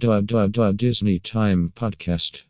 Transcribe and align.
Disney 0.00 1.18
Time 1.18 1.72
Podcast. 1.76 2.44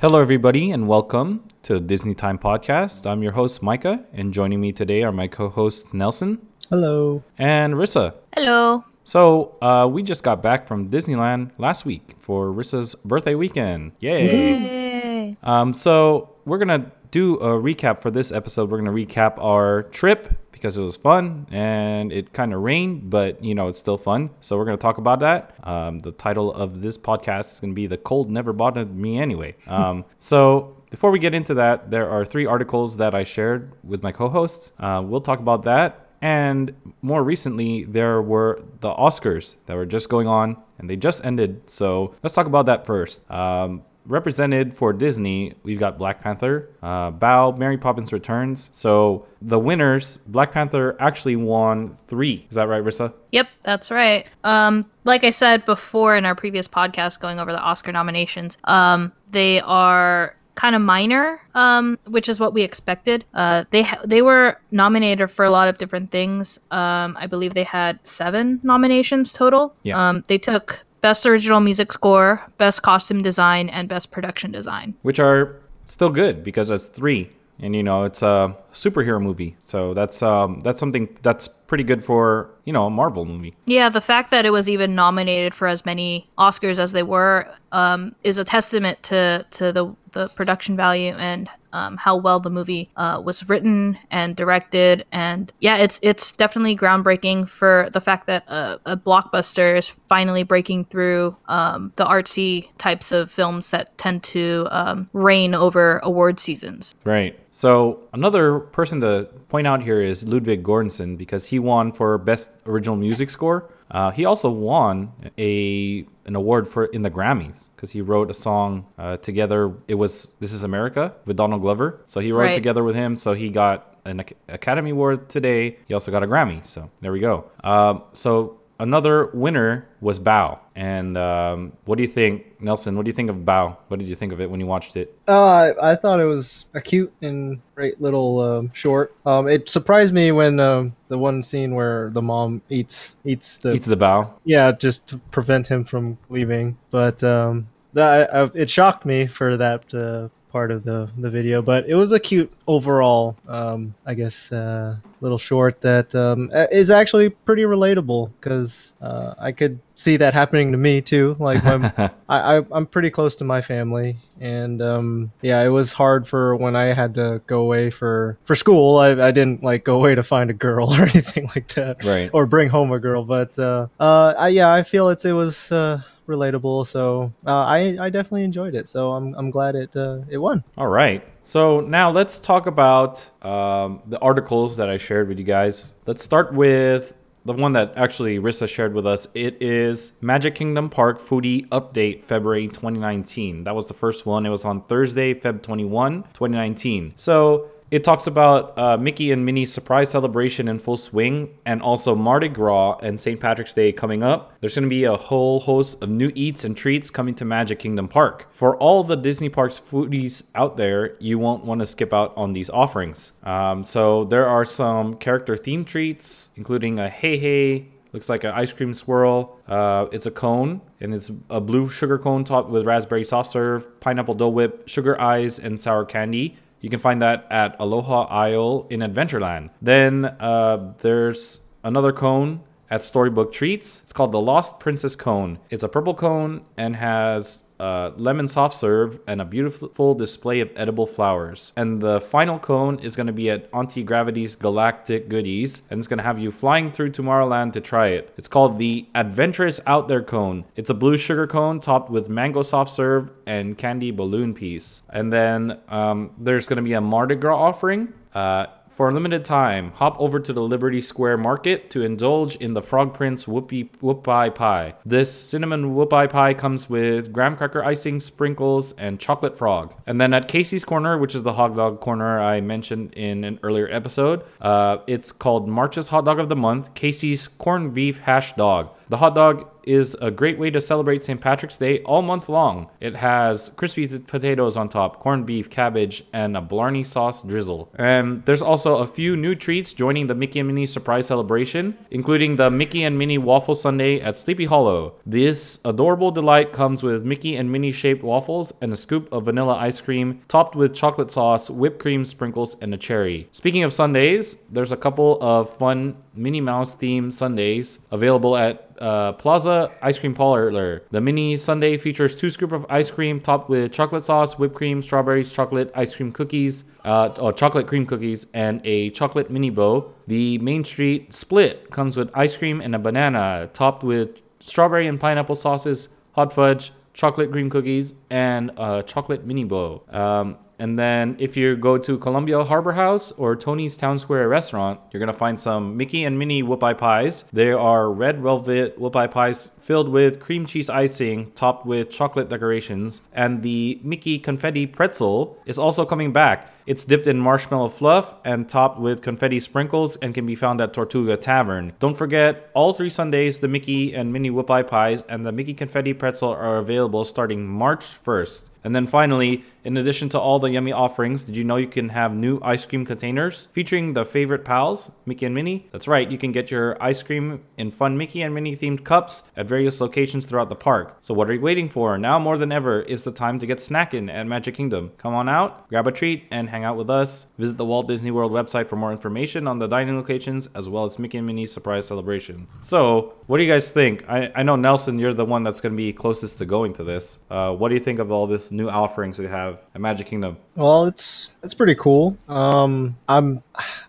Hello, 0.00 0.20
everybody, 0.20 0.70
and 0.70 0.86
welcome 0.86 1.48
to 1.62 1.80
Disney 1.80 2.14
Time 2.14 2.38
Podcast. 2.38 3.06
I'm 3.06 3.22
your 3.22 3.32
host, 3.32 3.62
Micah, 3.62 4.04
and 4.12 4.34
joining 4.34 4.60
me 4.60 4.72
today 4.72 5.02
are 5.02 5.12
my 5.12 5.28
co 5.28 5.48
hosts, 5.48 5.94
Nelson 5.94 6.46
Hello. 6.72 7.22
and 7.36 7.74
Rissa. 7.74 8.14
Hello. 8.34 8.82
So, 9.04 9.58
uh, 9.60 9.86
we 9.92 10.02
just 10.02 10.22
got 10.22 10.42
back 10.42 10.66
from 10.66 10.88
Disneyland 10.88 11.50
last 11.58 11.84
week 11.84 12.14
for 12.18 12.46
Rissa's 12.46 12.94
birthday 12.94 13.34
weekend. 13.34 13.92
Yay! 14.00 14.24
Yay. 14.24 15.36
Um, 15.42 15.74
so, 15.74 16.30
we're 16.46 16.56
going 16.56 16.68
to 16.68 16.90
do 17.10 17.34
a 17.40 17.48
recap 17.60 18.00
for 18.00 18.10
this 18.10 18.32
episode. 18.32 18.70
We're 18.70 18.80
going 18.80 18.96
to 18.96 19.06
recap 19.06 19.36
our 19.36 19.82
trip 19.82 20.34
because 20.50 20.78
it 20.78 20.82
was 20.82 20.96
fun 20.96 21.46
and 21.50 22.10
it 22.10 22.32
kind 22.32 22.54
of 22.54 22.62
rained, 22.62 23.10
but 23.10 23.44
you 23.44 23.54
know, 23.54 23.68
it's 23.68 23.78
still 23.78 23.98
fun. 23.98 24.30
So, 24.40 24.56
we're 24.56 24.64
going 24.64 24.78
to 24.78 24.82
talk 24.82 24.96
about 24.96 25.20
that. 25.20 25.54
Um, 25.64 25.98
the 25.98 26.12
title 26.12 26.54
of 26.54 26.80
this 26.80 26.96
podcast 26.96 27.52
is 27.52 27.60
going 27.60 27.72
to 27.72 27.76
be 27.76 27.86
The 27.86 27.98
Cold 27.98 28.30
Never 28.30 28.54
Bothered 28.54 28.96
Me 28.96 29.18
Anyway. 29.18 29.56
Um, 29.66 30.06
so, 30.18 30.82
before 30.88 31.10
we 31.10 31.18
get 31.18 31.34
into 31.34 31.52
that, 31.54 31.90
there 31.90 32.08
are 32.08 32.24
three 32.24 32.46
articles 32.46 32.96
that 32.96 33.14
I 33.14 33.24
shared 33.24 33.72
with 33.84 34.02
my 34.02 34.12
co 34.12 34.30
hosts. 34.30 34.72
Uh, 34.78 35.02
we'll 35.04 35.20
talk 35.20 35.38
about 35.38 35.64
that. 35.64 36.01
And 36.22 36.74
more 37.02 37.22
recently, 37.24 37.82
there 37.84 38.22
were 38.22 38.62
the 38.80 38.94
Oscars 38.94 39.56
that 39.66 39.76
were 39.76 39.84
just 39.84 40.08
going 40.08 40.28
on 40.28 40.56
and 40.78 40.88
they 40.88 40.96
just 40.96 41.24
ended. 41.24 41.68
So 41.68 42.14
let's 42.22 42.34
talk 42.34 42.46
about 42.46 42.66
that 42.66 42.86
first. 42.86 43.28
Um, 43.30 43.82
represented 44.06 44.74
for 44.74 44.92
Disney, 44.92 45.54
we've 45.62 45.78
got 45.78 45.98
Black 45.98 46.20
Panther, 46.20 46.70
uh, 46.82 47.10
Bao, 47.10 47.56
Mary 47.56 47.76
Poppins 47.76 48.12
Returns. 48.12 48.70
So 48.72 49.26
the 49.40 49.58
winners, 49.58 50.18
Black 50.26 50.52
Panther 50.52 50.96
actually 51.00 51.36
won 51.36 51.98
three. 52.08 52.46
Is 52.48 52.54
that 52.54 52.68
right, 52.68 52.82
Rissa? 52.82 53.12
Yep, 53.32 53.48
that's 53.62 53.90
right. 53.90 54.26
Um, 54.44 54.90
like 55.04 55.24
I 55.24 55.30
said 55.30 55.64
before 55.64 56.16
in 56.16 56.24
our 56.24 56.34
previous 56.34 56.68
podcast, 56.68 57.20
going 57.20 57.38
over 57.40 57.52
the 57.52 57.60
Oscar 57.60 57.92
nominations, 57.92 58.58
um, 58.64 59.12
they 59.30 59.60
are 59.60 60.36
kind 60.54 60.74
of 60.74 60.82
minor, 60.82 61.40
um, 61.54 61.98
which 62.06 62.28
is 62.28 62.38
what 62.38 62.52
we 62.52 62.62
expected. 62.62 63.24
Uh, 63.34 63.64
they 63.70 63.82
ha- 63.82 64.00
they 64.04 64.22
were 64.22 64.58
nominated 64.70 65.30
for 65.30 65.44
a 65.44 65.50
lot 65.50 65.68
of 65.68 65.78
different 65.78 66.10
things. 66.10 66.58
Um, 66.70 67.16
I 67.18 67.26
believe 67.26 67.54
they 67.54 67.64
had 67.64 67.98
seven 68.04 68.60
nominations 68.62 69.32
total. 69.32 69.74
Yeah. 69.82 70.08
Um, 70.08 70.22
they 70.28 70.38
took 70.38 70.84
best 71.00 71.26
original 71.26 71.60
music 71.60 71.92
score, 71.92 72.42
best 72.58 72.82
costume 72.82 73.22
design, 73.22 73.68
and 73.68 73.88
best 73.88 74.10
production 74.10 74.52
design. 74.52 74.94
Which 75.02 75.18
are 75.18 75.56
still 75.86 76.10
good 76.10 76.44
because 76.44 76.68
that's 76.68 76.86
three. 76.86 77.30
And 77.58 77.74
you 77.76 77.82
know, 77.82 78.04
it's 78.04 78.22
a 78.22 78.56
superhero 78.72 79.20
movie. 79.20 79.56
So 79.66 79.94
that's 79.94 80.22
um, 80.22 80.60
that's 80.60 80.80
something 80.80 81.16
that's 81.22 81.48
pretty 81.48 81.84
good 81.84 82.04
for, 82.04 82.50
you 82.64 82.72
know, 82.72 82.86
a 82.86 82.90
Marvel 82.90 83.24
movie. 83.24 83.54
Yeah, 83.66 83.88
the 83.88 84.00
fact 84.00 84.30
that 84.30 84.44
it 84.44 84.50
was 84.50 84.68
even 84.68 84.94
nominated 84.94 85.54
for 85.54 85.68
as 85.68 85.86
many 85.86 86.28
Oscars 86.38 86.78
as 86.78 86.92
they 86.92 87.02
were 87.02 87.48
um, 87.72 88.14
is 88.24 88.38
a 88.38 88.44
testament 88.44 89.02
to 89.04 89.46
to 89.52 89.72
the 89.72 89.94
the 90.12 90.28
production 90.28 90.76
value 90.76 91.14
and 91.14 91.48
um, 91.72 91.96
how 91.96 92.16
well 92.16 92.38
the 92.38 92.50
movie 92.50 92.90
uh, 92.96 93.20
was 93.24 93.48
written 93.48 93.98
and 94.10 94.36
directed. 94.36 95.06
And 95.10 95.52
yeah, 95.60 95.76
it's 95.76 95.98
it's 96.02 96.32
definitely 96.32 96.76
groundbreaking 96.76 97.48
for 97.48 97.88
the 97.92 98.00
fact 98.00 98.26
that 98.26 98.44
a, 98.48 98.78
a 98.84 98.96
blockbuster 98.96 99.76
is 99.76 99.88
finally 99.88 100.42
breaking 100.42 100.84
through 100.86 101.36
um, 101.48 101.92
the 101.96 102.04
artsy 102.04 102.68
types 102.78 103.12
of 103.12 103.30
films 103.30 103.70
that 103.70 103.96
tend 103.98 104.22
to 104.24 104.68
um, 104.70 105.08
reign 105.12 105.54
over 105.54 105.98
award 106.02 106.38
seasons. 106.38 106.94
Right. 107.04 107.38
So 107.50 108.00
another 108.12 108.61
person 108.62 109.00
to 109.00 109.28
point 109.48 109.66
out 109.66 109.82
here 109.82 110.00
is 110.00 110.24
Ludwig 110.24 110.62
Göransson 110.62 111.16
because 111.18 111.46
he 111.46 111.58
won 111.58 111.92
for 111.92 112.16
best 112.18 112.50
original 112.66 112.96
music 112.96 113.30
score. 113.30 113.68
Uh, 113.90 114.10
he 114.10 114.24
also 114.24 114.48
won 114.50 115.12
a 115.38 116.06
an 116.24 116.34
award 116.36 116.66
for 116.68 116.86
in 116.86 117.02
the 117.02 117.10
Grammys 117.10 117.68
because 117.76 117.90
he 117.90 118.00
wrote 118.00 118.30
a 118.30 118.34
song 118.34 118.86
uh, 118.98 119.16
together. 119.18 119.74
It 119.88 119.96
was 119.96 120.32
"This 120.40 120.52
Is 120.52 120.62
America" 120.62 121.12
with 121.26 121.36
Donald 121.36 121.60
Glover. 121.60 122.00
So 122.06 122.20
he 122.20 122.32
wrote 122.32 122.44
Right. 122.46 122.54
together 122.54 122.82
with 122.84 122.94
him. 122.94 123.16
So 123.16 123.34
he 123.34 123.50
got 123.50 123.96
an 124.06 124.24
Academy 124.48 124.90
Award 124.90 125.28
today. 125.28 125.76
He 125.86 125.92
also 125.94 126.10
got 126.10 126.22
a 126.22 126.26
Grammy. 126.26 126.64
So 126.64 126.90
there 127.02 127.12
we 127.12 127.20
go. 127.20 127.50
Um, 127.62 128.02
so 128.14 128.60
another 128.80 129.26
winner 129.34 129.88
was 130.00 130.18
Bao. 130.18 130.58
And 130.74 131.18
um, 131.18 131.72
what 131.84 131.96
do 131.96 132.02
you 132.02 132.08
think, 132.08 132.60
Nelson? 132.60 132.96
What 132.96 133.04
do 133.04 133.08
you 133.10 133.12
think 133.12 133.28
of 133.28 133.36
Bao? 133.36 133.76
What 133.88 133.98
did 133.98 134.08
you 134.08 134.16
think 134.16 134.32
of 134.32 134.40
it 134.40 134.50
when 134.50 134.58
you 134.58 134.66
watched 134.66 134.96
it? 134.96 135.18
Uh, 135.28 135.74
I, 135.80 135.92
I 135.92 135.96
thought 135.96 136.18
it 136.20 136.24
was 136.24 136.66
a 136.74 136.80
cute 136.80 137.12
and 137.20 137.60
great 137.74 138.00
little 138.00 138.40
um, 138.40 138.72
short. 138.72 139.14
Um, 139.26 139.48
it 139.48 139.68
surprised 139.68 140.14
me 140.14 140.32
when 140.32 140.60
um, 140.60 140.96
the 141.08 141.18
one 141.18 141.42
scene 141.42 141.74
where 141.74 142.10
the 142.10 142.22
mom 142.22 142.62
eats 142.70 143.16
eats 143.24 143.58
the 143.58 143.74
Eats 143.74 143.86
the 143.86 143.96
Bao. 143.96 144.30
yeah 144.44 144.72
just 144.72 145.06
to 145.08 145.18
prevent 145.30 145.66
him 145.66 145.84
from 145.84 146.16
leaving. 146.30 146.78
But 146.90 147.22
um, 147.22 147.68
that 147.92 148.34
I, 148.34 148.50
it 148.54 148.70
shocked 148.70 149.04
me 149.04 149.26
for 149.26 149.56
that 149.58 149.92
uh, 149.94 150.28
part 150.52 150.70
of 150.70 150.84
the 150.84 151.10
the 151.18 151.30
video. 151.30 151.62
But 151.62 151.88
it 151.88 151.94
was 151.94 152.12
a 152.12 152.20
cute 152.20 152.52
overall. 152.68 153.36
Um, 153.48 153.94
I 154.06 154.14
guess 154.14 154.52
uh, 154.52 154.96
little 155.20 155.38
short 155.38 155.80
that 155.80 156.14
um, 156.14 156.50
is 156.70 156.90
actually 156.90 157.30
pretty 157.30 157.62
relatable 157.62 158.30
because 158.38 158.94
uh, 159.00 159.34
I 159.38 159.52
could 159.52 159.80
see 159.94 160.16
that 160.18 160.34
happening 160.34 160.72
to 160.72 160.78
me 160.78 161.00
too. 161.00 161.36
Like 161.38 161.64
I, 161.66 162.10
I 162.28 162.62
I'm 162.70 162.86
pretty 162.86 163.10
close 163.10 163.34
to 163.36 163.44
my 163.44 163.62
family, 163.62 164.18
and 164.40 164.82
um, 164.82 165.32
yeah, 165.40 165.62
it 165.62 165.68
was 165.68 165.92
hard 165.92 166.28
for 166.28 166.54
when 166.56 166.76
I 166.76 166.92
had 166.92 167.14
to 167.14 167.40
go 167.46 167.60
away 167.62 167.90
for 167.90 168.38
for 168.44 168.54
school. 168.54 168.98
I, 168.98 169.10
I 169.28 169.30
didn't 169.30 169.62
like 169.62 169.84
go 169.84 169.96
away 169.96 170.14
to 170.14 170.22
find 170.22 170.50
a 170.50 170.54
girl 170.54 170.92
or 170.94 171.02
anything 171.02 171.48
like 171.54 171.68
that, 171.74 172.04
Right. 172.04 172.30
Or 172.32 172.46
bring 172.46 172.68
home 172.68 172.92
a 172.92 172.98
girl, 172.98 173.24
but 173.24 173.58
uh, 173.58 173.86
uh, 173.98 174.34
I, 174.36 174.48
yeah, 174.48 174.72
I 174.72 174.82
feel 174.82 175.08
it's 175.08 175.24
it 175.24 175.32
was 175.32 175.72
uh, 175.72 176.02
relatable. 176.26 176.86
So 176.86 177.32
uh, 177.46 177.64
I 177.64 177.96
I 178.00 178.10
definitely 178.10 178.44
enjoyed 178.44 178.74
it. 178.74 178.88
So 178.88 179.12
I'm 179.12 179.34
I'm 179.34 179.50
glad 179.50 179.74
it 179.74 179.94
uh, 179.96 180.20
it 180.28 180.38
won. 180.38 180.64
All 180.76 180.88
right. 180.88 181.24
So 181.42 181.80
now 181.80 182.10
let's 182.10 182.38
talk 182.38 182.66
about 182.66 183.28
um, 183.44 184.00
the 184.06 184.18
articles 184.20 184.76
that 184.76 184.88
I 184.88 184.98
shared 184.98 185.28
with 185.28 185.38
you 185.38 185.44
guys. 185.44 185.92
Let's 186.06 186.22
start 186.22 186.54
with 186.54 187.14
the 187.44 187.52
one 187.52 187.72
that 187.72 187.92
actually 187.96 188.38
Rissa 188.38 188.68
shared 188.68 188.94
with 188.94 189.06
us. 189.06 189.26
It 189.34 189.60
is 189.60 190.12
Magic 190.20 190.54
Kingdom 190.54 190.88
Park 190.88 191.26
Foodie 191.26 191.68
Update 191.70 192.24
February 192.24 192.68
2019. 192.68 193.64
That 193.64 193.74
was 193.74 193.88
the 193.88 193.94
first 193.94 194.26
one. 194.26 194.46
It 194.46 194.50
was 194.50 194.64
on 194.64 194.82
Thursday, 194.84 195.34
Feb 195.34 195.62
21, 195.62 196.22
2019. 196.22 197.14
So 197.16 197.71
it 197.92 198.04
talks 198.04 198.26
about 198.26 198.78
uh, 198.78 198.96
Mickey 198.96 199.32
and 199.32 199.44
Minnie's 199.44 199.70
surprise 199.70 200.08
celebration 200.08 200.66
in 200.66 200.78
full 200.78 200.96
swing, 200.96 201.58
and 201.66 201.82
also 201.82 202.14
Mardi 202.14 202.48
Gras 202.48 202.96
and 203.02 203.20
St. 203.20 203.38
Patrick's 203.38 203.74
Day 203.74 203.92
coming 203.92 204.22
up. 204.22 204.54
There's 204.60 204.74
going 204.74 204.84
to 204.84 204.88
be 204.88 205.04
a 205.04 205.14
whole 205.14 205.60
host 205.60 206.02
of 206.02 206.08
new 206.08 206.32
eats 206.34 206.64
and 206.64 206.74
treats 206.74 207.10
coming 207.10 207.34
to 207.34 207.44
Magic 207.44 207.78
Kingdom 207.78 208.08
Park. 208.08 208.46
For 208.54 208.78
all 208.78 209.04
the 209.04 209.14
Disney 209.14 209.50
Parks 209.50 209.78
foodies 209.78 210.44
out 210.54 210.78
there, 210.78 211.16
you 211.20 211.38
won't 211.38 211.66
want 211.66 211.80
to 211.80 211.86
skip 211.86 212.14
out 212.14 212.32
on 212.34 212.54
these 212.54 212.70
offerings. 212.70 213.32
Um, 213.42 213.84
so 213.84 214.24
there 214.24 214.46
are 214.46 214.64
some 214.64 215.16
character 215.16 215.54
themed 215.54 215.86
treats, 215.86 216.48
including 216.56 216.98
a 216.98 217.10
Hei 217.10 217.36
Hei. 217.36 217.86
Looks 218.14 218.30
like 218.30 218.44
an 218.44 218.52
ice 218.52 218.72
cream 218.72 218.94
swirl. 218.94 219.58
Uh, 219.68 220.06
it's 220.12 220.24
a 220.24 220.30
cone, 220.30 220.80
and 221.00 221.12
it's 221.12 221.30
a 221.50 221.60
blue 221.60 221.90
sugar 221.90 222.18
cone 222.18 222.44
topped 222.44 222.70
with 222.70 222.86
raspberry 222.86 223.24
soft 223.24 223.50
serve, 223.50 224.00
pineapple 224.00 224.34
Dole 224.34 224.52
Whip, 224.52 224.88
sugar 224.88 225.20
eyes, 225.20 225.58
and 225.58 225.78
sour 225.78 226.06
candy. 226.06 226.56
You 226.82 226.90
can 226.90 226.98
find 226.98 227.22
that 227.22 227.46
at 227.48 227.76
Aloha 227.78 228.24
Isle 228.24 228.88
in 228.90 229.00
Adventureland. 229.00 229.70
Then 229.80 230.24
uh, 230.24 230.94
there's 230.98 231.60
another 231.84 232.12
cone 232.12 232.60
at 232.90 233.04
Storybook 233.04 233.52
Treats. 233.52 234.02
It's 234.02 234.12
called 234.12 234.32
the 234.32 234.40
Lost 234.40 234.80
Princess 234.80 235.14
Cone. 235.14 235.60
It's 235.70 235.84
a 235.84 235.88
purple 235.88 236.14
cone 236.14 236.62
and 236.76 236.96
has 236.96 237.61
uh, 237.80 238.10
lemon 238.16 238.48
soft 238.48 238.78
serve 238.78 239.18
and 239.26 239.40
a 239.40 239.44
beautiful 239.44 240.14
display 240.14 240.60
of 240.60 240.70
edible 240.76 241.06
flowers. 241.06 241.72
And 241.76 242.00
the 242.00 242.20
final 242.20 242.58
cone 242.58 242.98
is 243.00 243.16
going 243.16 243.26
to 243.26 243.32
be 243.32 243.50
at 243.50 243.68
Auntie 243.72 244.02
Gravity's 244.02 244.54
Galactic 244.54 245.28
Goodies, 245.28 245.82
and 245.90 245.98
it's 245.98 246.08
going 246.08 246.18
to 246.18 246.24
have 246.24 246.38
you 246.38 246.52
flying 246.52 246.92
through 246.92 247.10
Tomorrowland 247.10 247.72
to 247.74 247.80
try 247.80 248.08
it. 248.08 248.32
It's 248.36 248.48
called 248.48 248.78
the 248.78 249.06
Adventurous 249.14 249.80
Out 249.86 250.08
There 250.08 250.22
Cone. 250.22 250.64
It's 250.76 250.90
a 250.90 250.94
blue 250.94 251.16
sugar 251.16 251.46
cone 251.46 251.80
topped 251.80 252.10
with 252.10 252.28
mango 252.28 252.62
soft 252.62 252.90
serve 252.90 253.30
and 253.46 253.76
candy 253.76 254.10
balloon 254.10 254.54
piece. 254.54 255.02
And 255.10 255.32
then 255.32 255.78
um, 255.88 256.30
there's 256.38 256.66
going 256.66 256.76
to 256.78 256.82
be 256.82 256.92
a 256.92 257.00
Mardi 257.00 257.34
Gras 257.34 257.58
offering. 257.58 258.12
Uh, 258.34 258.66
For 258.94 259.08
a 259.08 259.14
limited 259.14 259.46
time, 259.46 259.92
hop 259.92 260.20
over 260.20 260.38
to 260.38 260.52
the 260.52 260.60
Liberty 260.60 261.00
Square 261.00 261.38
Market 261.38 261.88
to 261.92 262.02
indulge 262.02 262.56
in 262.56 262.74
the 262.74 262.82
Frog 262.82 263.14
Prince 263.14 263.44
Whoopie 263.44 263.88
Whoopie 264.02 264.54
Pie. 264.54 264.94
This 265.06 265.32
cinnamon 265.32 265.94
whoopie 265.94 266.28
pie 266.28 266.52
comes 266.52 266.90
with 266.90 267.32
graham 267.32 267.56
cracker 267.56 267.82
icing, 267.82 268.20
sprinkles, 268.20 268.92
and 268.98 269.18
chocolate 269.18 269.56
frog. 269.56 269.94
And 270.06 270.20
then 270.20 270.34
at 270.34 270.46
Casey's 270.46 270.84
Corner, 270.84 271.16
which 271.16 271.34
is 271.34 271.42
the 271.42 271.54
hot 271.54 271.74
dog 271.74 272.00
corner 272.00 272.38
I 272.38 272.60
mentioned 272.60 273.14
in 273.14 273.44
an 273.44 273.58
earlier 273.62 273.88
episode, 273.90 274.44
uh, 274.60 274.98
it's 275.06 275.32
called 275.32 275.66
March's 275.66 276.08
Hot 276.08 276.26
Dog 276.26 276.38
of 276.38 276.50
the 276.50 276.56
Month, 276.56 276.92
Casey's 276.92 277.48
Corned 277.48 277.94
Beef 277.94 278.18
Hash 278.18 278.54
Dog. 278.56 278.90
The 279.08 279.16
hot 279.16 279.34
dog 279.34 279.68
is 279.84 280.14
a 280.20 280.30
great 280.30 280.58
way 280.58 280.70
to 280.70 280.80
celebrate 280.80 281.24
St. 281.24 281.40
Patrick's 281.40 281.76
Day 281.76 282.00
all 282.02 282.22
month 282.22 282.48
long. 282.48 282.88
It 283.00 283.16
has 283.16 283.70
crispy 283.76 284.06
potatoes 284.18 284.76
on 284.76 284.88
top, 284.88 285.20
corned 285.20 285.46
beef, 285.46 285.70
cabbage, 285.70 286.24
and 286.32 286.56
a 286.56 286.60
Blarney 286.60 287.04
sauce 287.04 287.42
drizzle. 287.42 287.90
And 287.94 288.44
there's 288.44 288.62
also 288.62 288.96
a 288.96 289.06
few 289.06 289.36
new 289.36 289.54
treats 289.54 289.92
joining 289.92 290.26
the 290.26 290.34
Mickey 290.34 290.60
and 290.60 290.68
Minnie 290.68 290.86
surprise 290.86 291.26
celebration, 291.26 291.96
including 292.10 292.56
the 292.56 292.70
Mickey 292.70 293.02
and 293.02 293.18
Minnie 293.18 293.38
Waffle 293.38 293.74
Sundae 293.74 294.20
at 294.20 294.38
Sleepy 294.38 294.66
Hollow. 294.66 295.14
This 295.26 295.78
adorable 295.84 296.30
delight 296.30 296.72
comes 296.72 297.02
with 297.02 297.24
Mickey 297.24 297.56
and 297.56 297.70
Minnie 297.70 297.92
shaped 297.92 298.22
waffles 298.22 298.72
and 298.80 298.92
a 298.92 298.96
scoop 298.96 299.32
of 299.32 299.44
vanilla 299.44 299.76
ice 299.76 300.00
cream, 300.00 300.42
topped 300.48 300.74
with 300.76 300.94
chocolate 300.94 301.32
sauce, 301.32 301.70
whipped 301.70 301.98
cream, 301.98 302.24
sprinkles, 302.24 302.76
and 302.80 302.94
a 302.94 302.96
cherry. 302.96 303.48
Speaking 303.52 303.82
of 303.82 303.92
Sundays, 303.92 304.56
there's 304.70 304.92
a 304.92 304.96
couple 304.96 305.38
of 305.40 305.76
fun 305.78 306.16
Minnie 306.34 306.60
Mouse 306.60 306.94
themed 306.94 307.34
Sundays 307.34 307.98
available 308.10 308.56
at 308.56 308.96
uh, 309.00 309.32
Plaza 309.32 309.90
Ice 310.00 310.18
Cream 310.18 310.34
Parlor. 310.34 311.02
The 311.10 311.20
mini 311.20 311.56
Sundae 311.56 311.98
features 311.98 312.34
two 312.34 312.50
scoops 312.50 312.72
of 312.72 312.86
ice 312.88 313.10
cream 313.10 313.40
topped 313.40 313.68
with 313.68 313.92
chocolate 313.92 314.24
sauce, 314.24 314.58
whipped 314.58 314.74
cream, 314.74 315.02
strawberries, 315.02 315.52
chocolate 315.52 315.90
ice 315.94 316.14
cream 316.14 316.32
cookies, 316.32 316.84
uh, 317.04 317.34
or 317.38 317.52
chocolate 317.52 317.86
cream 317.86 318.06
cookies, 318.06 318.46
and 318.54 318.80
a 318.84 319.10
chocolate 319.10 319.50
mini 319.50 319.70
bow. 319.70 320.12
The 320.26 320.58
Main 320.58 320.84
Street 320.84 321.34
split 321.34 321.90
comes 321.90 322.16
with 322.16 322.30
ice 322.34 322.56
cream 322.56 322.80
and 322.80 322.94
a 322.94 322.98
banana 322.98 323.68
topped 323.74 324.04
with 324.04 324.30
strawberry 324.60 325.08
and 325.08 325.20
pineapple 325.20 325.56
sauces, 325.56 326.08
hot 326.32 326.52
fudge, 326.52 326.92
chocolate 327.14 327.50
cream 327.50 327.68
cookies, 327.68 328.14
and 328.30 328.70
a 328.76 329.02
chocolate 329.02 329.44
mini 329.44 329.64
bow. 329.64 330.02
Um, 330.10 330.56
and 330.82 330.98
then 330.98 331.36
if 331.38 331.56
you 331.56 331.76
go 331.76 331.96
to 331.96 332.18
Columbia 332.18 332.64
Harbor 332.64 332.90
House 332.90 333.30
or 333.38 333.54
Tony's 333.54 333.96
Town 333.96 334.18
Square 334.18 334.48
restaurant, 334.48 334.98
you're 335.12 335.24
to 335.24 335.32
find 335.32 335.60
some 335.60 335.96
Mickey 335.96 336.24
and 336.24 336.36
Minnie 336.36 336.64
whoopie 336.64 336.98
pies. 336.98 337.44
They 337.52 337.70
are 337.70 338.10
red 338.10 338.42
velvet 338.42 338.98
whoopie 338.98 339.30
pies 339.30 339.68
filled 339.80 340.08
with 340.08 340.40
cream 340.40 340.66
cheese 340.66 340.90
icing 340.90 341.52
topped 341.52 341.86
with 341.86 342.10
chocolate 342.10 342.48
decorations. 342.48 343.22
And 343.32 343.62
the 343.62 344.00
Mickey 344.02 344.40
confetti 344.40 344.88
pretzel 344.88 345.56
is 345.66 345.78
also 345.78 346.04
coming 346.04 346.32
back. 346.32 346.72
It's 346.84 347.04
dipped 347.04 347.28
in 347.28 347.38
marshmallow 347.38 347.90
fluff 347.90 348.34
and 348.44 348.68
topped 348.68 348.98
with 348.98 349.22
confetti 349.22 349.60
sprinkles 349.60 350.16
and 350.16 350.34
can 350.34 350.46
be 350.46 350.56
found 350.56 350.80
at 350.80 350.92
Tortuga 350.92 351.36
Tavern. 351.36 351.92
Don't 352.00 352.18
forget, 352.18 352.70
all 352.74 352.92
three 352.92 353.10
Sundays, 353.10 353.60
the 353.60 353.68
Mickey 353.68 354.14
and 354.14 354.32
Minnie 354.32 354.50
whoopie 354.50 354.88
pies 354.88 355.22
and 355.28 355.46
the 355.46 355.52
Mickey 355.52 355.74
confetti 355.74 356.12
pretzel 356.12 356.50
are 356.50 356.78
available 356.78 357.24
starting 357.24 357.68
March 357.68 358.04
1st. 358.26 358.64
And 358.84 358.96
then 358.96 359.06
finally, 359.06 359.64
in 359.84 359.96
addition 359.96 360.28
to 360.30 360.38
all 360.38 360.58
the 360.58 360.70
yummy 360.70 360.92
offerings, 360.92 361.44
did 361.44 361.56
you 361.56 361.64
know 361.64 361.76
you 361.76 361.88
can 361.88 362.08
have 362.10 362.34
new 362.34 362.60
ice 362.62 362.86
cream 362.86 363.04
containers 363.04 363.68
featuring 363.72 364.14
the 364.14 364.24
favorite 364.24 364.64
pals, 364.64 365.10
Mickey 365.26 365.46
and 365.46 365.54
Minnie? 365.54 365.88
That's 365.90 366.06
right, 366.06 366.30
you 366.30 366.38
can 366.38 366.52
get 366.52 366.70
your 366.70 367.02
ice 367.02 367.22
cream 367.22 367.62
in 367.76 367.90
fun 367.90 368.16
Mickey 368.16 368.42
and 368.42 368.54
Minnie 368.54 368.76
themed 368.76 369.04
cups 369.04 369.42
at 369.56 369.66
various 369.66 370.00
locations 370.00 370.46
throughout 370.46 370.68
the 370.68 370.76
park. 370.76 371.16
So 371.20 371.34
what 371.34 371.50
are 371.50 371.54
you 371.54 371.60
waiting 371.60 371.88
for? 371.88 372.16
Now 372.16 372.38
more 372.38 372.58
than 372.58 372.70
ever 372.70 373.02
is 373.02 373.22
the 373.22 373.32
time 373.32 373.58
to 373.58 373.66
get 373.66 373.78
snacking 373.78 374.32
at 374.32 374.46
Magic 374.46 374.76
Kingdom. 374.76 375.12
Come 375.18 375.34
on 375.34 375.48
out, 375.48 375.88
grab 375.88 376.06
a 376.06 376.12
treat, 376.12 376.44
and 376.50 376.68
hang 376.68 376.84
out 376.84 376.96
with 376.96 377.10
us. 377.10 377.46
Visit 377.58 377.76
the 377.76 377.84
Walt 377.84 378.06
Disney 378.06 378.30
World 378.30 378.52
website 378.52 378.88
for 378.88 378.96
more 378.96 379.12
information 379.12 379.66
on 379.66 379.78
the 379.78 379.88
dining 379.88 380.16
locations 380.16 380.68
as 380.74 380.88
well 380.88 381.04
as 381.04 381.18
Mickey 381.18 381.38
and 381.38 381.46
Minnie's 381.46 381.72
surprise 381.72 382.06
celebration. 382.06 382.68
So, 382.82 383.34
what 383.46 383.58
do 383.58 383.64
you 383.64 383.70
guys 383.70 383.90
think? 383.90 384.24
I, 384.28 384.52
I 384.54 384.62
know 384.62 384.76
Nelson, 384.76 385.18
you're 385.18 385.34
the 385.34 385.44
one 385.44 385.64
that's 385.64 385.80
going 385.80 385.92
to 385.92 385.96
be 385.96 386.12
closest 386.12 386.58
to 386.58 386.66
going 386.66 386.94
to 386.94 387.04
this. 387.04 387.38
Uh, 387.50 387.72
what 387.74 387.88
do 387.88 387.94
you 387.94 388.00
think 388.00 388.18
of 388.18 388.30
all 388.30 388.46
this 388.46 388.70
new 388.70 388.88
offerings 388.88 389.36
they 389.36 389.46
have 389.46 389.71
at 389.94 390.00
Magic 390.00 390.26
Kingdom? 390.26 390.56
Well, 390.76 391.06
it's 391.06 391.50
it's 391.62 391.74
pretty 391.74 391.94
cool. 391.94 392.36
Um, 392.48 393.16
I'm 393.28 393.62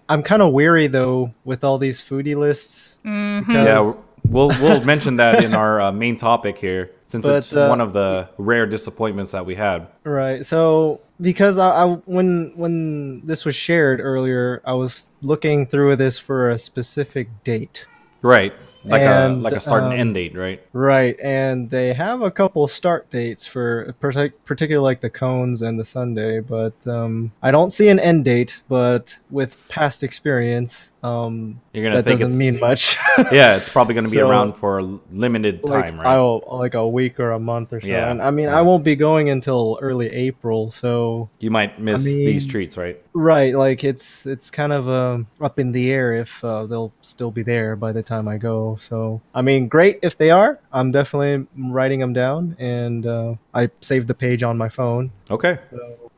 I'm 0.10 0.24
kind 0.24 0.42
of 0.42 0.54
weary 0.54 0.88
though 0.88 1.34
with 1.44 1.64
all 1.64 1.78
these 1.78 2.02
foodie 2.02 2.36
lists. 2.36 3.00
Mhm. 3.06 3.48
Yeah, 3.48 3.92
we'll 4.26 4.50
we'll 4.62 4.84
mention 4.86 5.18
that 5.18 5.44
in 5.44 5.54
our 5.54 5.82
uh, 5.82 5.92
main 5.92 6.18
topic 6.18 6.58
here, 6.58 6.92
since 7.08 7.26
But, 7.26 7.36
it's 7.36 7.54
uh, 7.54 7.68
one 7.68 7.82
of 7.82 7.94
the 7.94 8.30
rare 8.38 8.66
disappointments 8.66 9.32
that 9.32 9.46
we 9.46 9.56
had. 9.56 9.88
Right. 10.04 10.46
So 10.46 11.02
because 11.22 11.58
I, 11.58 11.70
I 11.70 11.86
when 12.06 12.54
when 12.56 13.26
this 13.26 13.46
was 13.46 13.56
shared 13.56 14.00
earlier, 14.00 14.62
I 14.66 14.74
was 14.74 15.08
looking 15.22 15.66
through 15.66 15.96
this 15.96 16.18
for 16.20 16.52
a 16.52 16.58
specific 16.58 17.30
date. 17.44 17.86
Right, 18.22 18.54
like 18.86 19.02
And, 19.02 19.38
a 19.38 19.40
like 19.40 19.54
a 19.54 19.60
start 19.60 19.84
and 19.84 19.94
um, 19.94 20.00
end 20.00 20.14
date, 20.14 20.36
right? 20.36 20.62
Right, 20.74 21.18
and 21.22 21.70
they 21.70 21.94
have 21.94 22.22
a 22.22 22.32
couple 22.32 22.68
start 22.68 23.10
dates 23.10 23.46
for 23.46 23.96
partic- 24.02 24.34
particularly 24.46 24.84
like 24.84 25.02
the 25.02 25.10
cones 25.10 25.62
and 25.62 25.80
the 25.80 25.86
Sunday, 25.86 26.40
but 26.40 26.86
um, 26.88 27.32
I 27.42 27.52
don't 27.52 27.72
see 27.72 27.88
an 27.90 28.00
end 28.00 28.26
date. 28.26 28.62
But 28.68 29.18
with 29.30 29.58
past 29.70 30.04
experience, 30.04 30.94
um, 31.04 31.62
You're 31.74 31.84
gonna 31.84 31.96
that 32.04 32.06
think 32.06 32.20
doesn't 32.20 32.38
mean 32.38 32.60
much. 32.60 32.98
yeah, 33.32 33.56
it's 33.58 33.68
probably 33.68 33.96
gonna 33.96 34.08
be 34.10 34.18
So, 34.18 34.30
around 34.30 34.54
for 34.54 34.78
a 34.78 34.84
limited 35.12 35.64
like 35.64 35.86
time, 35.88 36.00
right? 36.00 36.06
I'll, 36.06 36.44
like 36.52 36.76
a 36.76 36.88
week 36.88 37.20
or 37.20 37.32
a 37.32 37.40
month 37.40 37.74
or 37.74 37.82
so. 37.82 37.88
Yeah, 37.88 38.12
And 38.12 38.22
I 38.22 38.30
mean, 38.30 38.46
yeah. 38.46 38.60
I 38.60 38.62
won't 38.62 38.84
be 38.84 38.96
going 38.96 39.32
until 39.32 39.80
early 39.82 40.08
April, 40.10 40.70
so 40.70 41.30
You 41.40 41.50
might 41.50 41.80
miss 41.82 42.04
these 42.04 42.44
mean- 42.46 42.50
treats, 42.52 42.78
right? 42.78 43.02
right, 43.16 43.56
like 43.56 43.84
it's 43.84 44.26
it's 44.28 44.52
kind 44.52 44.72
of 44.72 44.88
um, 44.88 45.26
up 45.42 45.58
in 45.58 45.72
the 45.72 45.92
air 45.92 46.14
if 46.14 46.44
uh, 46.46 46.68
they'll 46.68 46.94
still 47.02 47.32
be 47.32 47.42
there 47.42 47.76
by 47.76 47.92
the 47.92 48.04
time 48.04 48.28
I 48.28 48.38
go. 48.38 48.76
So 48.80 49.22
I 49.34 49.42
mean, 49.42 49.68
great 49.68 49.98
if 50.04 50.16
they 50.18 50.30
are. 50.30 50.60
I'm 50.72 50.92
definitely 50.92 51.48
writing 51.58 52.00
them 52.00 52.14
down, 52.14 52.56
and 52.60 53.06
uh, 53.08 53.34
I 53.54 53.70
saved 53.82 54.08
the 54.08 54.14
page 54.16 54.44
on 54.44 54.58
my 54.60 54.70
phone. 54.70 55.12
Okay. 55.32 55.58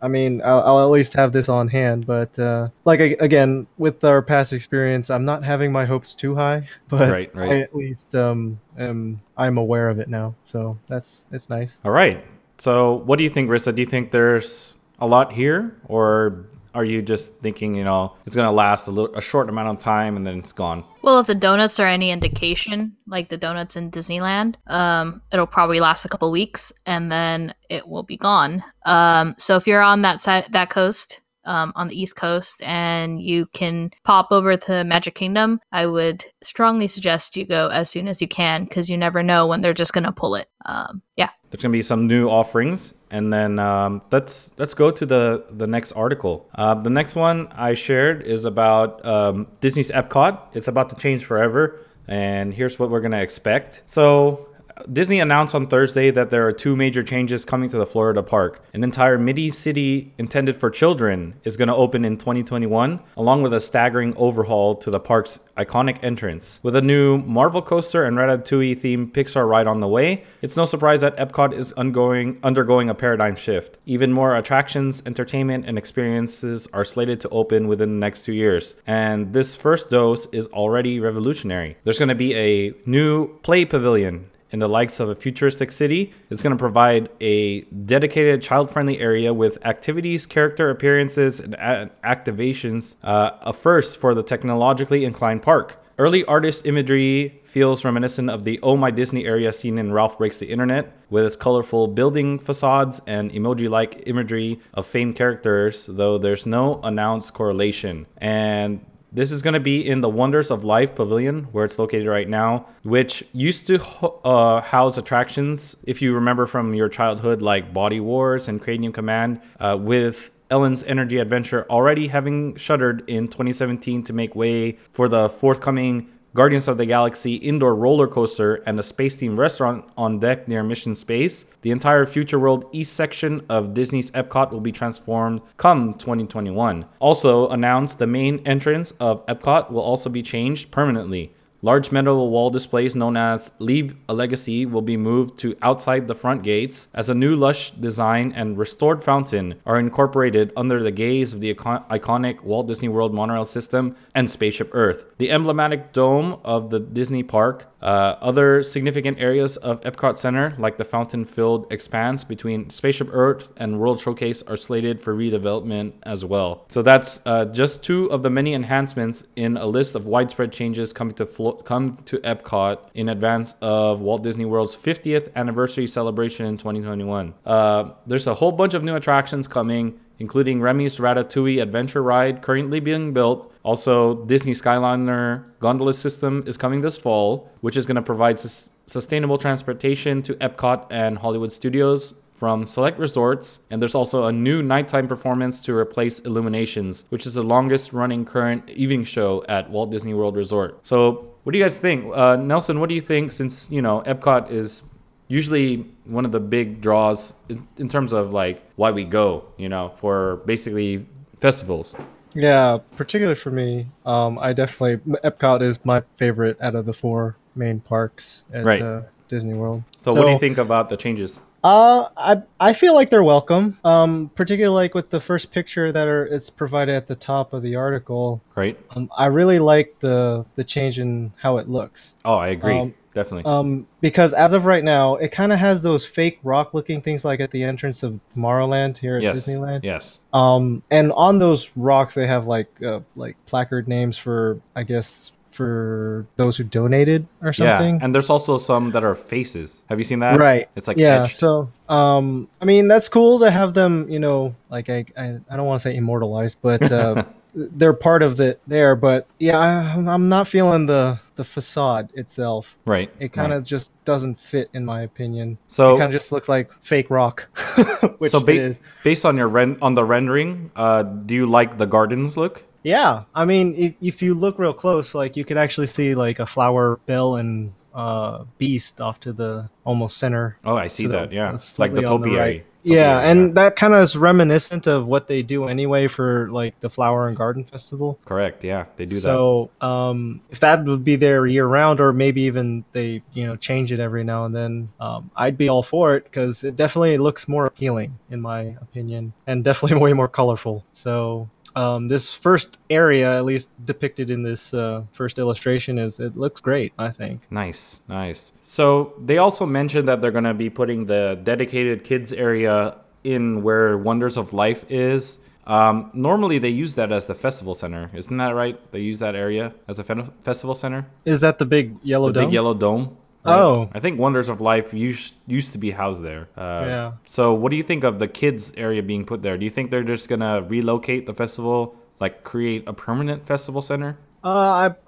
I 0.05 0.07
mean, 0.07 0.39
I'll, 0.45 0.61
I'll 0.61 0.81
at 0.83 0.91
least 0.91 1.15
have 1.15 1.33
this 1.33 1.49
on 1.49 1.67
hand. 1.67 2.05
But 2.05 2.37
uh, 2.37 2.69
like 2.85 2.99
again, 2.99 3.65
with 3.79 4.03
our 4.03 4.21
past 4.21 4.53
experience, 4.53 5.09
I'm 5.09 5.25
not 5.25 5.43
having 5.43 5.71
my 5.71 5.85
hopes 5.85 6.13
too 6.13 6.35
high. 6.35 6.69
But 6.87 7.09
Right, 7.09 7.35
right. 7.35 7.51
I 7.51 7.59
at 7.61 7.75
least 7.75 8.13
um, 8.13 8.59
am 8.77 9.19
I'm 9.35 9.57
aware 9.57 9.89
of 9.89 9.97
it 9.97 10.07
now, 10.07 10.35
so 10.45 10.77
that's 10.87 11.25
it's 11.31 11.49
nice. 11.49 11.81
All 11.83 11.91
right. 11.91 12.23
So, 12.59 13.01
what 13.07 13.17
do 13.17 13.23
you 13.23 13.29
think, 13.31 13.49
Rissa? 13.49 13.73
Do 13.73 13.81
you 13.81 13.87
think 13.87 14.11
there's 14.11 14.75
a 14.99 15.07
lot 15.07 15.33
here, 15.33 15.75
or 15.87 16.45
are 16.75 16.83
you 16.85 17.01
just 17.01 17.33
thinking, 17.39 17.73
you 17.73 17.85
know, 17.85 18.13
it's 18.25 18.35
gonna 18.35 18.51
last 18.51 18.87
a 18.87 18.91
little, 18.91 19.15
a 19.15 19.21
short 19.21 19.49
amount 19.49 19.69
of 19.69 19.79
time 19.79 20.17
and 20.17 20.27
then 20.27 20.37
it's 20.37 20.51
gone? 20.51 20.83
Well, 21.01 21.19
if 21.19 21.27
the 21.27 21.33
donuts 21.33 21.79
are 21.79 21.87
any 21.87 22.11
indication, 22.11 22.95
like 23.07 23.29
the 23.29 23.37
donuts 23.37 23.77
in 23.77 23.89
Disneyland, 23.89 24.55
um, 24.67 25.21
it'll 25.31 25.47
probably 25.47 25.79
last 25.79 26.03
a 26.03 26.09
couple 26.09 26.29
weeks 26.29 26.73
and 26.85 27.11
then 27.11 27.53
it 27.69 27.87
will 27.87 28.03
be 28.03 28.17
gone. 28.17 28.63
Um, 28.85 29.35
so 29.37 29.55
if 29.55 29.65
you're 29.65 29.81
on 29.81 30.01
that 30.01 30.21
side, 30.21 30.47
that 30.51 30.69
coast, 30.69 31.21
um, 31.45 31.71
on 31.75 31.87
the 31.87 31.99
East 31.99 32.15
Coast, 32.15 32.61
and 32.63 33.21
you 33.21 33.45
can 33.47 33.91
pop 34.03 34.31
over 34.31 34.57
to 34.57 34.83
Magic 34.83 35.15
Kingdom, 35.15 35.59
I 35.71 35.85
would 35.85 36.25
strongly 36.43 36.87
suggest 36.87 37.37
you 37.37 37.45
go 37.45 37.69
as 37.69 37.89
soon 37.89 38.07
as 38.07 38.21
you 38.21 38.27
can 38.27 38.63
because 38.63 38.89
you 38.89 38.97
never 38.97 39.23
know 39.23 39.47
when 39.47 39.61
they're 39.61 39.73
just 39.73 39.93
gonna 39.93 40.11
pull 40.11 40.35
it. 40.35 40.47
Um, 40.65 41.03
yeah. 41.15 41.29
There's 41.51 41.61
gonna 41.61 41.71
be 41.71 41.83
some 41.83 42.07
new 42.07 42.27
offerings, 42.27 42.95
and 43.15 43.31
then 43.31 43.59
um, 43.59 44.01
let's 44.11 44.51
let's 44.57 44.73
go 44.73 44.91
to 44.91 45.05
the 45.05 45.45
the 45.49 45.67
next 45.67 45.93
article. 45.93 46.49
Uh, 46.53 46.73
the 46.73 46.89
next 46.89 47.15
one 47.15 47.47
I 47.69 47.73
shared 47.73 48.23
is 48.23 48.43
about 48.43 49.05
um, 49.05 49.47
Disney's 49.61 49.89
Epcot. 49.89 50.33
It's 50.53 50.67
about 50.67 50.89
to 50.89 50.97
change 50.97 51.23
forever, 51.23 51.79
and 52.09 52.53
here's 52.53 52.77
what 52.77 52.89
we're 52.89 53.01
gonna 53.01 53.21
expect. 53.21 53.81
So. 53.85 54.49
Disney 54.91 55.19
announced 55.19 55.55
on 55.55 55.67
Thursday 55.67 56.11
that 56.11 56.31
there 56.31 56.45
are 56.47 56.51
two 56.51 56.75
major 56.75 57.01
changes 57.01 57.45
coming 57.45 57.69
to 57.69 57.77
the 57.77 57.85
Florida 57.85 58.21
park. 58.21 58.61
An 58.73 58.83
entire 58.83 59.17
midi 59.17 59.49
city 59.49 60.13
intended 60.17 60.59
for 60.59 60.69
children 60.69 61.35
is 61.45 61.55
going 61.55 61.69
to 61.69 61.75
open 61.75 62.03
in 62.03 62.17
2021, 62.17 62.99
along 63.15 63.41
with 63.41 63.53
a 63.53 63.61
staggering 63.61 64.13
overhaul 64.17 64.75
to 64.75 64.91
the 64.91 64.99
park's 64.99 65.39
iconic 65.57 66.03
entrance. 66.03 66.59
With 66.61 66.75
a 66.75 66.81
new 66.81 67.17
Marvel 67.19 67.61
coaster 67.61 68.03
and 68.03 68.17
Ratatouille 68.17 68.81
themed 68.81 69.11
Pixar 69.13 69.47
ride 69.47 69.67
on 69.67 69.79
the 69.79 69.87
way, 69.87 70.25
it's 70.41 70.57
no 70.57 70.65
surprise 70.65 71.01
that 71.01 71.15
Epcot 71.15 71.57
is 71.57 71.71
ongoing, 71.73 72.37
undergoing 72.43 72.89
a 72.89 72.93
paradigm 72.93 73.37
shift. 73.37 73.77
Even 73.85 74.11
more 74.11 74.35
attractions, 74.35 75.01
entertainment, 75.05 75.65
and 75.65 75.77
experiences 75.77 76.67
are 76.73 76.83
slated 76.83 77.21
to 77.21 77.29
open 77.29 77.69
within 77.69 77.91
the 77.91 78.05
next 78.05 78.25
two 78.25 78.33
years, 78.33 78.75
and 78.85 79.31
this 79.31 79.55
first 79.55 79.89
dose 79.89 80.27
is 80.33 80.47
already 80.47 80.99
revolutionary. 80.99 81.77
There's 81.85 81.99
going 81.99 82.09
to 82.09 82.15
be 82.15 82.35
a 82.35 82.73
new 82.85 83.39
play 83.39 83.63
pavilion 83.63 84.29
in 84.51 84.59
the 84.59 84.69
likes 84.69 84.99
of 84.99 85.09
a 85.09 85.15
futuristic 85.15 85.71
city. 85.71 86.13
It's 86.29 86.43
going 86.43 86.55
to 86.55 86.59
provide 86.59 87.09
a 87.19 87.61
dedicated 87.61 88.41
child 88.41 88.71
friendly 88.71 88.99
area 88.99 89.33
with 89.33 89.57
activities, 89.65 90.25
character 90.25 90.69
appearances, 90.69 91.39
and 91.39 91.55
a- 91.55 91.89
activations, 92.03 92.95
uh, 93.03 93.31
a 93.41 93.53
first 93.53 93.97
for 93.97 94.13
the 94.13 94.23
technologically 94.23 95.03
inclined 95.03 95.43
park. 95.43 95.81
Early 95.97 96.25
artist 96.25 96.65
imagery 96.65 97.41
feels 97.45 97.85
reminiscent 97.85 98.29
of 98.29 98.43
the 98.43 98.59
Oh 98.61 98.75
My 98.75 98.91
Disney 98.91 99.25
area 99.25 99.53
seen 99.53 99.77
in 99.77 99.93
Ralph 99.93 100.17
Breaks 100.17 100.39
the 100.39 100.47
Internet, 100.47 100.91
with 101.09 101.23
its 101.23 101.37
colorful 101.37 101.87
building 101.87 102.37
facades 102.37 102.99
and 103.07 103.31
emoji 103.31 103.69
like 103.69 104.03
imagery 104.05 104.59
of 104.73 104.85
famed 104.85 105.15
characters, 105.15 105.85
though 105.85 106.17
there's 106.17 106.45
no 106.45 106.81
announced 106.83 107.33
correlation. 107.33 108.07
And 108.17 108.85
this 109.15 109.31
is 109.31 109.41
going 109.41 109.53
to 109.53 109.61
be 109.61 109.87
in 109.87 110.01
the 110.01 110.09
Wonders 110.09 110.51
of 110.51 110.65
Life 110.65 110.93
Pavilion, 110.93 111.45
where 111.53 111.63
it's 111.63 111.79
located 111.79 112.07
right 112.07 112.27
now, 112.27 112.67
which 112.83 113.23
used 113.31 113.65
to 113.67 113.81
uh, 114.25 114.59
house 114.59 114.97
attractions, 114.97 115.77
if 115.83 116.01
you 116.01 116.13
remember 116.13 116.45
from 116.45 116.73
your 116.73 116.89
childhood, 116.89 117.41
like 117.41 117.73
Body 117.73 118.01
Wars 118.01 118.49
and 118.49 118.61
Cranium 118.61 118.91
Command, 118.91 119.39
uh, 119.61 119.77
with 119.79 120.31
Ellen's 120.51 120.83
Energy 120.83 121.17
Adventure 121.17 121.65
already 121.69 122.07
having 122.07 122.57
shuttered 122.57 123.03
in 123.07 123.29
2017 123.29 124.03
to 124.03 124.13
make 124.13 124.35
way 124.35 124.77
for 124.91 125.07
the 125.07 125.29
forthcoming 125.29 126.09
Guardians 126.35 126.67
of 126.67 126.75
the 126.77 126.85
Galaxy 126.85 127.35
indoor 127.35 127.73
roller 127.73 128.09
coaster 128.09 128.55
and 128.65 128.77
a 128.77 128.83
space 128.83 129.15
themed 129.15 129.37
restaurant 129.37 129.85
on 129.95 130.19
deck 130.19 130.49
near 130.49 130.63
Mission 130.63 130.93
Space. 130.93 131.45
The 131.61 131.71
entire 131.71 132.05
Future 132.05 132.37
World 132.37 132.65
East 132.73 132.91
section 132.91 133.45
of 133.47 133.73
Disney's 133.73 134.11
Epcot 134.11 134.51
will 134.51 134.59
be 134.59 134.73
transformed 134.73 135.39
come 135.55 135.93
2021. 135.93 136.87
Also 136.99 137.47
announced 137.47 137.99
the 137.99 138.05
main 138.05 138.45
entrance 138.45 138.91
of 138.99 139.25
Epcot 139.27 139.71
will 139.71 139.79
also 139.79 140.09
be 140.09 140.21
changed 140.21 140.71
permanently. 140.71 141.33
Large 141.65 141.91
metal 141.91 142.29
wall 142.29 142.51
displays 142.51 142.93
known 142.93 143.17
as 143.17 143.49
Leave 143.57 143.95
a 144.07 144.13
Legacy 144.13 144.67
will 144.67 144.83
be 144.83 144.97
moved 144.97 145.39
to 145.39 145.57
outside 145.63 146.07
the 146.07 146.13
front 146.13 146.43
gates 146.43 146.89
as 146.93 147.09
a 147.09 147.15
new 147.15 147.35
lush 147.35 147.71
design 147.71 148.31
and 148.35 148.55
restored 148.55 149.03
fountain 149.03 149.55
are 149.65 149.79
incorporated 149.79 150.53
under 150.55 150.83
the 150.83 150.91
gaze 150.91 151.33
of 151.33 151.41
the 151.41 151.49
icon- 151.49 151.83
iconic 151.89 152.43
Walt 152.43 152.67
Disney 152.67 152.87
World 152.87 153.15
monorail 153.15 153.45
system 153.45 153.95
and 154.13 154.29
Spaceship 154.29 154.69
Earth. 154.73 155.07
The 155.17 155.31
emblematic 155.31 155.91
dome 155.91 156.39
of 156.43 156.69
the 156.69 156.79
Disney 156.79 157.23
park 157.23 157.65
uh, 157.85 158.17
other 158.19 158.63
significant 158.63 159.19
areas 159.19 159.57
of 159.57 159.79
Epcot 159.81 160.17
Center, 160.17 160.55
like 160.57 160.77
the 160.77 160.83
fountain 160.83 161.23
filled 161.23 161.71
expanse 161.71 162.23
between 162.23 162.67
Spaceship 162.71 163.09
Earth 163.11 163.49
and 163.57 163.79
World 163.79 164.01
Showcase, 164.01 164.41
are 164.41 164.57
slated 164.57 164.99
for 164.99 165.15
redevelopment 165.15 165.93
as 166.01 166.25
well. 166.25 166.65
So 166.69 166.81
that's 166.81 167.19
uh, 167.27 167.45
just 167.45 167.83
two 167.83 168.07
of 168.07 168.23
the 168.23 168.31
many 168.31 168.55
enhancements 168.55 169.27
in 169.35 169.55
a 169.55 169.67
list 169.67 169.93
of 169.93 170.07
widespread 170.07 170.51
changes 170.51 170.93
coming 170.93 171.13
to 171.13 171.27
flo- 171.27 171.54
come 171.63 171.99
to 172.05 172.17
Epcot 172.17 172.79
in 172.93 173.07
advance 173.07 173.55
of 173.61 174.01
Walt 174.01 174.23
Disney 174.23 174.45
World's 174.45 174.75
50th 174.75 175.33
anniversary 175.35 175.87
celebration 175.87 176.45
in 176.45 176.57
2021. 176.57 177.33
Uh, 177.45 177.91
there's 178.05 178.27
a 178.27 178.33
whole 178.33 178.51
bunch 178.51 178.73
of 178.73 178.83
new 178.83 178.95
attractions 178.95 179.47
coming 179.47 179.99
including 180.19 180.61
Remy's 180.61 180.97
Ratatouille 180.97 181.61
Adventure 181.61 182.01
Ride 182.01 182.41
currently 182.41 182.79
being 182.79 183.13
built. 183.13 183.51
Also, 183.63 184.25
Disney 184.25 184.53
Skyliner 184.53 185.43
gondola 185.59 185.93
system 185.93 186.43
is 186.45 186.57
coming 186.57 186.81
this 186.81 186.97
fall, 186.97 187.49
which 187.61 187.77
is 187.77 187.85
going 187.85 187.95
to 187.95 188.01
provide 188.01 188.39
sus- 188.39 188.69
sustainable 188.87 189.37
transportation 189.37 190.21
to 190.23 190.35
Epcot 190.35 190.87
and 190.91 191.17
Hollywood 191.17 191.51
Studios 191.51 192.13
from 192.37 192.65
select 192.65 192.99
resorts. 192.99 193.59
And 193.69 193.81
there's 193.81 193.95
also 193.95 194.25
a 194.25 194.31
new 194.31 194.61
nighttime 194.61 195.07
performance 195.07 195.59
to 195.61 195.75
replace 195.75 196.19
Illuminations, 196.19 197.05
which 197.09 197.25
is 197.25 197.33
the 197.33 197.43
longest 197.43 197.93
running 197.93 198.25
current 198.25 198.69
evening 198.69 199.05
show 199.05 199.43
at 199.49 199.69
Walt 199.69 199.91
Disney 199.91 200.13
World 200.13 200.35
Resort. 200.35 200.79
So, 200.83 201.34
what 201.45 201.51
do 201.51 201.59
you 201.59 201.63
guys 201.63 201.77
think? 201.77 202.11
Uh, 202.11 202.35
Nelson, 202.35 202.79
what 202.79 202.89
do 202.89 202.95
you 202.95 203.01
think 203.01 203.31
since, 203.31 203.69
you 203.69 203.79
know, 203.79 204.01
Epcot 204.07 204.49
is 204.49 204.81
usually 205.27 205.85
one 206.05 206.25
of 206.25 206.31
the 206.31 206.39
big 206.39 206.81
draws 206.81 207.33
in, 207.49 207.67
in 207.77 207.87
terms 207.87 208.13
of 208.13 208.33
like 208.33 208.63
why 208.77 208.89
we 208.89 209.03
go, 209.03 209.45
you 209.55 209.69
know, 209.69 209.93
for 209.97 210.37
basically 210.47 211.05
festivals. 211.37 211.95
Yeah, 212.33 212.79
particularly 212.95 213.35
for 213.35 213.51
me, 213.51 213.85
um, 214.07 214.39
I 214.39 214.53
definitely 214.53 215.13
Epcot 215.23 215.61
is 215.61 215.77
my 215.85 216.01
favorite 216.15 216.59
out 216.61 216.73
of 216.73 216.87
the 216.87 216.93
four 216.93 217.37
main 217.55 217.79
parks 217.79 218.43
at 218.51 218.65
Right. 218.65 218.81
uh, 218.81 219.03
Disney 219.27 219.53
World. 219.53 219.83
So, 220.01 220.15
what 220.15 220.25
do 220.25 220.31
you 220.31 220.39
think 220.39 220.57
about 220.57 220.89
the 220.89 220.97
changes? 220.97 221.41
Uh, 221.65 222.09
I 222.15 222.41
I 222.59 222.73
feel 222.73 222.93
like 222.93 223.09
they're 223.09 223.23
welcome. 223.23 223.79
Um, 223.83 224.29
particularly 224.35 224.75
like 224.83 224.93
with 224.93 225.09
the 225.09 225.19
first 225.19 225.51
picture 225.51 225.91
that 225.91 226.07
are 226.07 226.23
is 226.23 226.51
provided 226.51 226.93
at 226.93 227.07
the 227.07 227.15
top 227.15 227.53
of 227.53 227.63
the 227.63 227.75
article. 227.75 228.39
Right? 228.53 228.79
Um, 228.91 229.09
I 229.17 229.25
really 229.25 229.57
like 229.57 229.95
the 229.99 230.45
the 230.53 230.63
change 230.63 230.99
in 230.99 231.33
how 231.37 231.57
it 231.57 231.67
looks. 231.67 232.13
Oh, 232.23 232.35
I 232.35 232.49
agree. 232.49 232.77
Um, 232.77 232.93
Definitely. 233.15 233.49
Um, 233.49 233.87
because 234.01 234.33
as 234.33 234.51
of 234.51 234.65
right 234.65 234.83
now, 234.83 235.15
it 235.15 235.31
kind 235.31 235.53
of 235.53 235.57
has 235.57 235.81
those 235.81 236.05
fake 236.05 236.37
rock 236.43 236.73
looking 236.73 237.01
things 237.01 237.23
like 237.23 237.39
at 237.39 237.49
the 237.49 237.63
entrance 237.63 238.03
of 238.03 238.19
Tomorrowland 238.35 238.97
here 238.97 239.15
at 239.15 239.23
yes. 239.23 239.47
Disneyland. 239.47 239.83
Yes. 239.83 240.19
Um, 240.33 240.83
and 240.91 241.13
on 241.13 241.39
those 241.39 241.71
rocks, 241.77 242.13
they 242.13 242.27
have 242.27 242.45
like 242.45 242.69
uh, 242.83 242.99
like 243.15 243.37
placard 243.47 243.87
names 243.87 244.17
for 244.17 244.59
I 244.75 244.83
guess 244.83 245.31
for 245.55 246.27
those 246.35 246.57
who 246.57 246.63
donated 246.63 247.25
or 247.41 247.53
something. 247.53 247.95
Yeah. 247.95 248.05
And 248.05 248.13
there's 248.13 248.29
also 248.29 248.57
some 248.57 248.91
that 248.91 249.03
are 249.03 249.15
faces. 249.15 249.83
Have 249.89 249.97
you 249.99 250.03
seen 250.03 250.19
that? 250.19 250.37
right. 250.37 250.69
It's 250.75 250.87
like 250.87 250.97
yeah. 250.97 251.21
etched. 251.23 251.37
So 251.37 251.69
um, 251.87 252.47
I 252.61 252.65
mean 252.65 252.87
that's 252.87 253.07
cool 253.07 253.39
to 253.39 253.49
have 253.49 253.73
them. 253.73 254.09
You 254.09 254.19
know, 254.19 254.55
like 254.69 254.89
I 254.89 255.05
I, 255.17 255.39
I 255.49 255.55
don't 255.55 255.65
want 255.65 255.81
to 255.81 255.83
say 255.83 255.95
immortalized, 255.95 256.57
but 256.61 256.91
uh, 256.91 257.23
they're 257.55 257.93
part 257.93 258.21
of 258.21 258.37
the 258.37 258.57
there. 258.67 258.95
But 258.95 259.27
yeah, 259.39 259.57
I, 259.57 259.95
I'm 259.95 260.29
not 260.29 260.47
feeling 260.47 260.85
the 260.85 261.19
the 261.35 261.43
facade 261.43 262.11
itself. 262.13 262.77
Right. 262.85 263.11
It 263.19 263.33
kind 263.33 263.51
right. 263.51 263.57
of 263.57 263.63
just 263.63 263.91
doesn't 264.05 264.39
fit, 264.39 264.69
in 264.73 264.85
my 264.85 265.01
opinion. 265.01 265.57
So 265.67 265.95
it 265.95 265.99
kind 265.99 266.13
of 266.13 266.13
just 266.13 266.31
looks 266.31 266.49
like 266.49 266.71
fake 266.83 267.09
rock, 267.09 267.47
which 268.17 268.31
so 268.31 268.39
it 268.39 268.45
ba- 268.45 268.79
based 269.03 269.25
on 269.25 269.37
your 269.37 269.47
ren- 269.47 269.77
on 269.81 269.95
the 269.95 270.03
rendering, 270.03 270.71
uh, 270.75 271.03
do 271.03 271.33
you 271.33 271.45
like 271.45 271.77
the 271.77 271.85
gardens 271.85 272.37
look? 272.37 272.63
Yeah, 272.85 273.23
I 273.33 273.45
mean, 273.45 273.73
if, 273.75 273.93
if 273.99 274.21
you 274.21 274.35
look 274.35 274.59
real 274.59 274.73
close, 274.73 275.15
like 275.15 275.35
you 275.35 275.43
could 275.43 275.57
actually 275.57 275.87
see 275.87 276.13
like 276.13 276.37
a 276.39 276.45
flower 276.45 276.99
bell 277.07 277.35
and 277.37 277.73
uh, 277.95 278.43
beast 278.59 279.01
off 279.01 279.19
to 279.21 279.33
the 279.33 279.69
almost 279.85 280.17
center. 280.17 280.57
Oh, 280.63 280.75
I 280.77 280.87
see 280.87 281.03
to 281.03 281.09
the- 281.09 281.15
that. 281.21 281.31
Yeah. 281.31 281.57
Like 281.79 281.93
the 281.93 282.05
on 282.05 282.21
the 282.21 282.27
topiary. 282.27 282.37
right. 282.37 282.65
Topiary, 282.65 282.65
Yeah, 282.83 283.19
and 283.21 283.55
that 283.55 283.75
kind 283.75 283.95
of 283.95 284.03
is 284.03 284.15
reminiscent 284.15 284.85
of 284.85 285.07
what 285.07 285.25
they 285.27 285.41
do 285.41 285.67
anyway 285.67 286.05
for 286.07 286.47
like 286.51 286.79
the 286.81 286.89
Flower 286.91 287.27
and 287.27 287.35
Garden 287.35 287.63
Festival. 287.63 288.19
correct. 288.25 288.63
Yeah, 288.63 288.85
they 288.97 289.05
do 289.07 289.15
that. 289.15 289.21
so 289.21 289.71
um, 289.81 290.41
if 290.51 290.59
that 290.59 290.83
would 290.85 291.03
be 291.03 291.15
there 291.15 291.47
year 291.47 291.65
round, 291.65 291.99
or 291.99 292.13
maybe 292.13 292.41
even 292.41 292.85
they 292.91 293.23
you 293.33 293.47
know 293.47 293.55
change 293.55 293.91
it 293.91 293.99
every 293.99 294.23
now 294.23 294.45
and 294.45 294.53
then, 294.55 294.89
um, 294.99 295.31
I'd 295.35 295.57
be 295.57 295.69
all 295.69 295.81
for 295.81 296.15
it 296.15 296.25
because 296.25 296.63
it 296.63 296.75
definitely 296.75 297.17
looks 297.17 297.47
more 297.47 297.65
appealing 297.65 298.19
in 298.29 298.39
my 298.41 298.77
opinion, 298.81 299.33
and 299.47 299.63
definitely 299.63 299.97
way 300.05 300.13
more 300.13 300.27
colorful. 300.27 300.85
So 300.93 301.49
um, 301.75 302.07
this 302.07 302.33
first 302.33 302.77
area, 302.89 303.37
at 303.37 303.45
least 303.45 303.69
depicted 303.85 304.29
in 304.29 304.43
this 304.43 304.73
uh, 304.73 305.03
first 305.11 305.39
illustration, 305.39 305.97
is 305.97 306.19
it 306.19 306.37
looks 306.37 306.61
great. 306.61 306.93
I 306.97 307.09
think. 307.11 307.41
Nice, 307.49 308.01
nice. 308.07 308.53
So 308.61 309.13
they 309.23 309.37
also 309.37 309.65
mentioned 309.65 310.07
that 310.07 310.21
they're 310.21 310.31
going 310.31 310.43
to 310.45 310.53
be 310.53 310.69
putting 310.69 311.05
the 311.05 311.39
dedicated 311.43 312.03
kids 312.03 312.31
area 312.33 312.97
in 313.23 313.63
where 313.63 313.97
Wonders 313.97 314.37
of 314.37 314.53
Life 314.53 314.85
is. 314.89 315.39
Um, 315.67 316.11
normally 316.13 316.59
they 316.59 316.69
use 316.69 316.93
that 316.93 317.11
as 317.11 317.25
the 317.25 317.33
festival 317.33 317.73
center, 317.73 318.11
isn't 318.13 318.37
that 318.37 318.53
right? 318.53 318.79
They 318.91 318.99
use 318.99 319.17
that 319.19 319.33
area 319.35 319.73
as 319.87 319.97
a 319.97 320.03
fe- 320.03 320.29
festival 320.43 320.75
center, 320.75 321.07
Is 321.25 321.41
that 321.41 321.57
the 321.57 321.65
big 321.65 321.97
yellow 322.03 322.27
the 322.27 322.33
dome? 322.33 322.43
big 322.45 322.53
yellow 322.53 322.75
dome. 322.75 323.17
Oh. 323.45 323.89
I 323.93 323.99
think 323.99 324.19
Wonders 324.19 324.49
of 324.49 324.59
Life 324.61 324.93
used 324.93 325.33
used 325.47 325.71
to 325.73 325.77
be 325.77 325.91
housed 325.91 326.23
there. 326.23 326.47
Uh, 326.57 326.83
Yeah. 326.87 327.11
So 327.27 327.53
what 327.53 327.69
do 327.71 327.77
you 327.77 327.83
think 327.83 328.03
of 328.03 328.19
the 328.19 328.27
kids 328.27 328.73
area 328.77 329.01
being 329.03 329.25
put 329.25 329.41
there? 329.41 329.57
Do 329.57 329.63
you 329.65 329.69
think 329.71 329.91
they're 329.91 330.03
just 330.03 330.27
gonna 330.29 330.61
relocate 330.61 331.25
the 331.25 331.33
festival, 331.33 331.95
like 332.19 332.43
create 332.43 332.83
a 332.87 332.93
permanent 332.93 333.45
festival 333.45 333.81
center? 333.81 334.17
Uh, 334.43 334.49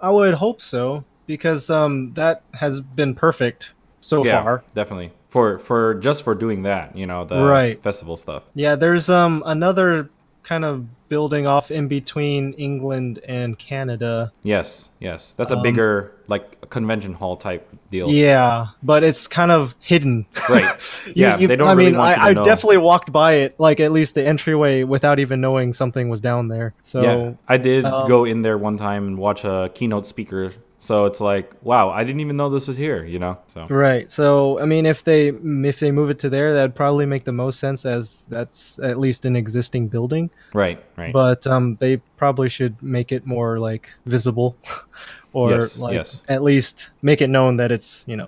I 0.01 0.07
I 0.07 0.09
would 0.11 0.35
hope 0.35 0.61
so 0.61 1.03
because 1.25 1.69
um 1.69 2.13
that 2.15 2.41
has 2.53 2.81
been 2.81 3.13
perfect 3.15 3.73
so 4.01 4.23
yeah, 4.25 4.43
far. 4.43 4.63
definitely. 4.73 5.11
For 5.29 5.59
for 5.59 5.95
just 5.95 6.23
for 6.23 6.33
doing 6.35 6.63
that, 6.63 6.95
you 6.95 7.05
know, 7.05 7.25
the 7.25 7.43
Right. 7.43 7.81
festival 7.83 8.17
stuff. 8.17 8.43
Yeah, 8.55 8.75
there's 8.75 9.09
um 9.09 9.43
another 9.45 10.09
kind 10.47 10.63
of 10.63 10.85
building 11.09 11.45
off 11.45 11.71
in 11.71 11.87
between 11.89 12.53
England 12.53 13.19
and 13.27 13.59
Canada. 13.59 14.31
Yes, 14.43 14.89
yes. 14.99 15.33
That's 15.33 15.51
a 15.51 15.57
Um, 15.57 15.61
bigger 15.61 16.13
like 16.27 16.69
convention 16.69 17.13
hall 17.13 17.35
type 17.35 17.67
deal. 17.91 18.09
Yeah, 18.09 18.67
but 18.81 19.03
it's 19.03 19.27
kind 19.27 19.51
of 19.51 19.75
hidden. 19.79 20.25
Right. 20.49 20.63
You- 21.07 21.13
Yeah, 21.15 21.37
you- 21.37 21.47
they 21.47 21.55
don't 21.57 21.67
I 21.69 21.73
really 21.73 21.91
mean, 21.91 21.99
want 21.99 22.11
you 22.11 22.15
to 22.15 22.21
I, 22.21 22.29
I 22.29 22.33
know. 22.33 22.45
definitely 22.45 22.77
walked 22.77 23.11
by 23.11 23.33
it, 23.33 23.55
like 23.59 23.79
at 23.81 23.91
least 23.91 24.15
the 24.15 24.25
entryway, 24.25 24.83
without 24.83 25.19
even 25.19 25.39
knowing 25.41 25.73
something 25.73 26.07
was 26.09 26.21
down 26.21 26.47
there. 26.47 26.73
So 26.81 27.01
yeah. 27.01 27.33
I 27.47 27.57
did 27.57 27.83
um, 27.85 28.07
go 28.07 28.23
in 28.25 28.41
there 28.41 28.57
one 28.57 28.77
time 28.77 29.07
and 29.07 29.17
watch 29.17 29.43
a 29.43 29.69
keynote 29.73 30.05
speaker. 30.05 30.53
So 30.79 31.05
it's 31.05 31.19
like, 31.19 31.51
wow, 31.63 31.89
I 31.89 32.03
didn't 32.03 32.21
even 32.21 32.37
know 32.37 32.49
this 32.49 32.67
was 32.67 32.77
here, 32.77 33.03
you 33.03 33.17
know? 33.17 33.39
So 33.47 33.65
Right. 33.65 34.07
So 34.09 34.59
I 34.59 34.65
mean, 34.65 34.85
if 34.85 35.03
they 35.03 35.29
if 35.29 35.79
they 35.79 35.91
move 35.91 36.09
it 36.11 36.19
to 36.19 36.29
there, 36.29 36.53
that'd 36.53 36.75
probably 36.75 37.05
make 37.07 37.23
the 37.23 37.31
most 37.31 37.59
sense, 37.59 37.85
as 37.85 38.25
that's 38.29 38.77
at 38.79 38.99
least 38.99 39.25
an 39.25 39.35
existing 39.35 39.87
building. 39.87 40.29
Right, 40.53 40.83
right. 40.95 41.11
But 41.11 41.47
um, 41.47 41.77
they 41.79 41.97
probably 42.17 42.47
should 42.49 42.81
make 42.83 43.11
it 43.11 43.25
more 43.25 43.57
like 43.59 43.91
visible, 44.05 44.55
or 45.33 45.51
Yes, 45.51 45.79
like 45.79 45.95
yes. 45.95 46.21
at 46.27 46.43
least 46.43 46.91
make 47.01 47.21
it 47.21 47.29
known 47.29 47.57
that 47.57 47.71
it's 47.71 48.03
you 48.07 48.15
know 48.15 48.27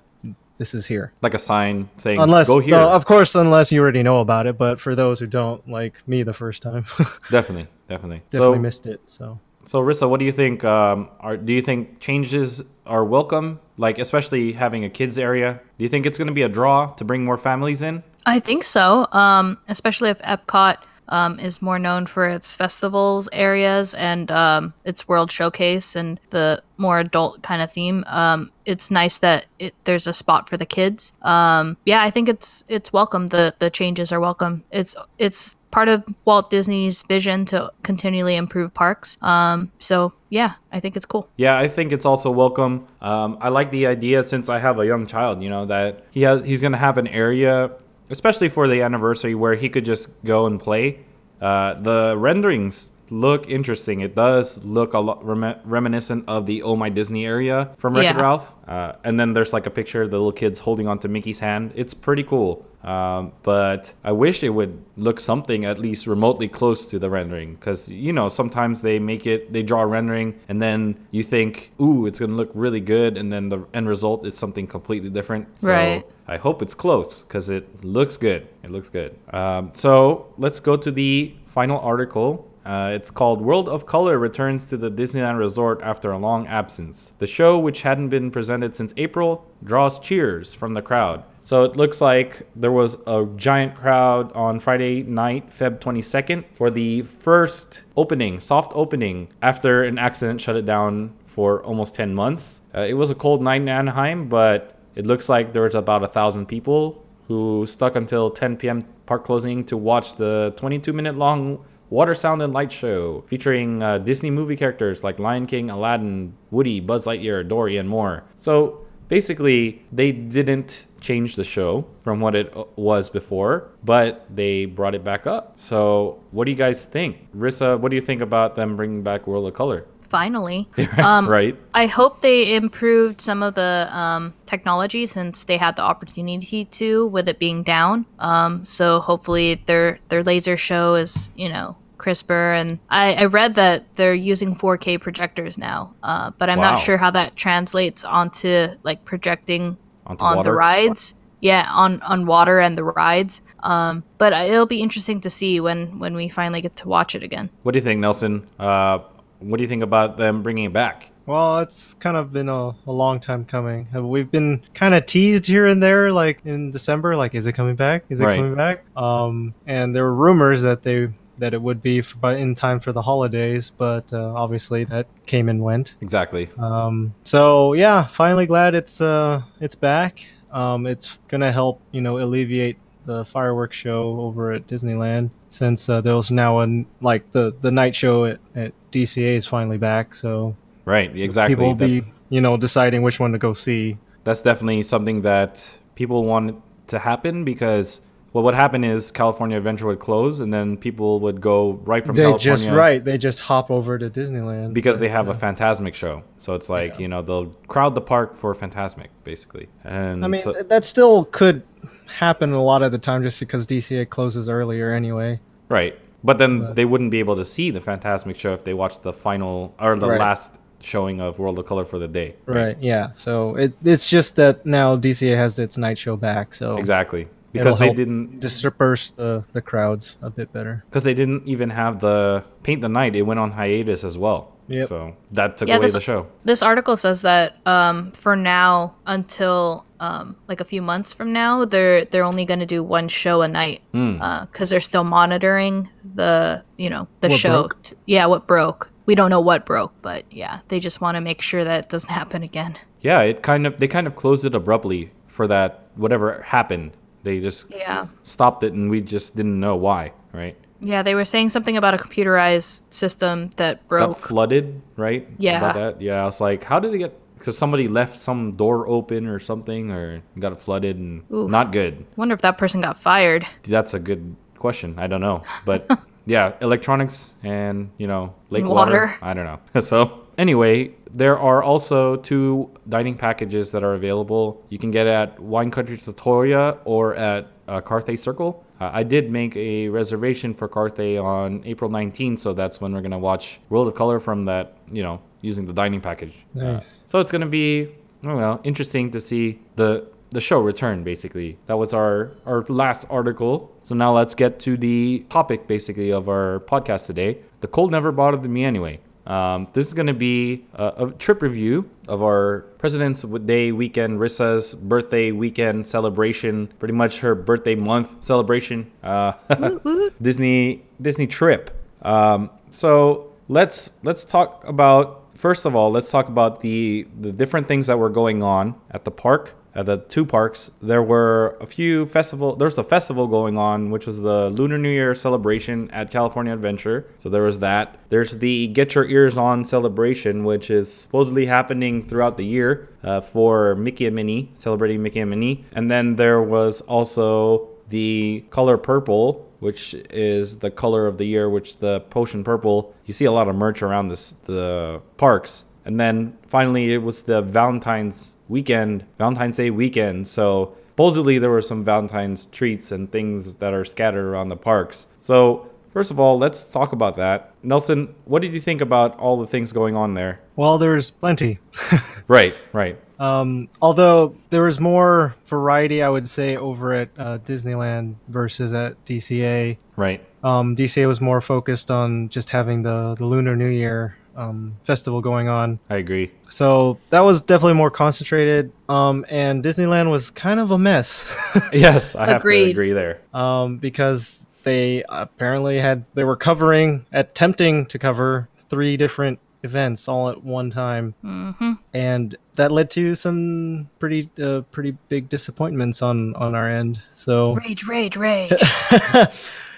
this 0.58 0.74
is 0.74 0.84
here. 0.86 1.12
like 1.22 1.32
a 1.34 1.38
sign 1.38 1.88
saying 1.96 2.18
Unless, 2.18 2.48
go 2.48 2.58
here. 2.58 2.74
well, 2.74 2.90
of 2.90 3.06
course, 3.06 3.34
unless 3.34 3.72
you 3.72 3.80
already 3.80 4.02
know 4.02 4.20
about 4.20 4.46
it. 4.46 4.58
But 4.58 4.78
for 4.78 4.94
those 4.94 5.18
who 5.20 5.26
don't, 5.26 5.66
like 5.70 6.06
me, 6.06 6.22
the 6.22 6.34
first 6.34 6.62
time, 6.62 6.84
definitely, 7.30 7.68
definitely. 7.88 8.22
definitely 8.28 8.56
so 8.56 8.60
missed 8.60 8.86
it. 8.86 9.00
So 9.06 9.38
So 9.66 9.80
Rissa, 9.80 10.08
what 10.08 10.18
do 10.18 10.26
you 10.26 10.32
think? 10.32 10.64
Um, 10.64 11.08
are 11.20 11.36
do 11.36 11.52
you 11.52 11.62
think 11.62 12.00
changes 12.00 12.62
are 12.86 13.04
welcome? 13.04 13.60
Like 13.76 13.98
especially 13.98 14.52
having 14.52 14.84
a 14.84 14.90
kids 14.90 15.18
area. 15.18 15.60
Do 15.78 15.84
you 15.84 15.88
think 15.88 16.06
it's 16.06 16.18
going 16.18 16.28
to 16.28 16.34
be 16.34 16.42
a 16.42 16.48
draw 16.48 16.92
to 16.94 17.04
bring 17.04 17.24
more 17.24 17.38
families 17.38 17.82
in? 17.82 18.02
I 18.26 18.40
think 18.40 18.64
so. 18.64 19.06
Um, 19.12 19.58
especially 19.68 20.10
if 20.10 20.18
Epcot 20.18 20.76
um, 21.10 21.38
is 21.38 21.60
more 21.60 21.78
known 21.78 22.06
for 22.06 22.26
its 22.26 22.54
festivals 22.54 23.28
areas 23.32 23.94
and 23.94 24.30
um, 24.30 24.72
its 24.84 25.06
World 25.06 25.30
Showcase 25.30 25.96
and 25.96 26.18
the 26.30 26.62
more 26.76 26.98
adult 26.98 27.42
kind 27.42 27.60
of 27.60 27.70
theme. 27.70 28.04
Um, 28.06 28.50
it's 28.64 28.90
nice 28.90 29.18
that 29.18 29.46
it, 29.58 29.74
there's 29.84 30.06
a 30.06 30.12
spot 30.12 30.48
for 30.48 30.56
the 30.56 30.66
kids. 30.66 31.12
Um, 31.22 31.76
yeah, 31.84 32.02
I 32.02 32.10
think 32.10 32.28
it's 32.28 32.64
it's 32.68 32.92
welcome. 32.92 33.28
The 33.28 33.54
the 33.58 33.70
changes 33.70 34.12
are 34.12 34.20
welcome. 34.20 34.64
It's 34.70 34.96
it's 35.18 35.56
part 35.70 35.88
of 35.88 36.04
Walt 36.24 36.50
Disney's 36.50 37.02
vision 37.02 37.44
to 37.46 37.72
continually 37.82 38.36
improve 38.36 38.74
parks. 38.74 39.18
Um, 39.22 39.70
so 39.78 40.12
yeah, 40.28 40.54
I 40.72 40.80
think 40.80 40.96
it's 40.96 41.06
cool. 41.06 41.28
Yeah, 41.36 41.58
I 41.58 41.68
think 41.68 41.92
it's 41.92 42.06
also 42.06 42.30
welcome. 42.30 42.86
Um, 43.00 43.38
I 43.40 43.48
like 43.48 43.70
the 43.70 43.86
idea 43.86 44.24
since 44.24 44.48
I 44.48 44.58
have 44.58 44.78
a 44.78 44.86
young 44.86 45.06
child, 45.06 45.42
you 45.42 45.50
know, 45.50 45.66
that 45.66 46.04
he 46.10 46.22
has 46.22 46.44
he's 46.44 46.62
gonna 46.62 46.76
have 46.76 46.98
an 46.98 47.06
area, 47.08 47.70
especially 48.10 48.48
for 48.48 48.68
the 48.68 48.82
anniversary, 48.82 49.34
where 49.34 49.54
he 49.54 49.68
could 49.68 49.84
just 49.84 50.08
go 50.24 50.46
and 50.46 50.60
play. 50.60 51.00
Uh, 51.40 51.74
the 51.74 52.14
renderings 52.18 52.88
look 53.10 53.48
interesting. 53.48 54.00
It 54.00 54.14
does 54.14 54.64
look 54.64 54.94
a 54.94 55.00
lot 55.00 55.24
rem- 55.24 55.58
reminiscent 55.64 56.24
of 56.28 56.46
the 56.46 56.62
Oh 56.62 56.76
My 56.76 56.88
Disney 56.88 57.26
area 57.26 57.70
from 57.78 57.94
Wreck-It 57.94 58.14
Yeah. 58.16 58.20
Ralph. 58.22 58.54
Uh, 58.66 58.92
and 59.04 59.18
then 59.18 59.32
there's 59.32 59.52
like 59.52 59.66
a 59.66 59.70
picture 59.70 60.02
of 60.02 60.10
the 60.10 60.16
little 60.16 60.32
kids 60.32 60.60
holding 60.60 60.86
onto 60.88 61.08
Mickey's 61.08 61.40
hand. 61.40 61.72
It's 61.74 61.92
pretty 61.94 62.22
cool. 62.22 62.64
Um, 62.82 63.32
but 63.42 63.92
I 64.02 64.12
wish 64.12 64.42
it 64.42 64.48
would 64.50 64.82
look 64.96 65.20
something 65.20 65.66
at 65.66 65.78
least 65.78 66.06
remotely 66.06 66.48
close 66.48 66.86
to 66.86 66.98
the 66.98 67.10
rendering 67.10 67.56
because 67.56 67.90
you 67.90 68.10
know 68.10 68.30
sometimes 68.30 68.80
they 68.80 68.98
make 68.98 69.26
it 69.26 69.52
they 69.52 69.62
draw 69.62 69.82
a 69.82 69.86
rendering 69.86 70.40
and 70.48 70.62
then 70.62 70.96
you 71.10 71.22
think 71.22 71.72
ooh 71.78 72.06
it's 72.06 72.18
gonna 72.18 72.32
look 72.32 72.50
really 72.54 72.80
good 72.80 73.18
and 73.18 73.30
then 73.30 73.50
the 73.50 73.66
end 73.74 73.86
result 73.86 74.24
is 74.24 74.34
something 74.34 74.66
completely 74.66 75.10
different. 75.10 75.46
right. 75.60 76.02
So 76.06 76.12
I 76.26 76.38
hope 76.38 76.62
it's 76.62 76.74
close 76.74 77.22
because 77.22 77.50
it 77.50 77.84
looks 77.84 78.16
good. 78.16 78.46
It 78.62 78.70
looks 78.70 78.88
good. 78.88 79.14
Um, 79.30 79.72
so 79.74 80.32
let's 80.38 80.58
go 80.60 80.78
to 80.78 80.90
the 80.90 81.34
final 81.48 81.78
article. 81.80 82.48
Uh, 82.64 82.90
it's 82.94 83.10
called 83.10 83.40
World 83.40 83.68
of 83.68 83.86
Color 83.86 84.18
returns 84.18 84.66
to 84.66 84.76
the 84.76 84.90
Disneyland 84.90 85.38
Resort 85.38 85.80
after 85.82 86.12
a 86.12 86.18
long 86.18 86.46
absence. 86.46 87.12
The 87.18 87.26
show, 87.26 87.58
which 87.58 87.82
hadn't 87.82 88.10
been 88.10 88.30
presented 88.30 88.74
since 88.74 88.92
April, 88.96 89.46
draws 89.64 89.98
cheers 89.98 90.52
from 90.52 90.74
the 90.74 90.82
crowd. 90.82 91.24
So 91.42 91.64
it 91.64 91.74
looks 91.74 92.00
like 92.00 92.46
there 92.54 92.70
was 92.70 92.98
a 93.06 93.26
giant 93.36 93.74
crowd 93.74 94.30
on 94.32 94.60
Friday 94.60 95.02
night, 95.02 95.50
Feb 95.50 95.80
22nd, 95.80 96.44
for 96.54 96.70
the 96.70 97.02
first 97.02 97.82
opening, 97.96 98.40
soft 98.40 98.72
opening, 98.74 99.28
after 99.40 99.82
an 99.82 99.98
accident 99.98 100.40
shut 100.40 100.56
it 100.56 100.66
down 100.66 101.14
for 101.26 101.62
almost 101.64 101.94
10 101.94 102.14
months. 102.14 102.60
Uh, 102.74 102.80
it 102.80 102.94
was 102.94 103.10
a 103.10 103.14
cold 103.14 103.42
night 103.42 103.62
in 103.62 103.68
Anaheim, 103.68 104.28
but 104.28 104.78
it 104.94 105.06
looks 105.06 105.28
like 105.28 105.52
there 105.52 105.62
was 105.62 105.74
about 105.74 106.04
a 106.04 106.08
thousand 106.08 106.46
people 106.46 107.02
who 107.28 107.64
stuck 107.66 107.96
until 107.96 108.30
10 108.30 108.56
p.m. 108.56 108.84
park 109.06 109.24
closing 109.24 109.64
to 109.64 109.76
watch 109.76 110.16
the 110.16 110.52
22 110.56 110.92
minute 110.92 111.16
long 111.16 111.64
water, 111.90 112.14
sound, 112.14 112.40
and 112.40 112.54
light 112.54 112.72
show 112.72 113.24
featuring 113.28 113.82
uh, 113.82 113.98
Disney 113.98 114.30
movie 114.30 114.56
characters 114.56 115.04
like 115.04 115.18
Lion 115.18 115.46
King, 115.46 115.68
Aladdin, 115.68 116.34
Woody, 116.50 116.80
Buzz 116.80 117.04
Lightyear, 117.04 117.46
Dory, 117.46 117.76
and 117.76 117.88
more. 117.88 118.24
So 118.38 118.86
basically, 119.08 119.82
they 119.92 120.12
didn't 120.12 120.86
change 121.00 121.36
the 121.36 121.44
show 121.44 121.86
from 122.02 122.20
what 122.20 122.34
it 122.34 122.56
uh, 122.56 122.64
was 122.76 123.10
before, 123.10 123.70
but 123.84 124.24
they 124.34 124.64
brought 124.64 124.94
it 124.94 125.04
back 125.04 125.26
up. 125.26 125.54
So, 125.56 126.22
what 126.30 126.44
do 126.44 126.50
you 126.50 126.56
guys 126.56 126.84
think? 126.84 127.30
Rissa, 127.36 127.78
what 127.78 127.90
do 127.90 127.96
you 127.96 128.02
think 128.02 128.22
about 128.22 128.56
them 128.56 128.76
bringing 128.76 129.02
back 129.02 129.26
World 129.26 129.46
of 129.46 129.54
Color? 129.54 129.86
Finally, 130.10 130.68
um, 130.98 131.28
right? 131.28 131.56
I 131.72 131.86
hope 131.86 132.20
they 132.20 132.54
improved 132.56 133.20
some 133.20 133.42
of 133.44 133.54
the 133.54 133.88
um, 133.90 134.34
technology 134.44 135.06
since 135.06 135.44
they 135.44 135.56
had 135.56 135.76
the 135.76 135.82
opportunity 135.82 136.64
to, 136.64 137.06
with 137.06 137.28
it 137.28 137.38
being 137.38 137.62
down. 137.62 138.04
Um, 138.18 138.64
so 138.64 139.00
hopefully 139.00 139.62
their 139.66 139.98
their 140.08 140.22
laser 140.24 140.56
show 140.56 140.96
is 140.96 141.30
you 141.36 141.48
know 141.48 141.76
crisper. 141.96 142.52
And 142.54 142.78
I, 142.88 143.14
I 143.14 143.24
read 143.26 143.54
that 143.54 143.94
they're 143.94 144.14
using 144.14 144.56
4K 144.56 145.00
projectors 145.00 145.56
now, 145.58 145.94
uh, 146.02 146.30
but 146.38 146.48
I'm 146.50 146.58
Wow. 146.58 146.70
not 146.72 146.80
sure 146.80 146.96
how 146.96 147.10
that 147.12 147.36
translates 147.36 148.04
onto 148.04 148.68
like 148.82 149.04
projecting 149.04 149.76
Onto 150.06 150.24
on 150.24 150.32
the 150.32 150.36
water? 150.38 150.54
rides. 150.56 151.14
Yeah, 151.42 151.66
on 151.72 152.02
on 152.02 152.26
water 152.26 152.58
and 152.58 152.76
the 152.76 152.84
rides. 152.84 153.40
Um, 153.62 154.02
but 154.18 154.32
it'll 154.32 154.66
be 154.66 154.82
interesting 154.82 155.20
to 155.20 155.30
see 155.30 155.60
when 155.60 155.98
when 156.00 156.14
we 156.14 156.28
finally 156.28 156.60
get 156.60 156.74
to 156.76 156.88
watch 156.88 157.14
it 157.14 157.22
again. 157.22 157.48
What 157.62 157.72
do 157.72 157.78
you 157.78 157.84
think, 157.84 158.00
Nelson? 158.00 158.46
Uh, 158.58 158.98
what 159.40 159.56
do 159.56 159.62
you 159.62 159.68
think 159.68 159.82
about 159.82 160.16
them 160.16 160.42
bringing 160.42 160.64
it 160.64 160.72
back? 160.72 161.06
Well, 161.26 161.60
it's 161.60 161.94
kind 161.94 162.16
of 162.16 162.32
been 162.32 162.48
a, 162.48 162.70
a 162.70 162.74
long 162.92 163.20
time 163.20 163.44
coming. 163.44 163.86
We've 163.94 164.30
been 164.30 164.62
kind 164.74 164.94
of 164.94 165.06
teased 165.06 165.46
here 165.46 165.66
and 165.66 165.82
there, 165.82 166.10
like 166.10 166.40
in 166.44 166.70
December, 166.70 167.14
like, 167.16 167.34
is 167.34 167.46
it 167.46 167.52
coming 167.52 167.76
back? 167.76 168.04
Is 168.08 168.20
it 168.20 168.24
Right. 168.26 168.36
coming 168.36 168.54
back? 168.56 168.84
Um, 168.96 169.54
and 169.66 169.94
there 169.94 170.02
were 170.04 170.14
rumors 170.14 170.62
that 170.62 170.82
they 170.82 171.08
that 171.38 171.54
it 171.54 171.62
would 171.62 171.80
be 171.80 172.02
for, 172.02 172.32
in 172.32 172.54
time 172.54 172.80
for 172.80 172.92
the 172.92 173.00
holidays, 173.00 173.70
but 173.70 174.12
uh, 174.12 174.34
obviously 174.34 174.84
that 174.84 175.06
came 175.24 175.48
and 175.48 175.62
went. 175.62 175.94
Exactly. 176.02 176.50
Um, 176.58 177.14
so 177.24 177.72
yeah, 177.72 178.06
finally 178.08 178.46
glad 178.46 178.74
it's 178.74 179.00
uh 179.00 179.40
it's 179.60 179.74
back. 179.74 180.24
Um, 180.50 180.86
it's 180.86 181.18
gonna 181.28 181.52
help 181.52 181.80
you 181.92 182.00
know 182.00 182.18
alleviate 182.18 182.76
the 183.10 183.24
fireworks 183.24 183.76
show 183.76 184.20
over 184.20 184.52
at 184.52 184.68
Disneyland 184.68 185.30
since 185.48 185.88
uh, 185.88 186.00
there 186.00 186.14
was 186.14 186.30
now 186.30 186.60
a 186.62 186.84
like 187.00 187.30
the 187.32 187.52
the 187.60 187.70
night 187.70 187.96
show 187.96 188.24
at, 188.24 188.38
at 188.54 188.72
DCA 188.92 189.36
is 189.36 189.46
finally 189.46 189.78
back. 189.78 190.14
So 190.14 190.54
Right. 190.84 191.14
Exactly. 191.16 191.56
people 191.56 191.66
will 191.68 191.74
be 191.74 192.02
you 192.28 192.40
know 192.40 192.56
deciding 192.56 193.02
which 193.02 193.18
one 193.18 193.32
to 193.32 193.38
go 193.38 193.52
see. 193.52 193.98
that's 194.22 194.42
definitely 194.42 194.82
something 194.82 195.22
that 195.22 195.78
people 195.94 196.24
want 196.24 196.62
to 196.86 196.98
happen 196.98 197.44
because 197.44 198.00
well, 198.32 198.44
what 198.44 198.54
happened 198.54 198.84
is 198.84 199.10
California 199.10 199.56
Adventure 199.56 199.86
would 199.86 199.98
close, 199.98 200.40
and 200.40 200.54
then 200.54 200.76
people 200.76 201.18
would 201.20 201.40
go 201.40 201.72
right 201.84 202.04
from 202.04 202.14
they 202.14 202.22
California 202.22 202.44
just 202.44 202.66
right 202.66 203.04
they 203.04 203.18
just 203.18 203.40
hop 203.40 203.70
over 203.70 203.98
to 203.98 204.08
Disneyland 204.08 204.72
because 204.72 204.98
they 204.98 205.08
have 205.08 205.28
uh, 205.28 205.32
a 205.32 205.34
Fantasmic 205.34 205.94
show. 205.94 206.22
So 206.38 206.54
it's 206.54 206.68
like 206.68 206.98
you 207.00 207.08
know 207.08 207.22
they'll 207.22 207.46
crowd 207.66 207.94
the 207.94 208.00
park 208.00 208.36
for 208.36 208.54
Fantasmic 208.54 209.08
basically. 209.24 209.68
And 209.84 210.24
I 210.24 210.28
mean 210.28 210.42
so- 210.42 210.52
that 210.52 210.84
still 210.84 211.24
could 211.26 211.62
happen 212.06 212.52
a 212.52 212.62
lot 212.62 212.82
of 212.82 212.92
the 212.92 212.98
time 212.98 213.22
just 213.22 213.40
because 213.40 213.66
DCA 213.66 214.08
closes 214.08 214.48
earlier 214.48 214.92
anyway. 214.92 215.40
right, 215.68 215.98
but 216.22 216.38
then 216.38 216.60
But- 216.60 216.76
they 216.76 216.84
wouldn't 216.84 217.10
be 217.10 217.18
able 217.18 217.36
to 217.36 217.44
see 217.44 217.70
the 217.70 217.80
Fantasmic 217.80 218.36
show 218.36 218.52
if 218.52 218.64
they 218.64 218.74
watched 218.74 219.02
the 219.02 219.12
final 219.12 219.74
or 219.80 219.96
the 219.96 220.08
Right. 220.08 220.20
last 220.20 220.58
showing 220.82 221.20
of 221.20 221.38
World 221.38 221.58
of 221.58 221.66
Color 221.66 221.84
for 221.84 221.98
the 221.98 222.08
day. 222.08 222.36
Right. 222.46 222.76
Yeah. 222.80 223.08
So 223.12 223.54
it, 223.56 223.72
it's 223.84 224.08
just 224.08 224.36
that 224.36 224.64
now 224.64 224.96
DCA 224.96 225.36
has 225.36 225.58
its 225.58 225.76
night 225.76 225.98
show 225.98 226.16
back. 226.16 226.54
So 226.54 226.76
Exactly. 226.78 227.28
It'll 227.52 227.64
Because 227.66 227.78
they 227.78 227.92
didn't 227.92 228.40
disperse 228.40 229.10
the 229.10 229.44
the 229.52 229.62
crowds 229.62 230.16
a 230.22 230.30
bit 230.30 230.52
better. 230.52 230.84
because 230.88 231.02
they 231.02 231.14
didn't 231.14 231.46
even 231.46 231.70
have 231.70 232.00
the 232.00 232.44
paint 232.62 232.80
the 232.80 232.88
night. 232.88 233.14
It 233.16 233.22
went 233.22 233.40
on 233.40 233.52
hiatus 233.52 234.04
as 234.04 234.16
well. 234.18 234.52
Yep. 234.68 234.88
So 234.88 235.16
that 235.32 235.58
took 235.58 235.66
Yeah, 235.68 235.76
away 235.78 235.86
this- 235.86 235.94
the 235.94 236.00
show. 236.00 236.26
This 236.44 236.62
article 236.62 236.96
says 236.96 237.22
that 237.22 237.56
um, 237.66 238.12
for 238.12 238.36
now, 238.36 238.94
until 239.06 239.84
um, 239.98 240.36
like 240.46 240.60
a 240.60 240.64
few 240.64 240.80
months 240.80 241.12
from 241.12 241.32
now, 241.32 241.64
they're 241.64 242.04
they're 242.04 242.22
only 242.24 242.44
going 242.44 242.60
to 242.60 242.66
do 242.66 242.80
one 242.82 243.08
show 243.08 243.42
a 243.42 243.48
night 243.48 243.82
because 243.92 244.70
they're 244.70 244.78
still 244.80 245.02
monitoring 245.04 245.88
the 246.14 246.62
you 246.76 246.88
know 246.88 247.08
the 247.20 247.28
What 247.28 247.38
show. 247.38 247.50
broke? 247.62 247.82
T- 247.82 247.96
Yeah, 248.06 248.26
what 248.26 248.46
broke? 248.46 248.88
We 249.06 249.16
don't 249.16 249.30
know 249.30 249.40
what 249.40 249.66
broke, 249.66 249.92
but 250.02 250.24
yeah, 250.30 250.60
they 250.68 250.78
just 250.78 251.00
want 251.00 251.16
to 251.16 251.20
make 251.20 251.42
sure 251.42 251.64
that 251.64 251.84
it 251.86 251.88
doesn't 251.90 252.10
happen 252.20 252.44
again. 252.44 252.76
Yeah, 253.00 253.20
it 253.22 253.42
kind 253.42 253.66
of 253.66 253.78
they 253.78 253.88
kind 253.88 254.06
of 254.06 254.14
closed 254.14 254.44
it 254.46 254.54
abruptly 254.54 255.10
for 255.26 255.48
that 255.48 255.86
whatever 255.96 256.42
happened. 256.42 256.92
They 257.22 257.40
just 257.40 257.70
Yeah. 257.70 258.06
stopped 258.22 258.64
it 258.64 258.72
and 258.72 258.90
we 258.90 259.00
just 259.00 259.36
didn't 259.36 259.60
know 259.60 259.76
why, 259.76 260.12
right? 260.32 260.56
Yeah, 260.80 261.02
they 261.02 261.14
were 261.14 261.26
saying 261.26 261.50
something 261.50 261.76
about 261.76 261.92
a 261.94 261.98
computerized 261.98 262.82
system 262.92 263.50
that 263.56 263.86
broke. 263.88 264.12
Got 264.12 264.20
flooded, 264.20 264.80
right? 264.96 265.28
Yeah. 265.38 265.58
About 265.58 265.74
that. 265.74 266.00
Yeah, 266.02 266.22
I 266.22 266.24
was 266.24 266.40
like, 266.40 266.64
how 266.64 266.78
did 266.80 266.94
it 266.94 266.98
get 266.98 267.16
because 267.38 267.56
somebody 267.56 267.88
left 267.88 268.18
some 268.20 268.52
door 268.52 268.86
open 268.86 269.26
or 269.26 269.38
something 269.40 269.90
or 269.90 270.22
got 270.38 270.60
flooded 270.60 270.98
and 270.98 271.22
Oof. 271.32 271.50
not 271.50 271.72
good. 271.72 272.04
Wonder 272.16 272.34
if 272.34 272.42
that 272.42 272.58
person 272.58 272.82
got 272.82 272.98
fired. 272.98 273.46
That's 273.62 273.94
a 273.94 273.98
good 273.98 274.36
question. 274.58 274.94
I 274.98 275.06
don't 275.06 275.22
know. 275.22 275.40
But 275.64 275.88
yeah, 276.26 276.52
electronics 276.60 277.32
and, 277.42 277.90
you 277.96 278.06
know, 278.06 278.34
lake 278.50 278.64
water. 278.66 278.92
Water. 278.92 279.16
I 279.22 279.32
don't 279.32 279.44
know. 279.46 279.80
so, 279.80 280.19
anyway, 280.40 280.90
there 281.12 281.38
are 281.38 281.62
also 281.62 282.16
two 282.16 282.70
dining 282.88 283.16
packages 283.16 283.70
that 283.72 283.82
are 283.84 283.94
available. 283.94 284.64
You 284.70 284.78
can 284.78 284.90
get 284.90 285.06
at 285.06 285.38
Wine 285.38 285.70
Country 285.70 285.96
Trattoria 285.98 286.78
or 286.84 287.14
at 287.14 287.48
uh, 287.68 287.80
Carthay 287.82 288.18
Circle. 288.18 288.64
Uh, 288.80 288.90
I 289.00 289.02
did 289.02 289.30
make 289.30 289.54
a 289.56 289.88
reservation 289.90 290.54
for 290.54 290.66
Carthay 290.68 291.22
on 291.22 291.62
April 291.66 291.90
19th, 291.90 292.38
so 292.38 292.54
that's 292.54 292.80
when 292.80 292.92
we're 292.94 293.02
going 293.02 293.18
to 293.20 293.24
watch 293.30 293.60
World 293.68 293.86
of 293.88 293.94
Color 293.94 294.18
from 294.18 294.46
that, 294.46 294.78
you 294.90 295.02
know, 295.02 295.20
using 295.42 295.66
the 295.66 295.72
dining 295.72 296.00
package. 296.00 296.34
Uh, 296.56 296.72
Nice. 296.72 297.02
so 297.06 297.20
it's 297.20 297.30
going 297.30 297.42
to 297.42 297.46
be, 297.62 297.82
I 298.22 298.26
don't 298.26 298.40
know, 298.40 298.60
interesting 298.64 299.10
to 299.12 299.20
see 299.20 299.60
the 299.76 300.06
the 300.32 300.40
show 300.40 300.60
return 300.60 301.02
basically. 301.02 301.58
That 301.66 301.76
was 301.76 301.92
our 301.92 302.30
our 302.46 302.64
last 302.68 303.04
article. 303.10 303.54
So 303.82 303.96
now 303.96 304.14
let's 304.14 304.36
get 304.36 304.60
to 304.60 304.76
the 304.76 305.26
topic 305.28 305.66
basically 305.66 306.12
of 306.12 306.28
our 306.28 306.60
podcast 306.60 307.06
today. 307.06 307.38
The 307.62 307.66
cold 307.66 307.90
never 307.90 308.12
bothered 308.12 308.48
me 308.48 308.64
anyway. 308.64 309.00
Um, 309.26 309.68
this 309.74 309.86
is 309.86 309.94
going 309.94 310.06
to 310.06 310.14
be 310.14 310.66
a, 310.74 311.06
a 311.06 311.10
trip 311.12 311.42
review 311.42 311.88
of 312.08 312.22
our 312.22 312.62
President's 312.78 313.22
Day 313.22 313.72
weekend, 313.72 314.18
Rissa's 314.18 314.74
birthday 314.74 315.30
weekend 315.30 315.86
celebration, 315.86 316.72
pretty 316.78 316.94
much 316.94 317.20
her 317.20 317.34
birthday 317.34 317.74
month 317.74 318.24
celebration, 318.24 318.90
uh. 319.02 319.32
Disney 320.22 320.82
Disney 321.00 321.26
trip. 321.26 321.70
Um, 322.02 322.50
so 322.70 323.32
let's 323.48 323.92
let's 324.02 324.24
talk 324.24 324.64
about 324.66 325.20
first 325.34 325.66
of 325.66 325.74
all, 325.74 325.90
let's 325.90 326.10
talk 326.10 326.28
about 326.28 326.60
the 326.60 327.06
the 327.20 327.32
different 327.32 327.68
things 327.68 327.86
that 327.88 327.98
were 327.98 328.10
going 328.10 328.42
on 328.42 328.74
at 328.90 329.04
the 329.04 329.10
park 329.10 329.54
at 329.74 329.86
the 329.86 329.98
two 329.98 330.24
parks, 330.24 330.70
there 330.82 331.02
were 331.02 331.56
a 331.60 331.66
few 331.66 332.06
festival. 332.06 332.56
There's 332.56 332.78
a 332.78 332.82
festival 332.82 333.26
going 333.26 333.56
on, 333.56 333.90
which 333.90 334.06
was 334.06 334.20
the 334.20 334.50
Lunar 334.50 334.78
New 334.78 334.90
Year 334.90 335.14
celebration 335.14 335.90
at 335.90 336.10
California 336.10 336.52
Adventure. 336.52 337.06
So 337.18 337.28
there 337.28 337.42
was 337.42 337.60
that. 337.60 337.98
There's 338.08 338.38
the 338.38 338.66
Get 338.68 338.94
Your 338.94 339.04
Ears 339.04 339.38
On 339.38 339.64
celebration, 339.64 340.44
which 340.44 340.70
is 340.70 340.92
supposedly 340.92 341.46
happening 341.46 342.02
throughout 342.02 342.36
the 342.36 342.44
year 342.44 342.88
uh, 343.02 343.20
for 343.20 343.76
Mickey 343.76 344.06
and 344.06 344.16
Minnie, 344.16 344.50
celebrating 344.54 345.02
Mickey 345.02 345.20
and 345.20 345.30
Minnie. 345.30 345.64
And 345.72 345.90
then 345.90 346.16
there 346.16 346.42
was 346.42 346.80
also 346.82 347.68
the 347.88 348.44
color 348.50 348.76
purple, 348.76 349.48
which 349.60 349.94
is 350.10 350.58
the 350.58 350.70
color 350.70 351.06
of 351.06 351.18
the 351.18 351.26
year, 351.26 351.48
which 351.48 351.78
the 351.78 352.00
potion 352.00 352.42
purple. 352.42 352.94
You 353.04 353.14
see 353.14 353.24
a 353.24 353.32
lot 353.32 353.48
of 353.48 353.54
merch 353.54 353.82
around 353.82 354.08
this 354.08 354.32
the 354.44 355.00
parks. 355.16 355.64
And 355.84 355.98
then 355.98 356.36
finally, 356.46 356.92
it 356.92 356.98
was 356.98 357.22
the 357.22 357.40
Valentine's 357.40 358.36
weekend, 358.50 359.06
Valentine's 359.16 359.56
Day 359.56 359.70
weekend. 359.70 360.28
So 360.28 360.76
supposedly 360.90 361.38
there 361.38 361.48
were 361.48 361.62
some 361.62 361.82
Valentine's 361.82 362.44
treats 362.46 362.92
and 362.92 363.10
things 363.10 363.54
that 363.54 363.72
are 363.72 363.86
scattered 363.86 364.26
around 364.26 364.50
the 364.50 364.56
parks. 364.56 365.06
So 365.22 365.70
first 365.94 366.10
of 366.10 366.20
all, 366.20 366.36
let's 366.38 366.64
talk 366.64 366.92
about 366.92 367.16
that. 367.16 367.54
Nelson, 367.62 368.14
what 368.26 368.42
did 368.42 368.52
you 368.52 368.60
think 368.60 368.82
about 368.82 369.18
all 369.18 369.40
the 369.40 369.46
things 369.46 369.72
going 369.72 369.96
on 369.96 370.12
there? 370.12 370.40
Well, 370.56 370.76
there's 370.76 371.10
plenty. 371.10 371.58
Right, 372.30 372.54
right. 372.72 372.96
Um, 373.18 373.68
although 373.82 374.36
there 374.50 374.62
was 374.62 374.78
more 374.78 375.34
variety, 375.46 376.00
I 376.00 376.08
would 376.08 376.28
say, 376.28 376.56
over 376.56 376.92
at 376.92 377.08
uh, 377.18 377.38
Disneyland 377.38 378.14
versus 378.28 378.72
at 378.72 379.04
DCA. 379.04 379.76
Right. 379.96 380.24
Um, 380.44 380.76
DCA 380.76 381.08
was 381.08 381.20
more 381.20 381.40
focused 381.40 381.90
on 381.90 382.28
just 382.28 382.50
having 382.50 382.82
the, 382.82 383.16
the 383.18 383.24
Lunar 383.24 383.56
New 383.56 383.66
Year 383.66 384.16
um, 384.36 384.76
festival 384.84 385.20
going 385.20 385.48
on. 385.48 385.78
I 385.88 385.96
agree. 385.96 386.30
So 386.48 386.98
that 387.10 387.20
was 387.20 387.40
definitely 387.42 387.74
more 387.74 387.90
concentrated. 387.90 388.72
Um, 388.88 389.24
and 389.28 389.62
Disneyland 389.62 390.10
was 390.10 390.30
kind 390.30 390.60
of 390.60 390.70
a 390.70 390.78
mess 390.78 391.26
Yes, 391.72 392.14
I 392.14 392.26
have 392.26 392.42
to 392.42 392.48
agree 392.70 392.92
there. 392.92 393.20
um, 393.34 393.78
because 393.78 394.46
they 394.62 395.02
apparently 395.08 395.78
had 395.78 396.04
they 396.14 396.24
were 396.24 396.36
covering 396.36 397.06
attempting 397.12 397.86
to 397.86 397.98
cover 397.98 398.48
three 398.68 398.96
different 398.96 399.38
events 399.62 400.08
all 400.08 400.30
at 400.30 400.42
one 400.42 400.70
time 400.70 401.12
hmm 401.20 401.72
and 401.92 402.34
that 402.56 402.72
led 402.72 402.88
to 402.90 403.14
some 403.14 403.88
pretty 403.98 404.28
uh, 404.42 404.62
pretty 404.70 404.92
big 405.08 405.28
disappointments 405.28 406.00
on 406.02 406.34
on 406.36 406.54
our 406.54 406.68
end 406.70 406.98
so 407.12 407.52
Rage, 407.54 407.84
rage, 407.86 408.16
rage. 408.16 408.52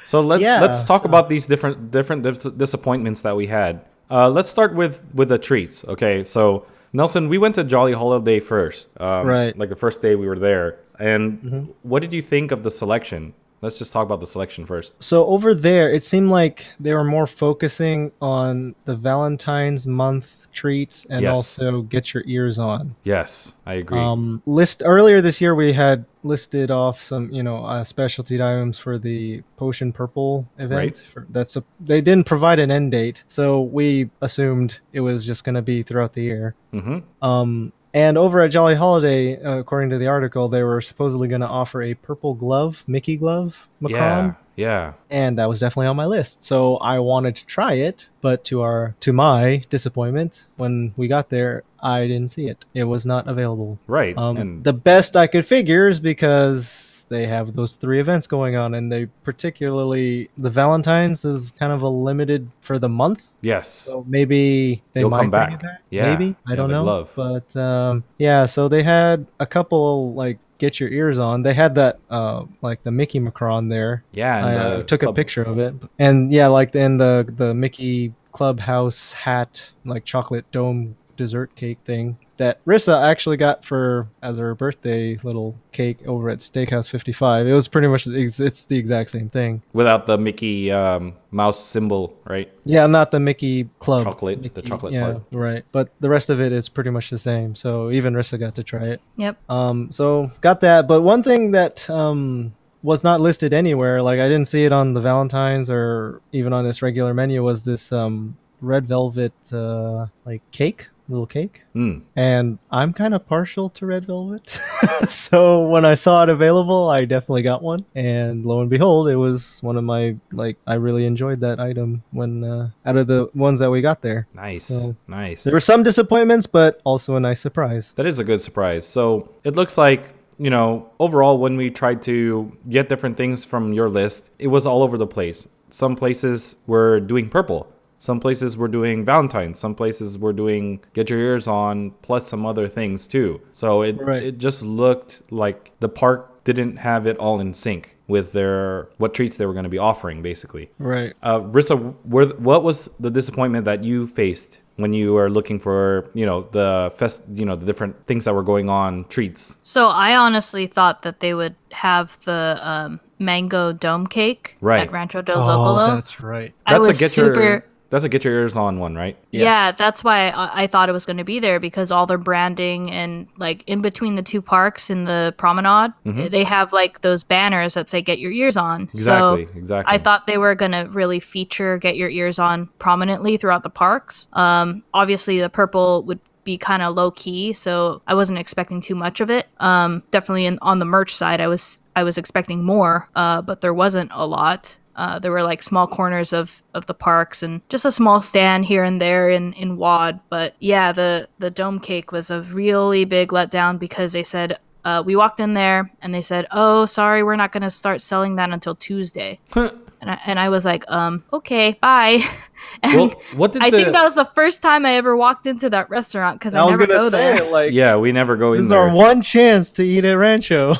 So 0.04 0.20
let's 0.20 0.42
Yeah, 0.42 0.60
let's 0.60 0.82
talk 0.84 1.02
so- 1.02 1.08
about 1.08 1.28
these 1.28 1.46
different 1.46 1.90
different 1.90 2.22
dis- 2.22 2.42
disappointments 2.42 3.22
that 3.22 3.36
we 3.36 3.46
had. 3.46 3.82
Uh, 4.12 4.28
let's 4.28 4.50
start 4.50 4.74
with 4.74 5.02
with 5.14 5.28
the 5.30 5.38
treats. 5.38 5.84
Okay, 5.86 6.22
so 6.24 6.66
Nelson, 6.92 7.28
we 7.30 7.38
went 7.38 7.54
to 7.54 7.64
Jolly 7.64 7.94
Holiday 7.94 8.38
first, 8.40 8.90
um, 9.00 9.26
Right. 9.26 9.56
Like 9.56 9.70
the 9.70 9.76
first 9.76 10.02
day 10.02 10.14
we 10.14 10.26
were 10.26 10.38
there. 10.38 10.78
And 10.98 11.72
what 11.82 12.00
did 12.02 12.12
you 12.12 12.20
think 12.20 12.52
of 12.52 12.62
the 12.62 12.70
selection? 12.70 13.32
Let's 13.62 13.78
just 13.78 13.92
talk 13.92 14.04
about 14.04 14.20
the 14.20 14.26
selection 14.26 14.66
first. 14.66 15.00
so 15.02 15.24
over 15.26 15.54
there 15.54 15.90
it 15.92 16.02
seemed 16.02 16.30
like 16.30 16.66
they 16.78 16.92
were 16.92 17.04
more 17.04 17.26
focusing 17.26 18.12
on 18.20 18.74
the 18.84 18.96
valentine's 18.96 19.86
month 19.86 20.41
treats 20.52 21.04
and 21.06 21.22
Yes. 21.22 21.36
also 21.36 21.82
get 21.82 22.12
your 22.14 22.22
ears 22.26 22.58
on 22.58 22.94
Yes, 23.04 23.52
I 23.66 23.74
agree. 23.74 23.98
um 23.98 24.42
list 24.46 24.82
earlier 24.84 25.20
this 25.20 25.40
year 25.40 25.54
we 25.54 25.72
had 25.72 26.04
listed 26.24 26.70
off 26.70 27.02
some 27.02 27.30
you 27.32 27.42
know 27.42 27.64
uh, 27.64 27.82
specialty 27.84 28.36
items 28.36 28.78
for 28.78 28.98
the 28.98 29.42
potion 29.56 29.92
purple 29.92 30.46
event 30.58 30.78
Right. 30.78 30.96
for, 30.98 31.26
that's 31.30 31.56
a, 31.56 31.64
they 31.80 32.00
didn't 32.00 32.26
provide 32.26 32.58
an 32.58 32.70
end 32.70 32.92
date 32.92 33.24
so 33.28 33.62
we 33.62 34.10
assumed 34.20 34.80
it 34.92 35.00
was 35.00 35.24
just 35.26 35.42
going 35.44 35.54
to 35.56 35.62
be 35.62 35.82
throughout 35.82 36.12
the 36.12 36.22
year 36.22 36.54
hmm 36.72 36.98
um 37.22 37.72
and 37.94 38.16
over 38.18 38.40
at 38.40 38.50
Jolly 38.50 38.74
Holiday, 38.74 39.40
uh, 39.42 39.58
according 39.58 39.90
to 39.90 39.98
the 39.98 40.06
article, 40.06 40.48
they 40.48 40.62
were 40.62 40.80
supposedly 40.80 41.28
going 41.28 41.40
to 41.42 41.46
offer 41.46 41.82
a 41.82 41.94
purple 41.94 42.34
glove, 42.34 42.84
Mickey 42.86 43.16
glove, 43.16 43.68
Macron, 43.80 44.36
Yeah, 44.56 44.64
yeah. 44.66 44.92
and 45.10 45.38
that 45.38 45.48
was 45.48 45.60
definitely 45.60 45.86
on 45.88 45.96
my 45.96 46.06
list. 46.06 46.42
So 46.42 46.76
I 46.76 46.98
wanted 47.00 47.36
to 47.36 47.46
try 47.46 47.74
it, 47.74 48.08
but 48.20 48.44
to 48.44 48.62
our 48.62 48.94
to 49.00 49.12
my 49.12 49.62
disappointment, 49.68 50.44
when 50.56 50.94
we 50.96 51.08
got 51.08 51.28
there, 51.30 51.64
I 51.80 52.06
didn't 52.06 52.28
see 52.28 52.48
it. 52.48 52.64
It 52.74 52.84
was 52.84 53.04
not 53.06 53.28
available. 53.28 53.78
Right. 53.86 54.16
Um, 54.16 54.36
and 54.36 54.64
the 54.64 54.72
best 54.72 55.16
I 55.16 55.26
could 55.26 55.44
figure 55.46 55.88
is 55.88 56.00
because 56.00 56.91
they 57.12 57.26
have 57.26 57.54
those 57.54 57.74
three 57.74 58.00
events 58.00 58.26
going 58.26 58.56
on, 58.56 58.74
and 58.74 58.90
they 58.90 59.06
particularly 59.24 60.30
the 60.38 60.50
Valentine's 60.50 61.24
is 61.24 61.50
kind 61.52 61.72
of 61.72 61.82
a 61.82 61.88
limited 61.88 62.50
for 62.60 62.78
the 62.78 62.88
month. 62.88 63.32
yes, 63.42 63.68
So 63.68 64.04
maybe 64.08 64.82
they 64.94 65.00
You'll 65.00 65.10
might 65.10 65.18
come 65.18 65.30
back. 65.30 65.62
Yeah. 65.90 66.10
Maybe 66.10 66.36
I 66.46 66.50
Yeah, 66.50 66.56
don't 66.56 66.70
know. 66.70 66.82
glove. 66.84 67.10
But 67.14 67.56
um, 67.56 68.04
yeah, 68.18 68.46
so 68.46 68.68
they 68.68 68.82
had 68.82 69.26
a 69.38 69.46
couple 69.46 70.14
like 70.14 70.38
get 70.58 70.80
your 70.80 70.90
ears 70.90 71.18
on. 71.18 71.42
They 71.42 71.54
had 71.54 71.74
that 71.76 71.98
uh, 72.10 72.44
like 72.62 72.82
the 72.84 72.90
Mickey 72.90 73.18
Macron 73.20 73.68
there. 73.68 74.04
yeah. 74.12 74.38
And 74.38 74.58
I 74.58 74.62
uh, 74.64 74.82
took 74.82 75.02
a 75.02 75.12
picture 75.12 75.42
of 75.42 75.58
it, 75.58 75.74
and 75.98 76.32
yeah, 76.32 76.48
like 76.48 76.74
in 76.74 76.96
the 76.96 77.26
the 77.36 77.54
Mickey 77.54 78.14
Clubhouse 78.32 79.12
hat, 79.12 79.70
like 79.84 80.04
chocolate 80.04 80.50
dome 80.52 80.96
dessert 81.16 81.54
cake 81.54 81.78
thing 81.84 82.16
that 82.36 82.64
Rissa 82.64 83.02
actually 83.02 83.36
got 83.36 83.64
for 83.64 84.06
as 84.22 84.38
her 84.38 84.54
birthday 84.54 85.16
little 85.22 85.56
cake 85.72 86.06
over 86.06 86.30
at 86.30 86.38
Steakhouse 86.38 86.88
55. 86.88 87.46
It 87.46 87.52
was 87.52 87.68
pretty 87.68 87.88
much 87.88 88.04
the 88.04 88.14
it's 88.14 88.64
the 88.64 88.76
exact 88.76 89.10
same 89.10 89.28
thing. 89.28 89.62
without 89.72 90.06
the 90.06 90.18
Mickey 90.18 90.70
um, 90.70 91.14
mouse 91.30 91.62
symbol, 91.62 92.16
right? 92.24 92.50
Yeah, 92.64 92.86
not 92.86 93.10
the 93.10 93.20
Mickey 93.20 93.68
Club. 93.78 94.04
Chocolate, 94.04 94.54
the 94.54 94.62
chocolate 94.62 94.92
yeah, 94.92 95.12
part. 95.12 95.22
right. 95.32 95.64
But 95.72 95.90
the 96.00 96.08
rest 96.08 96.30
of 96.30 96.40
it 96.40 96.52
is 96.52 96.68
pretty 96.68 96.90
much 96.90 97.10
the 97.10 97.18
same. 97.18 97.54
So 97.54 97.90
even 97.90 98.14
Rissa 98.14 98.38
got 98.38 98.54
to 98.56 98.62
try 98.62 98.84
it. 98.84 99.00
Yep. 99.16 99.38
Um, 99.48 99.90
so 99.90 100.30
got 100.40 100.60
that. 100.60 100.88
But 100.88 101.02
one 101.02 101.22
thing 101.22 101.50
that 101.52 101.88
um 101.90 102.54
was 102.82 103.04
not 103.04 103.20
listed 103.20 103.52
anywhere, 103.52 104.02
like 104.02 104.18
I 104.20 104.28
didn't 104.28 104.48
see 104.48 104.64
it 104.64 104.72
on 104.72 104.92
the 104.92 105.00
Valentine's 105.00 105.70
or 105.70 106.20
even 106.32 106.52
on 106.52 106.64
this 106.64 106.82
regular 106.82 107.14
menu, 107.14 107.42
was 107.42 107.64
this 107.64 107.92
um 107.92 108.36
red 108.60 108.86
velvet 108.86 109.32
uh 109.52 110.06
like 110.24 110.42
cake, 110.52 110.88
little 111.12 111.26
cake. 111.26 111.62
Mm. 111.74 112.02
And 112.16 112.58
I'm 112.70 112.92
kind 112.92 113.14
of 113.14 113.26
partial 113.26 113.68
to 113.70 113.86
red 113.86 114.04
velvet. 114.06 114.58
so 115.08 115.66
when 115.68 115.84
I 115.84 115.94
saw 115.94 116.22
it 116.24 116.28
available, 116.28 116.88
I 116.88 117.04
definitely 117.04 117.42
got 117.42 117.62
one. 117.62 117.84
And 117.94 118.44
lo 118.44 118.60
and 118.60 118.70
behold, 118.70 119.08
it 119.08 119.16
was 119.16 119.60
one 119.62 119.76
of 119.76 119.84
my 119.84 120.16
like 120.32 120.56
I 120.66 120.74
really 120.74 121.06
enjoyed 121.06 121.40
that 121.40 121.60
item 121.60 122.02
when 122.10 122.42
uh, 122.44 122.70
out 122.84 122.96
of 122.96 123.06
the 123.06 123.30
ones 123.34 123.58
that 123.60 123.70
we 123.70 123.80
got 123.80 124.02
there. 124.02 124.26
Nice, 124.34 124.66
So, 124.66 124.96
nice. 125.06 125.44
There 125.44 125.52
were 125.52 125.60
some 125.60 125.82
disappointments, 125.82 126.46
but 126.46 126.80
also 126.84 127.16
a 127.16 127.20
nice 127.20 127.40
surprise. 127.40 127.92
That 127.96 128.06
is 128.06 128.18
a 128.18 128.24
good 128.24 128.42
surprise. 128.42 128.86
So 128.86 129.30
it 129.44 129.54
looks 129.54 129.76
like, 129.78 130.14
you 130.38 130.50
know, 130.50 130.90
overall, 130.98 131.38
when 131.38 131.56
we 131.56 131.70
tried 131.70 132.02
to 132.02 132.56
get 132.68 132.88
different 132.88 133.16
things 133.16 133.44
from 133.44 133.72
your 133.72 133.88
list, 133.88 134.30
it 134.38 134.48
was 134.48 134.66
all 134.66 134.82
over 134.82 134.96
the 134.98 135.06
place. 135.06 135.46
Some 135.70 135.96
places 135.96 136.56
were 136.66 137.00
doing 137.00 137.28
purple. 137.28 137.68
Some 138.02 138.18
places 138.18 138.56
were 138.56 138.66
doing 138.66 139.04
Valentine's. 139.04 139.60
Some 139.60 139.76
places 139.76 140.18
were 140.18 140.32
doing 140.32 140.80
Get 140.92 141.08
Your 141.08 141.20
Ears 141.20 141.46
On, 141.46 141.92
plus 142.02 142.26
some 142.28 142.44
other 142.44 142.66
things 142.66 143.06
too. 143.06 143.40
So 143.52 143.82
it, 143.82 143.96
Right. 144.00 144.24
it 144.24 144.38
just 144.38 144.60
looked 144.64 145.22
like 145.30 145.70
the 145.78 145.88
park 145.88 146.42
didn't 146.42 146.78
have 146.78 147.06
it 147.06 147.16
all 147.18 147.38
in 147.38 147.54
sync 147.54 147.96
with 148.08 148.32
their 148.32 148.88
what 148.98 149.14
treats 149.14 149.36
they 149.36 149.46
were 149.46 149.52
going 149.52 149.62
to 149.70 149.76
be 149.78 149.78
offering, 149.78 150.20
basically. 150.20 150.68
Right. 150.80 151.12
Uh, 151.22 151.38
Rissa, 151.38 151.94
were, 152.04 152.26
what 152.38 152.64
was 152.64 152.90
the 152.98 153.08
disappointment 153.08 153.66
that 153.66 153.84
you 153.84 154.08
faced 154.08 154.58
when 154.74 154.92
you 154.92 155.12
were 155.12 155.30
looking 155.30 155.60
for, 155.60 156.10
you 156.12 156.26
know, 156.26 156.48
the 156.50 156.92
fest, 156.96 157.22
you 157.32 157.44
know, 157.44 157.54
the 157.54 157.64
different 157.64 157.94
things 158.08 158.24
that 158.24 158.34
were 158.34 158.42
going 158.42 158.68
on, 158.68 159.04
treats? 159.04 159.58
So 159.62 159.86
I 159.86 160.16
honestly 160.16 160.66
thought 160.66 161.02
that 161.02 161.20
they 161.20 161.34
would 161.34 161.54
have 161.70 162.18
the 162.24 162.58
um, 162.62 162.98
mango 163.20 163.72
dome 163.72 164.08
cake 164.08 164.56
Right. 164.60 164.80
at 164.80 164.90
Rancho 164.90 165.22
del 165.22 165.40
zocalo 165.40 165.88
Oh, 165.92 165.94
that's 165.94 166.20
right. 166.20 166.52
I 166.66 166.72
That's 166.72 166.88
was 166.88 166.96
a 166.96 167.00
get 167.04 167.10
super. 167.12 167.40
your 167.40 167.64
that's 167.92 168.04
a 168.04 168.08
get 168.08 168.24
your 168.24 168.32
ears 168.32 168.56
on 168.56 168.78
one, 168.78 168.94
right? 168.94 169.18
Yeah. 169.32 169.72
that's 169.72 170.02
why 170.02 170.30
I, 170.30 170.62
I 170.62 170.66
thought 170.66 170.88
it 170.88 170.92
was 170.92 171.04
going 171.04 171.18
to 171.18 171.24
be 171.24 171.40
there 171.40 171.60
because 171.60 171.92
all 171.92 172.06
their 172.06 172.16
branding 172.16 172.90
and 172.90 173.28
like 173.36 173.62
in 173.66 173.82
between 173.82 174.16
the 174.16 174.22
two 174.22 174.40
parks 174.40 174.88
in 174.88 175.04
the 175.04 175.34
promenade, 175.36 175.92
they 176.06 176.42
have 176.42 176.72
like 176.72 177.02
those 177.02 177.22
banners 177.22 177.74
that 177.74 177.90
say 177.90 178.00
"Get 178.00 178.18
Your 178.18 178.32
Ears 178.32 178.56
On." 178.56 178.84
Exactly, 178.84 179.44
So 179.44 179.58
exactly. 179.58 179.94
I 179.94 179.98
thought 179.98 180.26
they 180.26 180.38
were 180.38 180.54
going 180.54 180.72
to 180.72 180.88
really 180.90 181.20
feature 181.20 181.76
"Get 181.76 181.96
Your 181.96 182.08
Ears 182.08 182.38
On" 182.38 182.66
prominently 182.78 183.36
throughout 183.36 183.62
the 183.62 183.70
parks. 183.70 184.26
Um, 184.32 184.82
obviously, 184.94 185.38
the 185.38 185.50
purple 185.50 186.02
would 186.04 186.18
be 186.44 186.56
kind 186.56 186.82
of 186.82 186.96
low 186.96 187.10
key, 187.10 187.52
so 187.52 188.00
I 188.06 188.14
wasn't 188.14 188.38
expecting 188.38 188.80
too 188.80 188.94
much 188.94 189.20
of 189.20 189.30
it. 189.30 189.48
Um, 189.60 190.02
definitely 190.10 190.46
in, 190.46 190.58
on 190.62 190.78
the 190.78 190.86
merch 190.86 191.14
side, 191.14 191.42
I 191.42 191.46
was 191.46 191.78
I 191.94 192.04
was 192.04 192.16
expecting 192.16 192.64
more, 192.64 193.08
uh, 193.14 193.42
but 193.42 193.60
there 193.60 193.74
wasn't 193.74 194.10
a 194.14 194.26
lot. 194.26 194.78
Uh, 194.94 195.18
there 195.18 195.32
were 195.32 195.42
like 195.42 195.62
small 195.62 195.86
corners 195.86 196.32
of, 196.32 196.62
of 196.74 196.86
the 196.86 196.94
parks 196.94 197.42
and 197.42 197.60
just 197.68 197.84
a 197.84 197.90
small 197.92 198.20
stand 198.20 198.64
here 198.66 198.84
and 198.84 199.00
there 199.00 199.30
in, 199.30 199.52
in 199.54 199.76
Wad. 199.76 200.20
But 200.28 200.54
yeah, 200.58 200.92
the, 200.92 201.28
the 201.38 201.50
dome 201.50 201.80
cake 201.80 202.12
was 202.12 202.30
a 202.30 202.42
really 202.42 203.04
big 203.04 203.30
letdown 203.30 203.78
because 203.78 204.12
they 204.12 204.22
said, 204.22 204.58
uh, 204.84 205.02
we 205.04 205.16
walked 205.16 205.40
in 205.40 205.54
there 205.54 205.90
and 206.02 206.14
they 206.14 206.22
said, 206.22 206.46
oh, 206.50 206.86
sorry, 206.86 207.22
we're 207.22 207.36
not 207.36 207.52
going 207.52 207.62
to 207.62 207.70
start 207.70 208.02
selling 208.02 208.36
that 208.36 208.50
until 208.50 208.74
Tuesday. 208.74 209.38
and, 210.02 210.10
I, 210.10 210.20
and 210.26 210.38
I 210.38 210.48
was 210.48 210.64
like, 210.64 210.84
um, 210.88 211.24
okay, 211.32 211.78
bye. 211.80 212.20
and 212.82 212.96
Well, 212.96 213.08
what 213.34 213.52
did 213.52 213.62
I 213.62 213.70
the, 213.70 213.76
think 213.76 213.92
that 213.92 214.02
was 214.02 214.16
the 214.16 214.24
first 214.24 214.60
time 214.60 214.84
I 214.84 214.94
ever 214.96 215.16
walked 215.16 215.46
into 215.46 215.70
that 215.70 215.88
restaurant 215.88 216.38
because 216.40 216.54
I, 216.54 216.62
I 216.62 216.64
was 216.64 216.72
never 216.72 216.86
gonna 216.86 216.98
go 216.98 217.08
say 217.08 217.38
there. 217.38 217.50
like 217.50 217.72
Yeah, 217.72 217.96
we 217.96 218.10
never 218.12 218.36
go 218.36 218.52
this 218.52 218.60
in 218.60 218.66
is 218.66 218.72
our 218.72 218.86
there. 218.86 218.94
one 218.94 219.22
chance 219.22 219.72
to 219.72 219.84
eat 219.84 220.04
at 220.04 220.14
Rancho, 220.18 220.74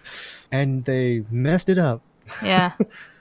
and 0.52 0.84
they 0.84 1.24
messed 1.30 1.68
it 1.68 1.78
up. 1.78 2.02
Yeah. 2.42 2.72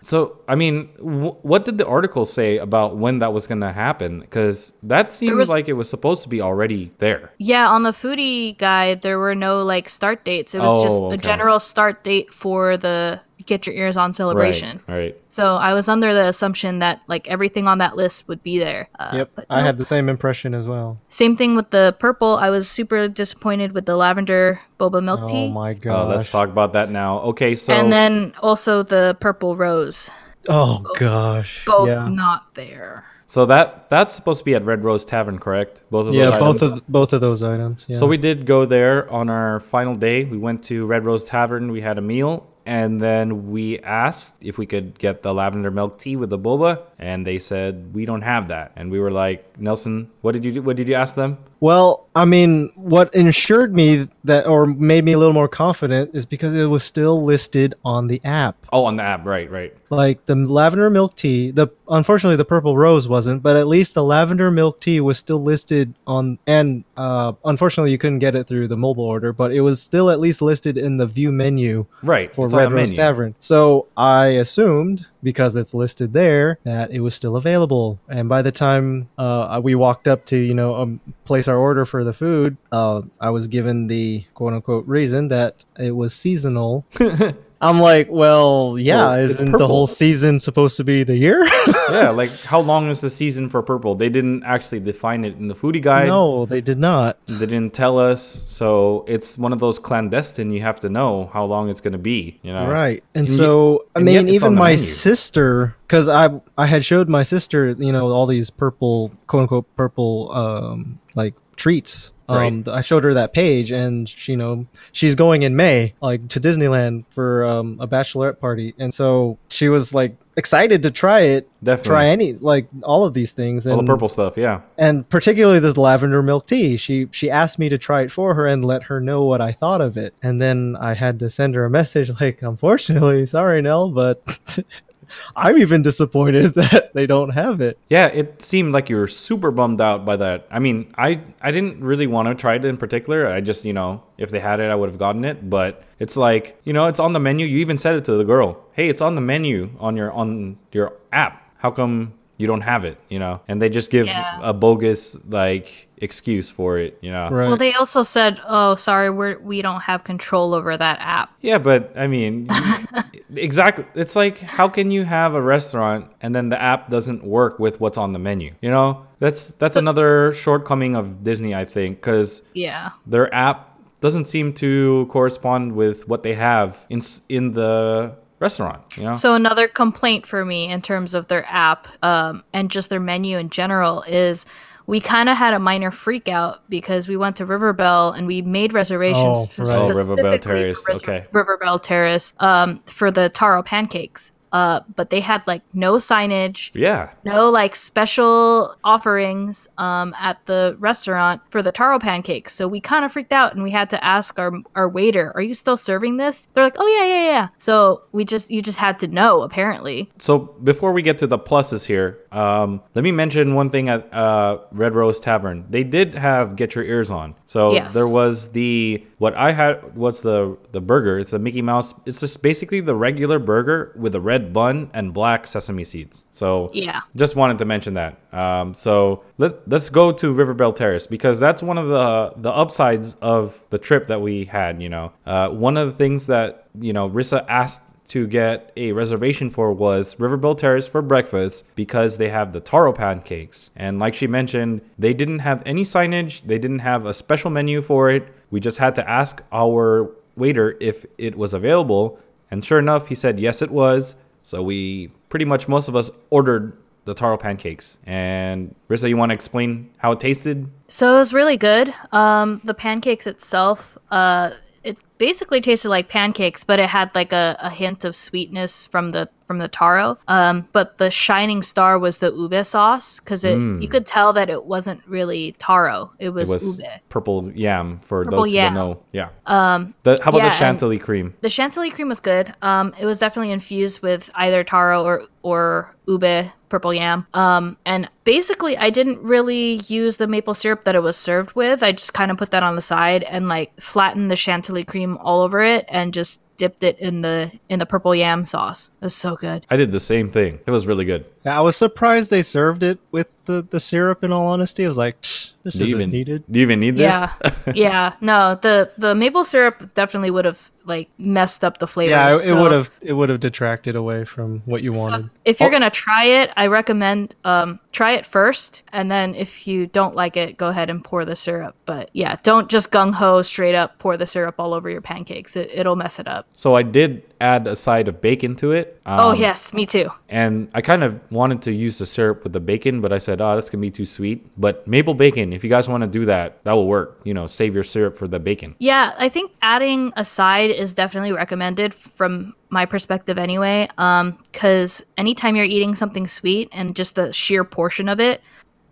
So, 0.04 0.39
I 0.48 0.56
mean, 0.56 0.89
w- 0.98 1.36
what 1.44 1.66
did 1.66 1.78
the 1.78 1.88
article 1.88 2.26
say 2.26 2.58
about 2.58 2.98
when 2.98 3.20
that 3.20 3.34
was 3.34 3.48
going 3.48 3.62
to 3.62 3.72
happen? 3.72 4.20
Because 4.20 4.74
that 4.84 5.13
seemed 5.13 5.36
was- 5.38 5.50
like 5.50 5.70
it 5.70 5.74
was 5.74 5.89
supposed 5.89 6.24
to 6.24 6.30
be 6.30 6.42
already 6.42 6.92
there. 7.00 7.32
Yeah, 7.38 7.70
on 7.70 7.84
the 7.84 7.92
foodie 7.92 8.58
guide, 8.58 9.02
there 9.02 9.18
were 9.18 9.34
no 9.36 9.63
like 9.63 9.88
start 9.89 10.26
dates. 10.26 10.54
It 10.54 10.60
was 10.60 10.84
just 10.84 11.00
Oh, 11.00 11.12
a 11.12 11.18
general 11.18 11.60
start 11.60 12.04
date 12.04 12.34
for 12.34 12.76
the 12.78 13.22
Get 13.45 13.67
Your 13.67 13.75
Ears 13.75 13.97
On 13.97 14.13
celebration. 14.13 14.82
Right. 14.88 14.95
Right. 14.95 15.21
So 15.29 15.56
I 15.56 15.73
was 15.73 15.89
under 15.89 16.13
the 16.13 16.27
assumption 16.27 16.79
that 16.79 17.01
like 17.08 17.27
everything 17.27 17.67
on 17.67 17.77
that 17.79 17.95
list 17.95 18.27
would 18.27 18.41
be 18.43 18.60
there. 18.60 18.89
Uh, 18.99 19.12
yep, 19.13 19.32
but 19.36 19.45
I 19.49 19.62
had 19.62 19.77
the 19.77 19.86
same 19.86 20.10
impression 20.10 20.53
as 20.53 20.67
well. 20.67 20.99
Same 21.10 21.36
thing 21.36 21.56
with 21.56 21.69
the 21.71 21.95
purple. 21.99 22.38
I 22.38 22.49
was 22.49 22.69
super 22.69 23.08
disappointed 23.08 23.73
with 23.73 23.86
the 23.86 23.95
lavender 23.95 24.60
boba 24.79 25.03
milk 25.03 25.27
tea. 25.29 25.47
Oh 25.47 25.51
my 25.51 25.73
god! 25.73 26.06
Oh, 26.06 26.15
let's 26.15 26.29
talk 26.29 26.49
about 26.49 26.73
that 26.73 26.89
now. 26.89 27.19
Okay, 27.19 27.56
so 27.56 27.73
and 27.73 27.91
then 27.91 28.34
also 28.41 28.84
the 28.84 29.17
purple 29.19 29.56
rose. 29.56 30.10
Oh 30.49 30.84
gosh! 30.97 31.63
Both 31.65 31.88
yeah, 31.88 32.08
not 32.08 32.53
there. 32.53 33.06
so 33.27 33.45
that 33.47 33.89
that's 33.89 34.13
supposed 34.13 34.39
to 34.39 34.45
be 34.45 34.53
at 34.53 34.63
Red 34.63 34.84
Rose 34.84 35.06
Tavern, 35.06 35.39
correct? 35.39 35.82
Both 35.89 36.08
of 36.08 36.13
those 36.13 36.15
yeah, 36.15 36.38
both 36.38 36.62
items? 36.62 36.71
of 36.73 36.88
both 36.88 37.13
of 37.13 37.21
those 37.21 37.41
items. 37.41 37.86
Yeah. 37.89 37.97
So 37.97 38.06
we 38.06 38.17
did 38.17 38.45
go 38.45 38.65
there 38.65 39.10
on 39.12 39.29
our 39.29 39.62
final 39.62 39.95
day. 39.95 40.23
We 40.25 40.38
went 40.38 40.63
to 40.65 40.86
Red 40.86 41.06
Rose 41.06 41.23
Tavern. 41.23 41.71
We 41.71 41.82
had 41.82 41.97
a 41.97 42.01
meal, 42.01 42.47
and 42.65 43.02
then 43.02 43.52
we 43.52 43.80
asked 43.80 44.36
if 44.41 44.58
we 44.58 44.65
could 44.65 44.97
get 44.97 45.21
the 45.21 45.34
lavender 45.34 45.71
milk 45.71 45.99
tea 45.99 46.15
with 46.15 46.30
the 46.30 46.39
boba, 46.39 46.82
and 46.97 47.28
they 47.28 47.39
said 47.39 47.93
we 47.93 48.06
don't 48.06 48.21
have 48.21 48.47
that. 48.47 48.71
And 48.76 48.91
we 48.91 48.99
were 48.99 49.12
like, 49.12 49.60
Nelson, 49.60 50.12
what 50.21 50.32
did 50.32 50.45
you 50.45 50.52
do? 50.52 50.62
What 50.62 50.78
did 50.78 50.88
you 50.88 50.95
ask 50.95 51.15
them? 51.15 51.38
Well, 51.63 52.10
I 52.13 52.26
mean, 52.26 52.73
what 52.76 53.15
ensured 53.15 53.73
me 53.73 54.10
that, 54.26 54.45
or 54.47 54.65
made 54.65 55.06
me 55.06 55.13
a 55.13 55.17
little 55.17 55.32
more 55.32 55.47
confident, 55.47 56.12
is 56.13 56.26
because 56.26 56.54
it 56.54 56.65
was 56.65 56.84
still 56.84 57.23
listed 57.23 57.73
on 57.86 58.08
the 58.08 58.19
app. 58.26 58.58
Oh, 58.73 58.84
on 58.84 58.97
the 58.97 59.04
app, 59.04 59.26
right, 59.26 59.49
right. 59.49 59.73
Like 59.89 60.26
the 60.26 60.36
lavender 60.36 60.89
milk 60.89 61.15
tea, 61.15 61.52
the 61.52 61.69
unfortunately 61.88 62.36
the 62.36 62.43
purple 62.43 62.76
rose 62.78 63.08
wasn't, 63.08 63.41
but 63.41 63.56
at 63.56 63.67
least 63.67 63.93
the 63.93 64.04
lavender 64.04 64.52
milk 64.52 64.82
tea 64.82 64.99
was 64.99 65.17
still 65.17 65.41
listed 65.41 65.93
on, 66.06 66.38
and 66.47 66.84
uh, 66.97 67.32
unfortunately 67.45 67.91
you 67.91 67.97
couldn't 67.97 68.19
get 68.19 68.36
it 68.36 68.45
through 68.45 68.67
the 68.67 68.76
mobile 68.76 69.06
order, 69.06 69.32
but 69.32 69.54
it 69.54 69.62
was 69.62 69.82
still 69.82 70.10
at 70.10 70.19
least 70.19 70.41
listed 70.41 70.78
in 70.78 70.97
the 70.97 71.08
view 71.08 71.32
menu 71.32 71.86
Right. 72.02 72.36
for 72.36 72.43
it's 72.47 72.54
Red 72.54 72.73
Rose 72.73 72.89
menu. 72.89 72.95
Tavern. 72.95 73.36
So 73.39 73.88
I 73.95 74.26
assumed 74.26 75.08
because 75.23 75.55
it's 75.55 75.73
listed 75.73 76.13
there 76.13 76.57
that 76.63 76.91
it 76.91 76.99
was 76.99 77.15
still 77.15 77.36
available. 77.36 77.99
And 78.09 78.29
by 78.29 78.41
the 78.41 78.51
time 78.51 79.09
uh, 79.17 79.59
we 79.63 79.75
walked 79.75 80.07
up 80.07 80.25
to 80.25 80.38
you 80.38 80.53
know 80.53 80.75
um, 80.75 80.99
place 81.25 81.47
our 81.47 81.57
order 81.57 81.86
for 81.86 82.03
the 82.03 82.13
food, 82.13 82.57
uh, 82.71 83.01
I 83.19 83.29
was 83.29 83.47
given 83.47 83.88
the 83.88 84.25
quote 84.33 84.53
unquote 84.53 84.88
reason 84.88 85.29
that 85.29 85.65
it 85.79 85.95
was 85.95 86.13
seasonal. 86.13 86.86
I'm 87.63 87.80
like, 87.80 88.08
well, 88.12 88.78
yeah, 88.78 88.95
Well, 89.15 89.19
isn't 89.19 89.52
the 89.52 89.67
whole 89.67 89.88
season 89.88 90.38
supposed 90.39 90.76
to 90.78 90.84
be 90.84 91.04
the 91.04 91.15
year? 91.15 91.45
yeah, 91.89 92.10
like 92.10 92.30
how 92.43 92.60
long 92.60 92.89
is 92.89 92.99
the 93.02 93.10
season 93.10 93.49
for 93.49 93.62
purple? 93.63 93.95
They 93.95 94.10
didn't 94.10 94.43
actually 94.43 94.82
define 94.82 95.23
it 95.23 95.38
in 95.38 95.47
the 95.47 95.56
foodie 95.56 95.82
guide. 95.82 96.08
no, 96.08 96.45
they 96.45 96.62
did 96.62 96.78
not. 96.78 97.17
They 97.28 97.45
didn't 97.45 97.73
tell 97.73 97.97
us, 97.97 98.43
so 98.47 99.06
it's 99.08 99.38
one 99.38 99.54
of 99.54 99.60
those 99.60 99.80
clandestine. 99.80 100.52
You 100.52 100.62
have 100.62 100.80
to 100.82 100.89
know 100.89 101.30
how 101.34 101.45
long 101.45 101.69
it's 101.69 101.82
going 101.82 101.93
to 101.93 101.97
be. 101.97 102.39
You 102.43 102.52
know, 102.54 102.67
Right. 102.67 103.04
And, 103.15 103.28
And 103.28 103.30
so, 103.30 103.86
I 103.95 103.99
mean, 103.99 104.28
even 104.30 104.54
my 104.56 104.71
menu. 104.71 104.78
sister, 104.78 105.76
because 105.88 106.10
I 106.10 106.30
I 106.58 106.65
had 106.65 106.84
showed 106.84 107.08
my 107.10 107.23
sister, 107.23 107.71
you 107.78 107.91
know, 107.91 108.10
all 108.10 108.26
these 108.28 108.49
purple, 108.49 109.12
quote 109.28 109.41
unquote, 109.43 109.76
purple, 109.78 110.32
um, 110.34 110.99
like 111.15 111.34
treats. 111.56 112.12
Um, 112.29 112.63
I 112.67 112.81
showed 112.81 113.03
her 113.03 113.13
that 113.13 113.33
page, 113.33 113.71
and 113.71 114.07
she, 114.07 114.33
you 114.33 114.38
know, 114.38 114.65
she's 114.93 115.15
going 115.15 115.43
in 115.43 115.55
May, 115.55 115.93
like 116.01 116.27
to 116.29 116.39
Disneyland 116.39 117.03
for 117.12 117.45
um, 117.45 117.77
a 117.81 117.88
bachelorette 117.88 118.39
party, 118.39 118.73
and 118.79 118.93
so 118.93 119.38
she 119.49 119.69
was 119.69 119.93
like 119.93 120.15
excited 120.36 120.81
to 120.83 120.89
try 120.89 121.19
it, 121.19 121.47
Definitely. 121.63 121.88
try 121.89 122.05
any, 122.07 122.33
like 122.33 122.67
all 122.83 123.05
of 123.05 123.13
these 123.13 123.33
things, 123.33 123.65
and 123.67 123.75
all 123.75 123.81
the 123.81 123.86
purple 123.88 124.09
stuff. 124.09 124.38
Yeah. 124.38 124.62
and 124.77 125.07
particularly 125.09 125.59
this 125.59 125.77
lavender 125.77 126.23
milk 126.23 126.47
tea. 126.47 126.77
She 126.77 127.07
she 127.12 127.29
asked 127.29 127.59
me 127.59 127.69
to 127.69 127.77
try 127.77 128.01
it 128.01 128.12
for 128.12 128.33
her 128.33 128.47
and 128.47 128.63
let 128.63 128.83
her 128.83 128.99
know 128.99 129.23
what 129.25 129.41
I 129.41 129.51
thought 129.51 129.81
of 129.81 129.97
it. 129.97 130.13
And 130.23 130.41
then 130.41 130.75
I 130.79 130.93
had 130.93 131.19
to 131.19 131.29
send 131.29 131.55
her 131.55 131.65
a 131.65 131.69
message 131.69 132.09
like, 132.21 132.41
"Unfortunately, 132.41 133.25
sorry, 133.25 133.62
Nell, 133.62 133.89
but 133.91 134.23
I'm 135.36 135.58
even 135.58 135.82
disappointed 135.82 136.54
that 136.56 136.91
they 136.93 137.06
don't 137.06 137.30
have 137.32 137.62
it." 137.62 137.78
Yeah, 137.89 138.08
it 138.08 138.41
seemed 138.41 138.73
like 138.73 138.89
you 138.89 138.95
were 138.97 139.08
super 139.08 139.52
bummed 139.52 139.82
out 139.82 140.06
by 140.06 140.15
that. 140.17 140.47
I 140.52 140.60
mean, 140.60 140.93
I 140.97 141.21
I 141.41 141.52
didn't 141.52 141.84
really 141.84 142.08
want 142.08 142.28
to 142.30 142.36
try 142.36 142.56
it 142.56 142.65
in 142.65 142.78
particular. 142.78 143.28
I 143.28 143.41
just, 143.41 143.65
you 143.65 143.73
know, 143.73 144.04
if 144.17 144.30
they 144.32 144.39
had 144.39 144.60
it, 144.60 144.69
I 144.71 144.76
would 144.76 144.89
have 144.89 144.99
gotten 144.99 145.26
it. 145.26 145.49
But 145.49 145.84
it's 145.99 146.17
like, 146.17 146.60
you 146.63 146.73
know, 146.73 146.88
it's 146.88 146.99
on 146.99 147.13
the 147.13 147.19
menu. 147.19 147.45
You 147.45 147.60
even 147.60 147.78
said 147.78 147.95
it 147.95 148.06
to 148.06 148.13
the 148.15 148.26
girl. 148.26 148.63
Hey, 148.73 148.89
it's 148.89 149.02
on 149.02 149.15
the 149.15 149.21
menu 149.21 149.69
on 149.80 149.95
your 149.97 150.12
on 150.12 150.58
your 150.71 150.93
app. 151.12 151.41
How 151.58 151.71
come 151.71 152.13
you 152.38 152.47
don't 152.47 152.62
have 152.62 152.84
it? 152.84 152.97
You 153.10 153.19
know, 153.19 153.41
and 153.47 153.62
they 153.62 153.69
just 153.69 153.91
give 153.91 154.08
Yeah. 154.08 154.39
a 154.41 154.54
bogus 154.54 155.17
like 155.30 155.88
excuse 156.04 156.50
for 156.50 156.78
it. 156.78 156.98
You 157.02 157.12
know. 157.12 157.30
Right. 157.30 157.48
Well, 157.48 157.58
they 157.58 157.74
also 157.74 158.04
said, 158.04 158.39
"Oh, 158.46 158.76
sorry, 158.76 159.10
we're 159.10 159.39
we 159.39 159.62
don't 159.62 159.82
have 159.82 160.04
control 160.04 160.54
over 160.54 160.76
that 160.78 160.98
app." 161.00 161.32
Yeah, 161.42 161.58
but 161.58 161.94
I 161.96 162.08
mean, 162.08 162.48
exactly. 163.36 163.86
It's 163.96 164.16
like 164.16 164.38
how 164.39 164.68
can 164.68 164.92
you 164.92 165.04
have 165.06 165.34
a 165.34 165.42
restaurant 165.42 166.12
and 166.22 166.36
then 166.36 166.50
the 166.50 166.62
app 166.62 166.89
doesn't 166.89 167.24
work 167.24 167.60
with 167.60 167.80
what's 167.80 167.98
on 167.98 168.13
the 168.13 168.20
menu? 168.20 168.54
You 168.62 168.70
know, 168.70 169.06
that's 169.20 169.52
that's 169.52 169.78
another 169.78 170.34
shortcoming 170.34 170.96
of 170.96 171.24
Disney, 171.24 171.56
I 171.56 171.66
think, 171.66 171.98
because 171.98 172.42
Yeah. 172.54 172.92
their 173.08 173.34
app 173.34 173.70
doesn't 174.02 174.26
seem 174.26 174.54
to 174.54 175.08
correspond 175.10 175.72
with 175.74 176.08
what 176.08 176.24
they 176.24 176.34
have 176.34 176.86
in 176.89 177.02
in 177.30 177.54
the 177.54 178.16
restaurant. 178.39 178.82
You 178.98 179.04
know, 179.04 179.12
So 179.13 179.36
another 179.36 179.70
complaint 179.70 180.28
for 180.28 180.44
me 180.44 180.68
in 180.68 180.82
terms 180.82 181.16
of 181.16 181.28
their 181.30 181.46
app 181.48 181.88
um, 182.04 182.44
and 182.52 182.70
just 182.70 182.89
their 182.89 183.00
menu 183.00 183.38
in 183.38 183.50
general 183.50 184.04
is 184.06 184.46
we 184.86 185.00
kind 185.00 185.30
of 185.30 185.38
had 185.38 185.54
a 185.54 185.60
minor 185.60 185.91
freak 185.91 186.28
out 186.28 186.62
because 186.69 187.08
we 187.08 187.15
went 187.17 187.36
to 187.38 187.46
River 187.46 187.74
Belle 187.74 188.12
and 188.12 188.28
we 188.28 188.41
made 188.41 188.74
reservations 188.74 189.38
Oh, 189.39 189.46
for 189.46 189.63
right. 189.63 189.82
Oh, 189.82 189.88
River 189.89 190.15
Belle 190.15 190.26
specifically 190.26 190.62
Terrace, 190.62 190.84
for 190.84 190.91
Res- 190.93 191.04
okay. 191.04 191.26
River 191.32 191.58
Belle 191.62 191.80
Terrace 191.80 192.34
um, 192.39 192.82
for 192.86 193.12
the 193.12 193.30
taro 193.30 193.63
pancakes. 193.63 194.34
Uh, 194.54 194.82
but 194.96 195.10
they 195.10 195.20
had 195.20 195.46
like 195.48 195.63
no 195.74 195.96
signage, 195.96 196.70
yeah, 196.76 197.10
no 197.26 197.50
like 197.50 197.76
special 197.76 198.76
offerings 198.84 199.68
um, 199.80 200.13
at 200.20 200.38
the 200.46 200.76
restaurant 200.80 201.42
for 201.50 201.63
the 201.63 201.72
taro 201.72 201.98
pancakes. 201.98 202.54
So 202.54 202.68
we 202.68 202.80
kind 202.80 203.04
of 203.04 203.12
freaked 203.12 203.34
out 203.34 203.54
and 203.56 203.63
we 203.63 203.72
had 203.72 203.89
to 203.89 204.04
ask 204.04 204.38
our 204.38 204.52
our 204.76 204.88
waiter, 204.88 205.32
"Are 205.36 205.42
you 205.42 205.56
still 205.56 205.76
serving 205.76 206.18
this?" 206.18 206.48
They're 206.54 206.63
like, 206.63 206.76
"Oh 206.78 206.88
yeah, 206.88 207.06
yeah, 207.06 207.26
yeah." 207.32 207.48
So 207.58 208.04
we 208.12 208.26
just 208.26 208.52
you 208.52 208.62
just 208.62 208.78
had 208.78 209.00
to 209.00 209.08
know 209.08 209.42
apparently. 209.42 210.12
So 210.20 210.38
before 210.63 210.92
we 210.94 211.02
get 211.02 211.18
to 211.20 211.28
the 211.28 211.39
pluses 211.39 211.86
here, 211.86 212.20
um, 212.32 212.82
let 212.94 213.04
me 213.04 213.12
mention 213.12 213.56
one 213.56 213.72
thing 213.72 213.89
at 213.89 214.13
uh, 214.13 214.60
Red 214.72 214.94
Rose 214.94 215.20
Tavern. 215.20 215.66
They 215.70 215.84
did 215.84 216.13
have 216.13 216.56
get 216.56 216.76
your 216.76 216.84
ears 216.84 217.10
on. 217.10 217.34
So 217.48 217.74
Yes. 217.74 217.94
there 217.94 218.08
was 218.08 218.52
the 218.52 219.04
what 219.18 219.34
I 219.34 219.52
had. 219.54 219.96
What's 219.96 220.22
the 220.22 220.58
the 220.72 220.82
burger? 220.82 221.18
It's 221.18 221.34
a 221.34 221.39
Mickey 221.39 221.62
Mouse. 221.63 221.94
It's 222.06 222.20
just 222.20 222.42
basically 222.44 222.82
the 222.82 222.96
regular 222.96 223.39
burger 223.39 223.94
with 223.98 224.13
a 224.13 224.20
red 224.22 224.42
bun 224.51 224.89
and 224.93 225.13
black 225.13 225.47
sesame 225.47 225.84
seeds. 225.84 226.25
So 226.32 226.67
Yeah. 226.73 227.01
just 227.15 227.36
wanted 227.36 227.60
to 227.60 227.65
mention 227.65 227.93
that. 227.93 228.17
Um, 228.34 228.73
so 228.73 229.23
let 229.38 229.67
let's 229.69 229.89
go 229.89 230.12
to 230.12 230.32
River 230.34 230.53
Belle 230.53 230.73
Terrace 230.73 231.08
because 231.08 231.39
that's 231.39 231.63
one 231.63 231.77
of 231.77 231.88
the 231.88 232.34
the 232.38 232.51
upsides 232.51 233.15
of 233.21 233.60
the 233.69 233.77
trip 233.77 234.08
that 234.08 234.21
we 234.21 234.45
had. 234.45 234.82
You 234.82 234.89
know, 234.89 235.12
uh, 235.25 235.49
one 235.49 235.77
of 235.77 235.88
the 235.88 235.93
things 235.93 236.25
that 236.27 236.67
you 236.79 236.91
know 236.93 237.10
Rissa 237.10 237.45
asked 237.47 237.84
to 238.10 238.27
get 238.27 238.71
a 238.75 238.91
reservation 238.91 239.49
for 239.49 239.71
was 239.71 240.19
River 240.19 240.36
Belle 240.36 240.56
Terrace 240.56 240.86
for 240.86 241.01
breakfast 241.01 241.63
because 241.73 242.17
they 242.17 242.29
have 242.29 242.51
the 242.51 242.60
taro 242.60 242.91
pancakes. 242.91 243.69
And 243.77 243.97
like 243.97 244.13
she 244.13 244.27
mentioned, 244.27 244.82
they 244.99 245.13
didn't 245.13 245.39
have 245.39 245.63
any 245.65 245.84
signage. 245.84 246.41
They 246.45 246.60
didn't 246.60 246.79
have 246.79 247.06
a 247.06 247.13
special 247.13 247.49
menu 247.49 247.82
for 247.82 248.12
it. 248.12 248.27
We 248.51 248.60
just 248.60 248.77
had 248.77 248.93
to 248.95 249.10
ask 249.10 249.41
our 249.53 250.12
waiter 250.36 250.75
if 250.82 251.06
it 251.17 251.36
was 251.38 251.53
available. 251.53 252.19
And 252.51 252.63
sure 252.63 252.77
enough, 252.77 253.08
he 253.08 253.15
said 253.15 253.39
yes, 253.39 253.62
it 253.62 253.71
was. 253.71 254.15
So 254.43 254.62
we 254.62 255.08
pretty 255.29 255.45
much 255.45 255.67
most 255.67 255.88
of 255.88 255.95
us 255.95 256.12
ordered 256.29 256.77
the 257.06 257.13
taro 257.13 257.38
pancakes. 257.38 257.97
And 258.06 258.75
Rissa, 258.89 259.10
you 259.10 259.17
want 259.17 259.32
to 259.32 259.34
explain 259.34 259.89
how 259.97 260.12
it 260.12 260.19
tasted? 260.19 260.69
So 260.88 261.15
it 261.15 261.19
was 261.19 261.34
really 261.34 261.58
good. 261.58 261.93
Um, 262.12 262.62
the 262.63 262.73
pancakes 262.73 263.27
itself, 263.27 263.97
uh, 264.12 264.51
it 264.84 264.98
basically 265.17 265.62
tasted 265.62 265.89
like 265.89 266.10
pancakes, 266.10 266.63
but 266.63 266.80
it 266.80 266.89
had 266.89 267.10
like 267.15 267.32
a, 267.32 267.56
a 267.60 267.69
hint 267.69 268.04
of 268.06 268.15
sweetness 268.15 268.86
from 268.86 269.12
the 269.12 269.30
from 269.48 269.60
the 269.60 269.67
taro. 269.67 270.17
Um, 270.28 270.67
but 270.72 270.98
the 270.98 271.12
shining 271.12 271.62
star 271.62 272.00
was 272.00 272.17
the 272.19 272.32
ube 272.34 272.65
sauce 272.65 273.19
because 273.19 273.43
it 273.46 273.58
Mm. 273.58 273.82
you 273.82 273.88
could 273.88 274.06
tell 274.06 274.34
that 274.34 274.50
it 274.50 274.65
wasn't 274.65 275.02
really 275.08 275.54
taro. 275.60 276.12
It 276.19 276.30
was, 276.30 276.50
it 276.50 276.54
was 276.56 276.80
ube. 276.80 276.88
purple 277.10 277.52
yam 277.54 278.00
for 278.00 278.24
Purple 278.24 278.41
those 278.43 278.50
who 278.52 278.56
yam. 278.56 278.74
don't 278.74 278.89
know. 278.98 279.04
Yeah. 279.12 279.30
Um, 279.46 279.93
The, 280.04 280.17
how 280.24 280.30
about 280.30 280.38
yeah, 280.39 280.50
the 280.50 280.56
chantilly 280.56 280.98
cream? 280.98 281.34
the 281.41 281.50
chantilly 281.50 281.91
cream 281.91 282.08
was 282.10 282.19
good. 282.19 282.54
Um, 282.62 282.93
it 283.00 283.06
was 283.06 283.19
definitely 283.19 283.52
infused 283.52 284.02
with 284.02 284.30
either 284.36 284.63
taro 284.63 285.04
or 285.04 285.24
or 285.43 285.93
ube, 286.08 286.50
purple 286.73 286.91
yam. 286.91 287.27
Um, 287.36 287.77
and 287.86 288.09
basically, 288.23 288.75
I 288.79 288.89
didn't 288.89 289.21
really 289.21 289.75
use 289.88 290.17
the 290.17 290.25
maple 290.25 290.55
syrup 290.55 290.86
that 290.86 290.95
it 290.95 291.03
was 291.03 291.15
served 291.15 291.55
with. 291.55 291.83
I 291.83 291.91
just 291.91 292.15
kind 292.15 292.31
of 292.31 292.38
put 292.38 292.49
that 292.49 292.63
on 292.63 292.75
the 292.75 292.81
side 292.81 293.21
and 293.21 293.47
like 293.47 293.79
flattened 293.79 294.31
the 294.31 294.36
chantilly 294.36 294.83
cream 294.83 295.19
all 295.19 295.41
over 295.41 295.62
it 295.62 295.86
and 295.88 296.15
just 296.15 296.41
dipped 296.57 296.83
it 296.83 296.97
in 296.97 297.21
the 297.21 297.51
in 297.69 297.77
the 297.77 297.86
purple 297.86 298.15
yam 298.15 298.43
sauce. 298.43 298.89
It 298.99 299.05
was 299.05 299.13
so 299.13 299.36
good. 299.36 299.67
I 299.69 299.75
did 299.75 299.91
the 299.91 299.99
same 299.99 300.31
thing. 300.31 300.62
It 300.65 300.71
was 300.71 300.88
really 300.88 301.05
good. 301.05 301.25
Yeah, 301.45 301.58
I 301.58 301.62
was 301.62 301.75
surprised 301.75 302.29
they 302.32 302.41
served 302.41 302.84
it 302.84 302.99
with 303.12 303.27
the, 303.45 303.65
the 303.69 303.79
syrup. 303.79 304.23
In 304.23 304.32
all 304.32 304.47
honesty, 304.47 304.86
I 304.86 304.88
was 304.88 304.97
like, 304.97 305.21
this 305.21 305.75
isn't 305.75 305.88
even 305.88 306.10
needed. 306.12 306.43
Do 306.49 306.60
you 306.60 306.63
even 306.65 306.79
need 306.79 306.95
this? 306.95 307.01
Yeah, 307.01 307.34
yeah. 307.75 308.13
No, 308.21 308.56
the 308.62 308.91
the 308.97 309.13
maple 309.13 309.43
syrup 309.43 309.93
definitely 309.93 310.32
would 310.32 310.45
have 310.45 310.71
like 310.86 311.10
messed 311.17 311.63
up 311.63 311.77
the 311.79 311.88
flavor. 311.88 312.12
Yeah, 312.12 312.29
it, 312.29 312.34
so- 312.36 312.62
would 312.62 312.71
have 312.71 312.89
it 313.01 313.13
would 313.13 313.27
have 313.29 313.39
detracted 313.41 313.95
away 313.95 314.23
from 314.23 314.62
what 314.65 314.84
you 314.84 314.93
So 314.93 314.99
wanted. 315.10 315.29
if 315.43 315.60
you're 315.60 315.67
Oh. 315.69 315.71
gonna 315.71 315.89
try 315.89 316.25
it, 316.25 316.51
I 316.56 316.67
recommend 316.67 317.36
um, 317.43 317.79
try 317.91 318.12
it 318.13 318.25
first, 318.25 318.84
and 318.93 319.12
then 319.12 319.36
if 319.36 319.67
you 319.67 319.88
don't 319.88 320.15
like 320.15 320.38
it, 320.38 320.56
go 320.58 320.67
ahead 320.69 320.89
and 320.89 321.03
pour 321.03 321.25
the 321.25 321.36
syrup. 321.36 321.75
But 321.86 322.10
yeah, 322.13 322.38
don't 322.43 322.69
just 322.69 322.91
gung 322.91 323.13
ho 323.13 323.41
straight 323.41 323.75
up 323.75 323.99
pour 323.99 324.15
the 324.15 324.25
syrup 324.27 324.56
all 324.60 324.73
over 324.73 324.89
your 324.89 325.01
pancakes. 325.01 325.58
It, 325.58 325.69
it'll 325.73 325.97
mess 325.97 326.19
it 326.19 326.27
up. 326.29 326.47
So 326.53 326.75
I 326.75 326.84
did 326.84 327.23
add 327.41 327.67
a 327.67 327.76
side 327.76 328.08
of 328.08 328.22
bacon 328.22 328.56
to 328.58 328.72
it. 328.72 329.00
oh 329.06 329.32
um, 329.32 329.36
yes, 329.38 329.74
me 329.74 329.86
too. 329.86 330.10
And 330.30 330.69
I 330.74 330.82
kind 330.82 331.04
of 331.04 331.19
wanted 331.32 331.62
to 331.63 331.74
use 331.74 331.98
the 331.98 332.06
syrup 332.06 332.43
with 332.43 332.54
the 332.54 332.60
bacon, 332.60 333.02
but 333.02 333.12
I 333.12 333.17
said, 333.17 333.41
oh, 333.41 333.56
that's 333.56 333.69
going 333.69 333.82
to 333.82 333.86
be 333.86 333.91
too 333.91 334.06
sweet. 334.06 334.48
But 334.60 334.88
maple 334.88 335.13
bacon, 335.13 335.54
if 335.54 335.63
you 335.63 335.69
guys 335.69 335.89
want 335.89 336.04
to 336.04 336.10
do 336.10 336.26
that, 336.26 336.63
that 336.63 336.74
will 336.74 336.88
work. 336.88 337.19
You 337.24 337.34
know, 337.34 337.48
save 337.48 337.74
your 337.76 337.84
syrup 337.84 338.17
for 338.17 338.28
the 338.28 338.39
bacon. 338.39 338.76
Yeah, 338.80 339.13
I 339.17 339.30
think 339.30 339.52
adding 339.62 340.13
a 340.15 340.26
side 340.26 340.72
is 340.72 340.93
definitely 340.93 341.34
recommended 341.34 341.93
from 341.93 342.56
my 342.69 342.86
perspective 342.86 343.38
anyway. 343.38 343.88
Um, 343.98 344.38
because 344.52 345.06
anytime 345.17 345.56
you're 345.56 345.65
eating 345.65 345.96
something 345.96 346.28
sweet 346.28 346.69
and 346.72 346.96
just 346.96 347.15
the 347.15 347.32
sheer 347.34 347.63
portion 347.63 348.10
of 348.10 348.19
it, 348.19 348.41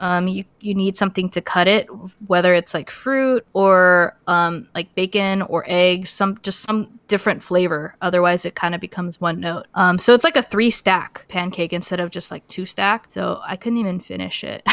um, 0.01 0.27
you 0.27 0.43
you 0.59 0.73
need 0.73 0.95
something 0.95 1.29
to 1.29 1.41
cut 1.41 1.67
it, 1.67 1.87
whether 2.25 2.53
it's 2.53 2.73
like 2.73 2.89
fruit 2.89 3.45
or 3.53 4.17
um 4.27 4.67
like 4.73 4.93
bacon 4.95 5.43
or 5.43 5.63
eggs, 5.67 6.09
some 6.09 6.37
just 6.41 6.61
some 6.61 6.99
different 7.07 7.43
flavor. 7.43 7.95
Otherwise, 8.01 8.43
it 8.43 8.55
kind 8.55 8.73
of 8.73 8.81
becomes 8.81 9.21
one 9.21 9.39
note. 9.39 9.67
Um, 9.75 9.99
so 9.99 10.13
it's 10.13 10.23
like 10.23 10.35
a 10.35 10.41
three 10.41 10.71
stack 10.71 11.25
pancake 11.27 11.71
instead 11.71 11.99
of 11.99 12.09
just 12.09 12.31
like 12.31 12.45
two 12.47 12.65
stack. 12.65 13.05
So 13.09 13.39
I 13.45 13.55
couldn't 13.55 13.77
even 13.77 13.99
finish 13.99 14.43
it. 14.43 14.63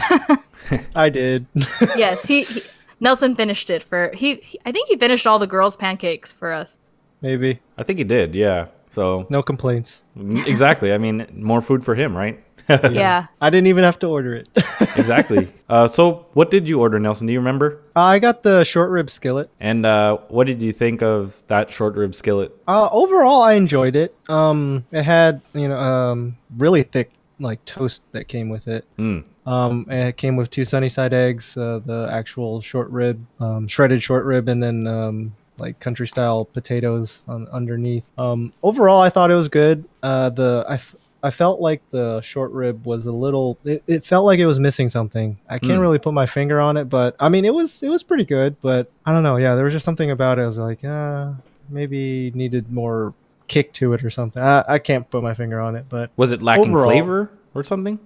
I 0.96 1.10
did. 1.10 1.46
yes, 1.96 2.24
he, 2.24 2.44
he 2.44 2.62
Nelson 3.00 3.34
finished 3.34 3.68
it 3.68 3.82
for 3.82 4.10
he, 4.14 4.36
he. 4.36 4.58
I 4.64 4.72
think 4.72 4.88
he 4.88 4.96
finished 4.96 5.26
all 5.26 5.38
the 5.38 5.46
girls' 5.46 5.76
pancakes 5.76 6.32
for 6.32 6.52
us. 6.52 6.78
Maybe 7.20 7.60
I 7.76 7.82
think 7.82 7.98
he 7.98 8.04
did, 8.04 8.34
yeah. 8.34 8.68
So, 8.90 9.26
no 9.28 9.42
complaints. 9.42 10.02
exactly. 10.16 10.94
I 10.94 10.98
mean, 10.98 11.26
more 11.34 11.60
food 11.60 11.84
for 11.84 11.94
him, 11.94 12.16
right? 12.16 12.42
Yeah. 12.92 13.26
I 13.40 13.50
didn't 13.50 13.68
even 13.68 13.84
have 13.84 13.98
to 14.00 14.06
order 14.08 14.34
it. 14.34 14.48
exactly. 14.96 15.48
Uh, 15.68 15.88
so, 15.88 16.26
what 16.34 16.50
did 16.50 16.68
you 16.68 16.80
order, 16.80 16.98
Nelson? 16.98 17.26
Do 17.26 17.32
you 17.32 17.38
remember? 17.38 17.80
I 17.96 18.18
got 18.18 18.42
the 18.42 18.64
short 18.64 18.90
rib 18.90 19.10
skillet. 19.10 19.50
And 19.60 19.86
uh, 19.86 20.18
what 20.28 20.46
did 20.46 20.60
you 20.60 20.72
think 20.72 21.02
of 21.02 21.42
that 21.46 21.70
short 21.70 21.94
rib 21.94 22.14
skillet? 22.14 22.54
Uh, 22.66 22.88
overall, 22.92 23.42
I 23.42 23.54
enjoyed 23.54 23.96
it. 23.96 24.14
Um, 24.28 24.84
it 24.92 25.02
had 25.02 25.40
you 25.54 25.68
know 25.68 25.78
um 25.78 26.36
really 26.56 26.82
thick 26.82 27.10
like 27.40 27.64
toast 27.64 28.02
that 28.12 28.28
came 28.28 28.48
with 28.48 28.68
it. 28.68 28.84
Mm. 28.98 29.24
Um, 29.46 29.86
and 29.88 30.08
it 30.10 30.16
came 30.18 30.36
with 30.36 30.50
two 30.50 30.64
sunny 30.64 30.90
side 30.90 31.14
eggs, 31.14 31.56
uh, 31.56 31.80
the 31.84 32.08
actual 32.12 32.60
short 32.60 32.90
rib, 32.90 33.24
um, 33.40 33.66
shredded 33.66 34.02
short 34.02 34.26
rib, 34.26 34.48
and 34.48 34.62
then 34.62 34.86
um, 34.86 35.34
like 35.56 35.80
country 35.80 36.06
style 36.06 36.44
potatoes 36.44 37.22
on 37.28 37.48
underneath. 37.48 38.08
Um, 38.18 38.52
overall, 38.62 39.00
I 39.00 39.08
thought 39.08 39.30
it 39.30 39.34
was 39.34 39.48
good. 39.48 39.84
Uh, 40.02 40.30
the 40.30 40.66
I, 40.68 40.74
f- 40.74 40.96
I 41.22 41.30
felt 41.30 41.60
like 41.60 41.82
the 41.90 42.20
short 42.20 42.52
rib 42.52 42.86
was 42.86 43.06
a 43.06 43.12
little. 43.12 43.58
It, 43.64 43.82
it 43.86 44.04
felt 44.04 44.24
like 44.24 44.38
it 44.38 44.46
was 44.46 44.58
missing 44.58 44.88
something. 44.88 45.38
I 45.48 45.58
can't 45.58 45.78
Mm. 45.78 45.82
really 45.82 45.98
put 45.98 46.14
my 46.14 46.26
finger 46.26 46.60
on 46.60 46.76
it, 46.76 46.84
but 46.88 47.16
I 47.18 47.28
mean, 47.28 47.44
it 47.44 47.52
was 47.52 47.82
it 47.82 47.88
was 47.88 48.02
pretty 48.04 48.24
good. 48.24 48.60
But 48.60 48.90
I 49.04 49.12
don't 49.12 49.22
know. 49.24 49.36
Yeah, 49.36 49.54
there 49.56 49.64
was 49.64 49.72
just 49.74 49.84
something 49.84 50.10
about 50.10 50.38
it. 50.38 50.42
I 50.42 50.46
was 50.46 50.58
like, 50.58 50.84
uh, 50.84 51.32
maybe 51.68 52.30
needed 52.34 52.70
more 52.72 53.14
kick 53.48 53.72
to 53.74 53.94
it 53.94 54.04
or 54.04 54.10
something. 54.10 54.42
I, 54.42 54.64
I 54.68 54.78
can't 54.78 55.08
put 55.10 55.22
my 55.22 55.34
finger 55.34 55.60
on 55.60 55.74
it, 55.74 55.86
but 55.88 56.10
Was 56.16 56.32
it 56.32 56.40
lacking 56.42 56.70
Overall- 56.70 56.90
flavor 56.90 57.30
or 57.54 57.64
something? 57.64 57.98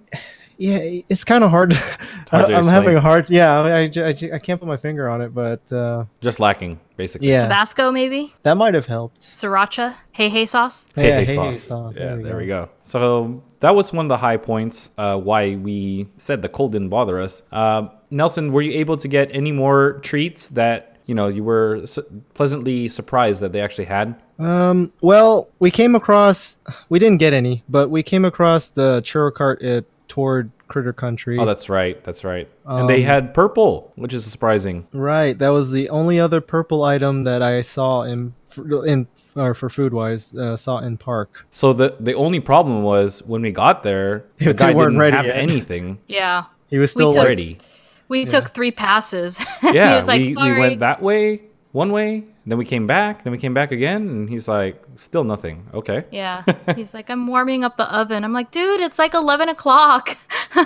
Yeah, 0.57 0.77
it's 1.09 1.23
kind 1.23 1.43
of 1.43 1.49
hard. 1.49 1.73
hard 1.73 2.47
to 2.47 2.55
I'm 2.55 2.65
having 2.65 2.95
a 2.95 3.01
hard. 3.01 3.29
Yeah, 3.29 3.59
I, 3.61 3.81
I, 3.83 4.15
I, 4.35 4.39
can't 4.39 4.59
put 4.59 4.67
my 4.67 4.77
finger 4.77 5.09
on 5.09 5.21
it, 5.21 5.33
but 5.33 5.71
uh, 5.71 6.05
Just 6.21 6.39
lacking, 6.39 6.79
basically. 6.95 7.29
yeah, 7.29 7.43
Tabasco, 7.43 7.91
maybe 7.91 8.33
that 8.43 8.55
might 8.55 8.73
have 8.73 8.85
helped. 8.85 9.21
sriracha, 9.35 9.95
Hei 10.13 10.29
Hei 10.29 10.45
sauce. 10.45 10.87
Hey, 10.95 11.07
Yeah, 11.09 11.15
Hei, 11.19 11.25
Hei, 11.25 11.35
sauce. 11.35 11.63
sauce. 11.63 11.95
Yeah, 11.97 12.15
There 12.15 12.23
there, 12.23 12.35
we 12.37 12.43
we 12.43 12.47
go. 12.47 12.69
So 12.81 13.43
that 13.61 13.75
was 13.75 13.91
one 13.93 14.05
of 14.05 14.09
the 14.09 14.17
high 14.17 14.37
points 14.37 14.89
uh, 14.97 15.17
why 15.17 15.55
we 15.55 16.07
said 16.17 16.41
the 16.41 16.49
cold 16.49 16.73
didn't 16.73 16.89
bother 16.89 17.19
us. 17.19 17.41
Uh, 17.51 17.87
Nelson, 18.11 18.51
were 18.51 18.61
you 18.61 18.73
able 18.79 18.97
to 18.97 19.07
get 19.07 19.29
any 19.33 19.51
more 19.51 19.93
treats 20.03 20.49
that 20.49 20.97
you 21.05 21.15
know 21.15 21.27
you 21.27 21.43
were 21.43 21.85
su- 21.85 22.05
pleasantly 22.35 22.87
surprised 22.87 23.41
that 23.41 23.51
they 23.53 23.61
actually 23.61 23.85
had? 23.85 24.15
Um, 24.39 24.91
well, 25.01 25.49
we 25.59 25.71
came 25.71 25.95
across. 25.95 26.59
We 26.89 26.99
didn't 26.99 27.19
get 27.19 27.33
any, 27.33 27.63
but 27.69 27.89
we 27.89 28.03
came 28.03 28.25
across 28.25 28.69
the 28.71 29.01
churro 29.01 29.33
cart 29.33 29.61
at 29.61 29.85
toward 30.13 30.51
Critter 30.67 30.93
Country. 30.93 31.39
Oh, 31.39 31.45
that's 31.45 31.69
right. 31.69 31.97
That's 32.03 32.23
right. 32.23 32.47
and 32.67 32.87
they 32.87 33.01
Um, 33.01 33.07
had 33.13 33.33
purple, 33.33 33.91
which 33.95 34.13
is 34.13 34.23
surprising. 34.25 34.85
right. 34.93 35.35
That 35.37 35.49
was 35.49 35.71
the 35.71 35.89
only 35.89 36.19
other 36.19 36.39
purple 36.39 36.83
item 36.83 37.23
that 37.23 37.41
I 37.41 37.61
saw 37.61 38.03
in 38.03 38.33
in 38.85 39.07
or 39.35 39.55
for 39.55 39.67
food 39.69 39.91
wise 39.93 40.35
uh, 40.35 40.55
saw 40.55 40.77
in 40.87 40.97
park. 40.97 41.47
So 41.49 41.73
the 41.73 41.95
the 41.99 42.13
only 42.13 42.39
problem 42.39 42.83
was 42.83 43.23
when 43.25 43.41
we 43.41 43.51
got 43.51 43.81
there, 43.81 44.25
the 44.37 44.45
They 44.45 44.53
guy 44.53 44.73
weren't 44.73 44.89
didn't 44.93 44.99
ready 44.99 45.17
have 45.17 45.25
yet. 45.25 45.37
anything 45.49 45.97
Yeah, 46.07 46.43
He 46.69 46.77
was 46.77 46.91
still 46.91 47.09
took- 47.11 47.17
like, 47.25 47.27
ready. 47.33 47.57
we 48.09 48.25
took 48.25 48.45
three 48.53 48.71
passes. 48.71 49.41
Yeah, 49.63 49.89
he 49.89 49.95
was 49.95 50.07
like, 50.07 50.21
we, 50.21 50.35
we 50.35 50.53
went 50.63 50.79
that 50.87 51.01
way, 51.01 51.41
one 51.71 51.91
way, 51.91 52.09
then 52.45 52.57
we 52.61 52.65
came 52.65 52.85
back, 52.85 53.23
then 53.23 53.31
we 53.33 53.39
came 53.39 53.55
back 53.55 53.71
again, 53.71 54.01
and 54.13 54.29
he's 54.29 54.47
like, 54.47 54.75
still 54.97 55.23
nothing. 55.23 55.67
Okay. 55.73 56.05
Yeah, 56.11 56.43
he's 56.75 56.93
like, 56.93 57.09
I'm 57.09 57.27
warming 57.27 57.63
up 57.63 57.77
the 57.77 57.91
oven. 57.93 58.23
I'm 58.23 58.33
like, 58.33 58.51
dude, 58.51 58.81
it's 58.81 58.99
like 58.99 59.13
eleven 59.13 59.49
o'clock. 59.49 60.17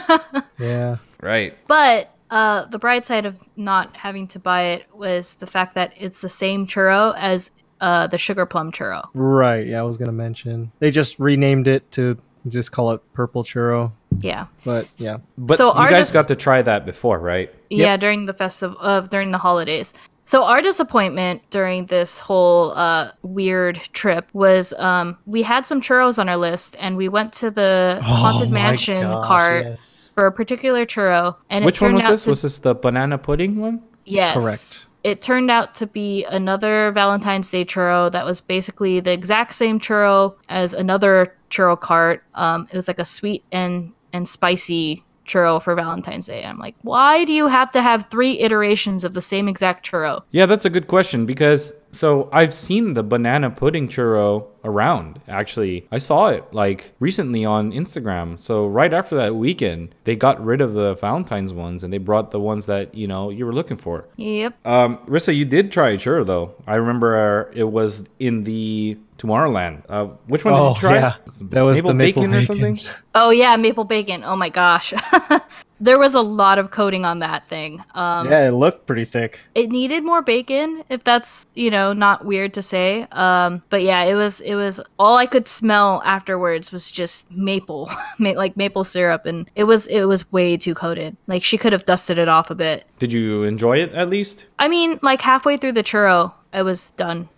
yeah. 0.59 0.97
Right. 1.21 1.57
But 1.67 2.11
uh, 2.29 2.65
the 2.65 2.79
bright 2.79 3.05
side 3.05 3.25
of 3.25 3.39
not 3.55 3.95
having 3.95 4.27
to 4.29 4.39
buy 4.39 4.61
it 4.63 4.85
was 4.93 5.35
the 5.35 5.47
fact 5.47 5.75
that 5.75 5.93
it's 5.97 6.21
the 6.21 6.29
same 6.29 6.67
churro 6.67 7.13
as 7.17 7.51
uh, 7.81 8.07
the 8.07 8.17
sugar 8.17 8.45
plum 8.45 8.71
churro. 8.71 9.07
Right. 9.13 9.65
Yeah, 9.67 9.79
I 9.79 9.83
was 9.83 9.97
gonna 9.97 10.11
mention 10.11 10.71
they 10.79 10.91
just 10.91 11.19
renamed 11.19 11.67
it 11.67 11.89
to 11.93 12.17
just 12.47 12.71
call 12.71 12.91
it 12.91 13.01
purple 13.13 13.43
churro. 13.43 13.91
Yeah, 14.19 14.47
But 14.65 14.91
yeah, 14.97 15.17
But 15.37 15.57
So 15.57 15.67
you 15.79 15.89
guys 15.89 16.07
dis- 16.07 16.13
got 16.13 16.27
to 16.29 16.35
try 16.35 16.61
that 16.63 16.85
before, 16.85 17.19
right? 17.19 17.53
yeah, 17.69 17.97
during 17.97 18.25
the 18.25 18.33
festival, 18.33 18.77
of 18.79 19.09
during 19.09 19.31
the 19.31 19.37
holidays. 19.37 19.93
So 20.27 20.43
our 20.43 20.61
disappointment 20.61 21.41
during 21.51 21.85
this 21.85 22.19
whole 22.19 22.71
uh, 22.71 23.11
weird 23.21 23.77
trip 23.93 24.29
was 24.33 24.73
um, 24.73 25.17
we 25.25 25.41
had 25.41 25.65
some 25.65 25.81
churros 25.81 26.19
on 26.19 26.27
our 26.27 26.35
list, 26.35 26.75
and 26.81 26.97
we 26.97 27.07
went 27.07 27.31
to 27.35 27.49
the 27.49 28.01
haunted 28.03 28.49
Oh 28.49 28.51
my 28.51 28.53
mansion 28.53 29.03
gosh, 29.03 29.25
cart 29.25 29.65
yes. 29.65 30.11
for 30.13 30.25
a 30.25 30.31
particular 30.33 30.85
churro, 30.85 31.37
and 31.49 31.63
Which 31.63 31.77
it 31.77 31.79
turned 31.79 31.93
one 31.95 32.03
was 32.03 32.09
this? 32.09 32.23
to 32.25 32.29
Was 32.31 32.41
this 32.41 32.57
the 32.57 32.75
banana 32.75 33.17
pudding 33.17 33.55
one? 33.55 33.81
Yes. 34.03 34.35
Correct. 34.35 34.87
It 35.05 35.21
turned 35.21 35.49
out 35.49 35.73
to 35.75 35.87
be 35.87 36.25
another 36.25 36.91
Valentine's 36.91 37.49
Day 37.49 37.63
churro 37.63 38.11
that 38.11 38.25
was 38.25 38.41
basically 38.41 38.99
the 38.99 39.13
exact 39.13 39.55
same 39.55 39.79
churro 39.79 40.35
as 40.49 40.73
another 40.73 41.37
churro 41.49 41.79
cart. 41.79 42.25
Um, 42.35 42.67
it 42.69 42.75
was 42.75 42.89
like 42.89 42.99
a 42.99 43.05
sweet 43.05 43.45
and 43.53 43.93
and 44.11 44.27
spicy 44.27 45.05
churro 45.27 45.61
for 45.61 45.75
Valentine's 45.75 46.27
Day. 46.27 46.43
I'm 46.43 46.57
like, 46.57 46.75
why 46.81 47.25
do 47.25 47.33
you 47.33 47.47
have 47.47 47.71
to 47.71 47.81
have 47.81 48.07
three 48.09 48.39
iterations 48.39 49.03
of 49.03 49.13
the 49.13 49.21
same 49.21 49.47
exact 49.47 49.89
churro? 49.89 50.23
Yeah, 50.31 50.45
that's 50.45 50.65
a 50.65 50.69
good 50.69 50.87
question 50.87 51.25
because 51.25 51.73
so 51.97 52.29
I've 52.31 52.53
seen 52.53 52.93
the 52.93 53.03
banana 53.03 53.49
pudding 53.49 53.87
churro 53.87 54.45
around. 54.63 55.19
Actually, 55.27 55.87
I 55.91 55.97
saw 55.97 56.27
it 56.27 56.43
like 56.53 56.93
recently 56.99 57.43
on 57.45 57.71
Instagram. 57.71 58.39
So 58.39 58.67
right 58.67 58.93
after 58.93 59.15
that 59.17 59.35
weekend, 59.35 59.95
they 60.03 60.15
got 60.15 60.43
rid 60.43 60.61
of 60.61 60.73
the 60.73 60.93
Valentine's 60.95 61.53
ones 61.53 61.83
and 61.83 61.91
they 61.91 61.97
brought 61.97 62.31
the 62.31 62.39
ones 62.39 62.65
that 62.67 62.93
you 62.93 63.07
know 63.07 63.29
you 63.29 63.45
were 63.45 63.53
looking 63.53 63.77
for. 63.77 64.07
Yep. 64.17 64.53
Um, 64.65 64.97
Rissa, 65.07 65.35
you 65.35 65.45
did 65.45 65.71
try 65.71 65.89
a 65.89 65.97
churro 65.97 66.25
though. 66.25 66.53
I 66.67 66.75
remember 66.75 67.47
uh, 67.49 67.51
it 67.53 67.63
was 67.71 68.03
in 68.19 68.43
the 68.43 68.97
Tomorrowland. 69.17 69.83
Uh, 69.89 70.05
which 70.27 70.45
one 70.45 70.53
did 70.53 70.61
Oh 70.61 70.69
you 70.69 70.75
try? 70.75 70.95
yeah, 70.95 71.15
that 71.41 71.61
was 71.61 71.77
Maple 71.77 71.89
the 71.89 71.93
maple 71.95 72.21
bacon 72.21 72.35
or 72.35 72.45
something? 72.45 72.79
Oh 73.15 73.31
yeah, 73.31 73.55
maple 73.55 73.83
bacon. 73.85 74.23
Oh 74.23 74.35
my 74.35 74.49
gosh. 74.49 74.93
there 75.79 75.99
was 75.99 76.15
a 76.15 76.21
lot 76.21 76.57
of 76.57 76.71
coating 76.71 77.05
on 77.05 77.19
that 77.19 77.47
thing. 77.47 77.83
Um, 77.93 78.29
yeah, 78.29 78.47
it 78.47 78.51
looked 78.51 78.87
pretty 78.87 79.05
thick. 79.05 79.39
it 79.55 79.69
needed 79.69 80.03
more 80.03 80.21
bacon 80.21 80.83
if 80.89 81.03
that's 81.03 81.45
you 81.53 81.69
know 81.69 81.93
not 81.93 82.25
weird 82.25 82.53
to 82.53 82.61
say 82.61 83.05
um 83.11 83.61
but 83.69 83.81
yeah 83.83 84.03
it 84.03 84.15
was 84.15 84.41
it 84.41 84.55
was 84.55 84.79
all 84.97 85.17
i 85.17 85.25
could 85.25 85.47
smell 85.47 86.01
afterwards 86.05 86.71
was 86.71 86.89
just 86.89 87.29
maple 87.31 87.89
ma- 88.19 88.31
like 88.31 88.55
maple 88.57 88.83
syrup 88.83 89.25
and 89.25 89.49
it 89.55 89.65
was 89.65 89.87
it 89.87 90.05
was 90.05 90.29
way 90.31 90.57
too 90.57 90.73
coated 90.73 91.15
like 91.27 91.43
she 91.43 91.57
could 91.57 91.73
have 91.73 91.85
dusted 91.85 92.17
it 92.17 92.27
off 92.27 92.49
a 92.49 92.55
bit 92.55 92.85
Did 92.99 93.11
you 93.13 93.43
enjoy 93.43 93.77
it 93.79 93.91
at 93.93 94.09
least? 94.09 94.47
i 94.59 94.67
mean 94.67 94.99
like 95.01 95.21
halfway 95.21 95.57
through 95.57 95.73
the 95.73 95.83
churro 95.83 96.33
i 96.53 96.61
was 96.61 96.91
done 96.91 97.29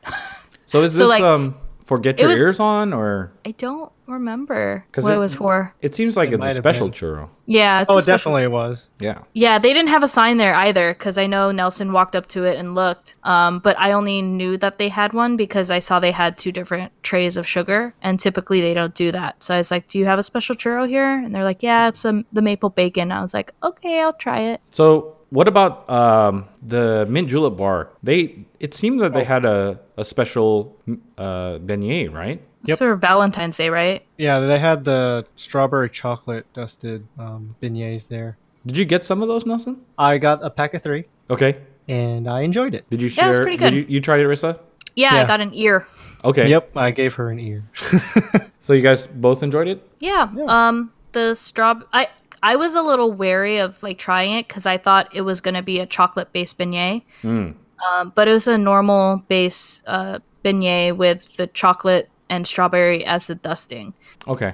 So 0.66 0.82
is 0.84 0.94
So, 0.94 1.00
this 1.00 1.10
like, 1.10 1.24
um 1.24 1.56
for 1.90 1.98
get 1.98 2.20
your 2.20 2.30
was- 2.30 2.42
ears 2.42 2.60
on 2.60 2.94
or 2.94 3.32
i 3.46 3.52
don't 3.66 3.92
remember 4.06 4.86
'Cause 4.92 5.04
what 5.04 5.14
it, 5.14 5.16
it- 5.16 5.20
was 5.20 5.34
for 5.36 5.74
it 5.82 5.96
seems 5.96 6.16
like 6.18 6.30
It 6.30 6.36
it's 6.36 6.46
a 6.46 6.54
special 6.54 6.88
been. 6.88 6.94
churro. 7.00 7.30
yeah 7.48 7.82
it's 7.82 7.92
Oh, 7.92 7.98
it 7.98 8.04
special- 8.04 8.32
definitely 8.34 8.48
was. 8.48 8.90
Yeah. 9.00 9.20
Yeah, 9.34 9.58
they 9.60 9.74
didn't 9.74 9.90
have 9.90 10.04
a 10.04 10.08
sign 10.08 10.38
there 10.38 10.54
either 10.56 10.94
because 10.94 11.18
I 11.18 11.26
know 11.28 11.52
Nelson 11.52 11.92
walked 11.94 12.16
up 12.16 12.26
to 12.28 12.44
it 12.44 12.58
and 12.58 12.76
looked. 12.76 13.16
Um, 13.24 13.60
but 13.60 13.76
I 13.80 13.92
only 13.94 14.22
knew 14.22 14.58
that 14.58 14.78
they 14.78 14.90
had 14.90 15.14
one 15.14 15.36
because 15.38 15.70
I 15.72 15.80
saw 15.80 16.00
they 16.00 16.12
had 16.12 16.38
two 16.38 16.52
different 16.52 16.92
trays 17.04 17.38
of 17.38 17.46
sugar, 17.48 17.94
and 18.02 18.20
typically 18.20 18.62
they 18.62 18.74
don't 18.74 18.94
do 18.96 19.12
that. 19.12 19.42
So 19.44 19.54
I 19.54 19.58
was 19.58 19.72
like, 19.72 19.86
"Do 19.88 19.98
you 20.00 20.06
have 20.06 20.20
a 20.20 20.24
special 20.24 20.56
churro 20.56 20.88
here?" 20.88 21.12
And 21.24 21.34
they're 21.34 21.44
like, 21.52 21.62
"Yeah, 21.64 21.88
it's 21.90 22.04
um, 22.06 22.26
the 22.34 22.42
maple 22.42 22.70
bacon." 22.70 23.12
I 23.12 23.22
was 23.22 23.34
like, 23.34 23.54
"Okay, 23.64 24.02
I'll 24.02 24.14
try 24.28 24.40
it." 24.52 24.62
So 24.72 25.16
what 25.30 25.48
about 25.48 25.90
um, 25.90 26.46
the 26.62 27.06
mint 27.10 27.28
julep 27.30 27.58
bar? 27.58 27.90
They 28.04 28.46
it 28.60 28.74
seemed 28.74 29.00
that 29.02 29.14
they 29.14 29.24
had 29.24 29.46
a, 29.46 29.80
a 29.98 30.04
special 30.04 30.76
uh, 31.18 31.60
beignet, 31.60 32.14
right? 32.14 32.42
Yep. 32.66 32.70
It's 32.70 32.78
for 32.80 32.96
Valentine's 32.96 33.56
Day, 33.58 33.70
right? 33.70 34.04
Yeah, 34.18 34.40
they 34.42 34.60
had 34.60 34.84
the 34.84 35.26
strawberry 35.36 35.90
chocolate 35.90 36.46
dusted 36.54 37.08
um, 37.18 37.56
beignets 37.62 38.08
there. 38.10 38.38
Did 38.66 38.76
you 38.76 38.84
get 38.86 39.06
some 39.06 39.22
of 39.22 39.30
those, 39.30 39.46
Nelson? 39.46 39.82
I 39.98 40.18
got 40.18 40.44
a 40.44 40.50
pack 40.50 40.74
of 40.74 40.82
three, 40.84 41.06
Okay. 41.30 41.58
and 41.88 42.28
I 42.28 42.42
enjoyed 42.42 42.74
it. 42.76 42.90
Did 42.90 43.02
you 43.02 43.08
share? 43.08 43.24
Yeah, 43.24 43.28
it 43.28 43.30
was 43.30 43.40
pretty 43.40 43.58
Did 43.58 43.72
good. 43.72 43.78
you, 43.78 43.86
you 43.96 44.02
tried 44.02 44.20
it, 44.20 44.26
Rissa? 44.26 44.60
Yeah, 44.96 45.16
I 45.16 45.24
got 45.26 45.40
an 45.40 45.52
ear. 45.54 45.88
Okay. 46.26 46.50
Yep, 46.50 46.76
I 46.76 46.92
gave 46.92 47.14
her 47.16 47.30
an 47.30 47.40
ear. 47.40 47.64
So 48.62 48.74
you 48.74 48.84
guys 48.84 49.08
both 49.08 49.42
enjoyed 49.42 49.68
it? 49.68 49.82
Yeah. 50.00 50.30
Um, 50.48 50.92
the 51.14 51.34
straw. 51.34 51.80
I 51.92 52.08
I 52.44 52.56
was 52.56 52.76
a 52.76 52.82
little 52.82 53.12
wary 53.12 53.58
of 53.58 53.82
like 53.84 53.98
trying 53.98 54.34
it 54.34 54.48
because 54.48 54.66
I 54.66 54.78
thought 54.78 55.14
it 55.14 55.22
was 55.22 55.42
gonna 55.42 55.64
be 55.64 55.80
a 55.80 55.86
chocolate 55.86 56.32
based 56.34 56.58
beignet. 56.58 57.04
Mm. 57.24 57.56
Um, 57.92 58.12
but 58.16 58.28
it 58.28 58.34
was 58.34 58.48
a 58.48 58.58
normal 58.58 59.24
base 59.28 59.84
uh, 59.88 60.20
beignet 60.44 60.98
with 60.98 61.38
the 61.38 61.48
chocolate 61.48 62.10
and 62.30 62.46
strawberry 62.46 63.06
as 63.06 63.28
the 63.28 63.36
dusting. 63.36 63.94
Okay. 64.28 64.54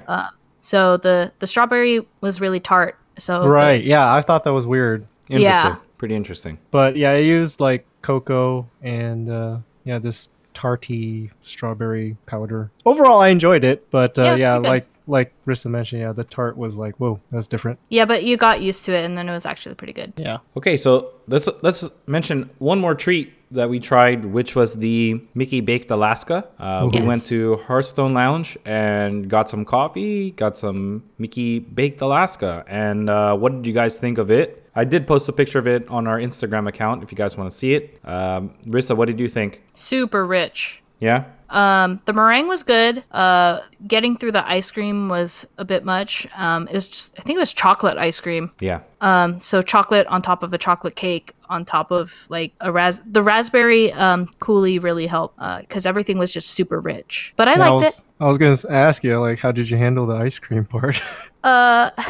So 0.60 0.96
the 0.96 1.32
the 1.38 1.46
strawberry 1.46 2.06
was 2.20 2.40
really 2.40 2.60
tart. 2.60 2.98
So 3.18 3.46
right? 3.46 3.82
Yeah, 3.82 4.12
I 4.12 4.20
thought 4.22 4.44
that 4.44 4.52
was 4.52 4.66
weird, 4.66 5.06
Interesting. 5.28 5.42
yeah. 5.42 5.76
Pretty 5.98 6.14
interesting. 6.14 6.58
but 6.70 6.96
yeah, 6.96 7.12
I 7.12 7.16
used 7.16 7.60
like 7.60 7.86
cocoa 8.02 8.68
and 8.82 9.30
uh, 9.30 9.58
yeah, 9.84 9.98
this 9.98 10.28
tarty 10.54 11.30
strawberry 11.42 12.16
powder. 12.26 12.70
Overall, 12.84 13.20
I 13.20 13.28
enjoyed 13.28 13.64
it, 13.64 13.90
but 13.90 14.18
uh, 14.18 14.22
Yeah, 14.22 14.26
yeah, 14.28 14.32
it's 14.34 14.42
pretty 14.42 14.62
good. 14.62 14.68
like 14.68 14.86
like 15.06 15.32
Rissa 15.46 15.70
mentioned, 15.70 16.02
yeah, 16.02 16.12
the 16.12 16.24
tart 16.24 16.56
was 16.56 16.76
like, 16.76 16.94
whoa, 16.96 17.20
that 17.30 17.36
was 17.36 17.48
different. 17.48 17.78
yeah, 17.88 18.04
but 18.04 18.24
you 18.24 18.36
got 18.36 18.60
used 18.60 18.84
to 18.86 18.92
it, 18.94 19.04
and 19.04 19.16
then 19.16 19.28
it 19.28 19.32
was 19.32 19.46
actually 19.46 19.74
pretty 19.74 19.92
good. 19.92 20.12
Yeah. 20.16 20.38
Okay, 20.56 20.76
so 20.76 21.12
let's 21.28 21.48
let's 21.62 21.84
mention 22.06 22.50
one 22.58 22.78
more 22.80 22.94
treat 22.94 23.32
that 23.52 23.70
we 23.70 23.78
tried, 23.78 24.24
which 24.24 24.56
was 24.56 24.74
the 24.74 25.20
Mickey 25.34 25.60
Baked 25.60 25.90
Alaska. 25.92 26.48
Uh, 26.58 26.88
We 26.92 27.00
went 27.02 27.24
to 27.26 27.56
Hearthstone 27.68 28.12
Lounge 28.12 28.58
and 28.64 29.30
got 29.30 29.48
some 29.48 29.64
coffee, 29.64 30.32
got 30.32 30.58
some 30.58 31.04
Mickey 31.18 31.60
Baked 31.60 32.00
Alaska. 32.00 32.64
And 32.66 33.08
uh, 33.08 33.36
what 33.36 33.52
did 33.52 33.64
you 33.64 33.72
guys 33.72 33.98
think 33.98 34.18
of 34.18 34.32
it? 34.32 34.64
I 34.74 34.84
did 34.84 35.06
post 35.06 35.28
a 35.28 35.32
picture 35.32 35.60
of 35.60 35.66
it 35.68 35.88
on 35.88 36.08
our 36.08 36.18
Instagram 36.18 36.68
account 36.68 37.04
if 37.04 37.12
you 37.12 37.16
guys 37.16 37.36
want 37.36 37.48
to 37.50 37.56
see 37.56 37.74
it. 37.74 38.00
Um, 38.04 38.50
Rissa, 38.66 38.96
what 38.96 39.06
did 39.06 39.20
you 39.20 39.28
think? 39.28 39.62
Super 39.74 40.26
rich. 40.26 40.82
Yeah. 41.00 41.24
Um, 41.48 42.00
the 42.06 42.12
meringue 42.12 42.48
was 42.48 42.64
good. 42.64 43.04
Uh, 43.12 43.60
getting 43.86 44.16
through 44.16 44.32
the 44.32 44.48
ice 44.50 44.70
cream 44.70 45.08
was 45.08 45.46
a 45.58 45.64
bit 45.64 45.84
much. 45.84 46.26
Um, 46.36 46.66
it 46.66 46.74
was 46.74 46.88
just 46.88 47.14
I 47.18 47.22
think 47.22 47.36
it 47.36 47.40
was 47.40 47.52
chocolate 47.52 47.96
ice 47.98 48.20
cream. 48.20 48.50
Yeah. 48.60 48.80
Um, 49.00 49.38
so 49.38 49.62
chocolate 49.62 50.06
on 50.08 50.22
top 50.22 50.42
of 50.42 50.52
a 50.52 50.58
chocolate 50.58 50.96
cake 50.96 51.34
on 51.48 51.64
top 51.64 51.92
of 51.92 52.26
like 52.28 52.52
a 52.60 52.72
ras 52.72 53.00
the 53.06 53.22
raspberry 53.22 53.92
um 53.92 54.26
coulis 54.40 54.82
really 54.82 55.06
helped 55.06 55.38
because 55.60 55.86
everything 55.86 56.18
was 56.18 56.32
just 56.32 56.48
super 56.50 56.80
rich. 56.80 57.32
But 57.36 57.46
I 57.46 57.52
Yeah, 57.52 57.58
liked 57.70 57.84
was, 57.84 57.98
it. 57.98 58.04
I 58.18 58.26
was 58.26 58.38
gonna 58.38 58.56
ask 58.76 59.04
you, 59.04 59.20
like, 59.20 59.38
how 59.38 59.52
did 59.52 59.70
you 59.70 59.76
handle 59.76 60.06
the 60.06 60.16
ice 60.16 60.38
cream 60.40 60.64
part? 60.64 61.00
Uh, 61.44 61.90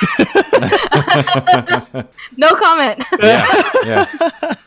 no 2.36 2.48
comment. 2.56 3.02
Yeah. 3.20 3.46
yeah. 3.84 4.04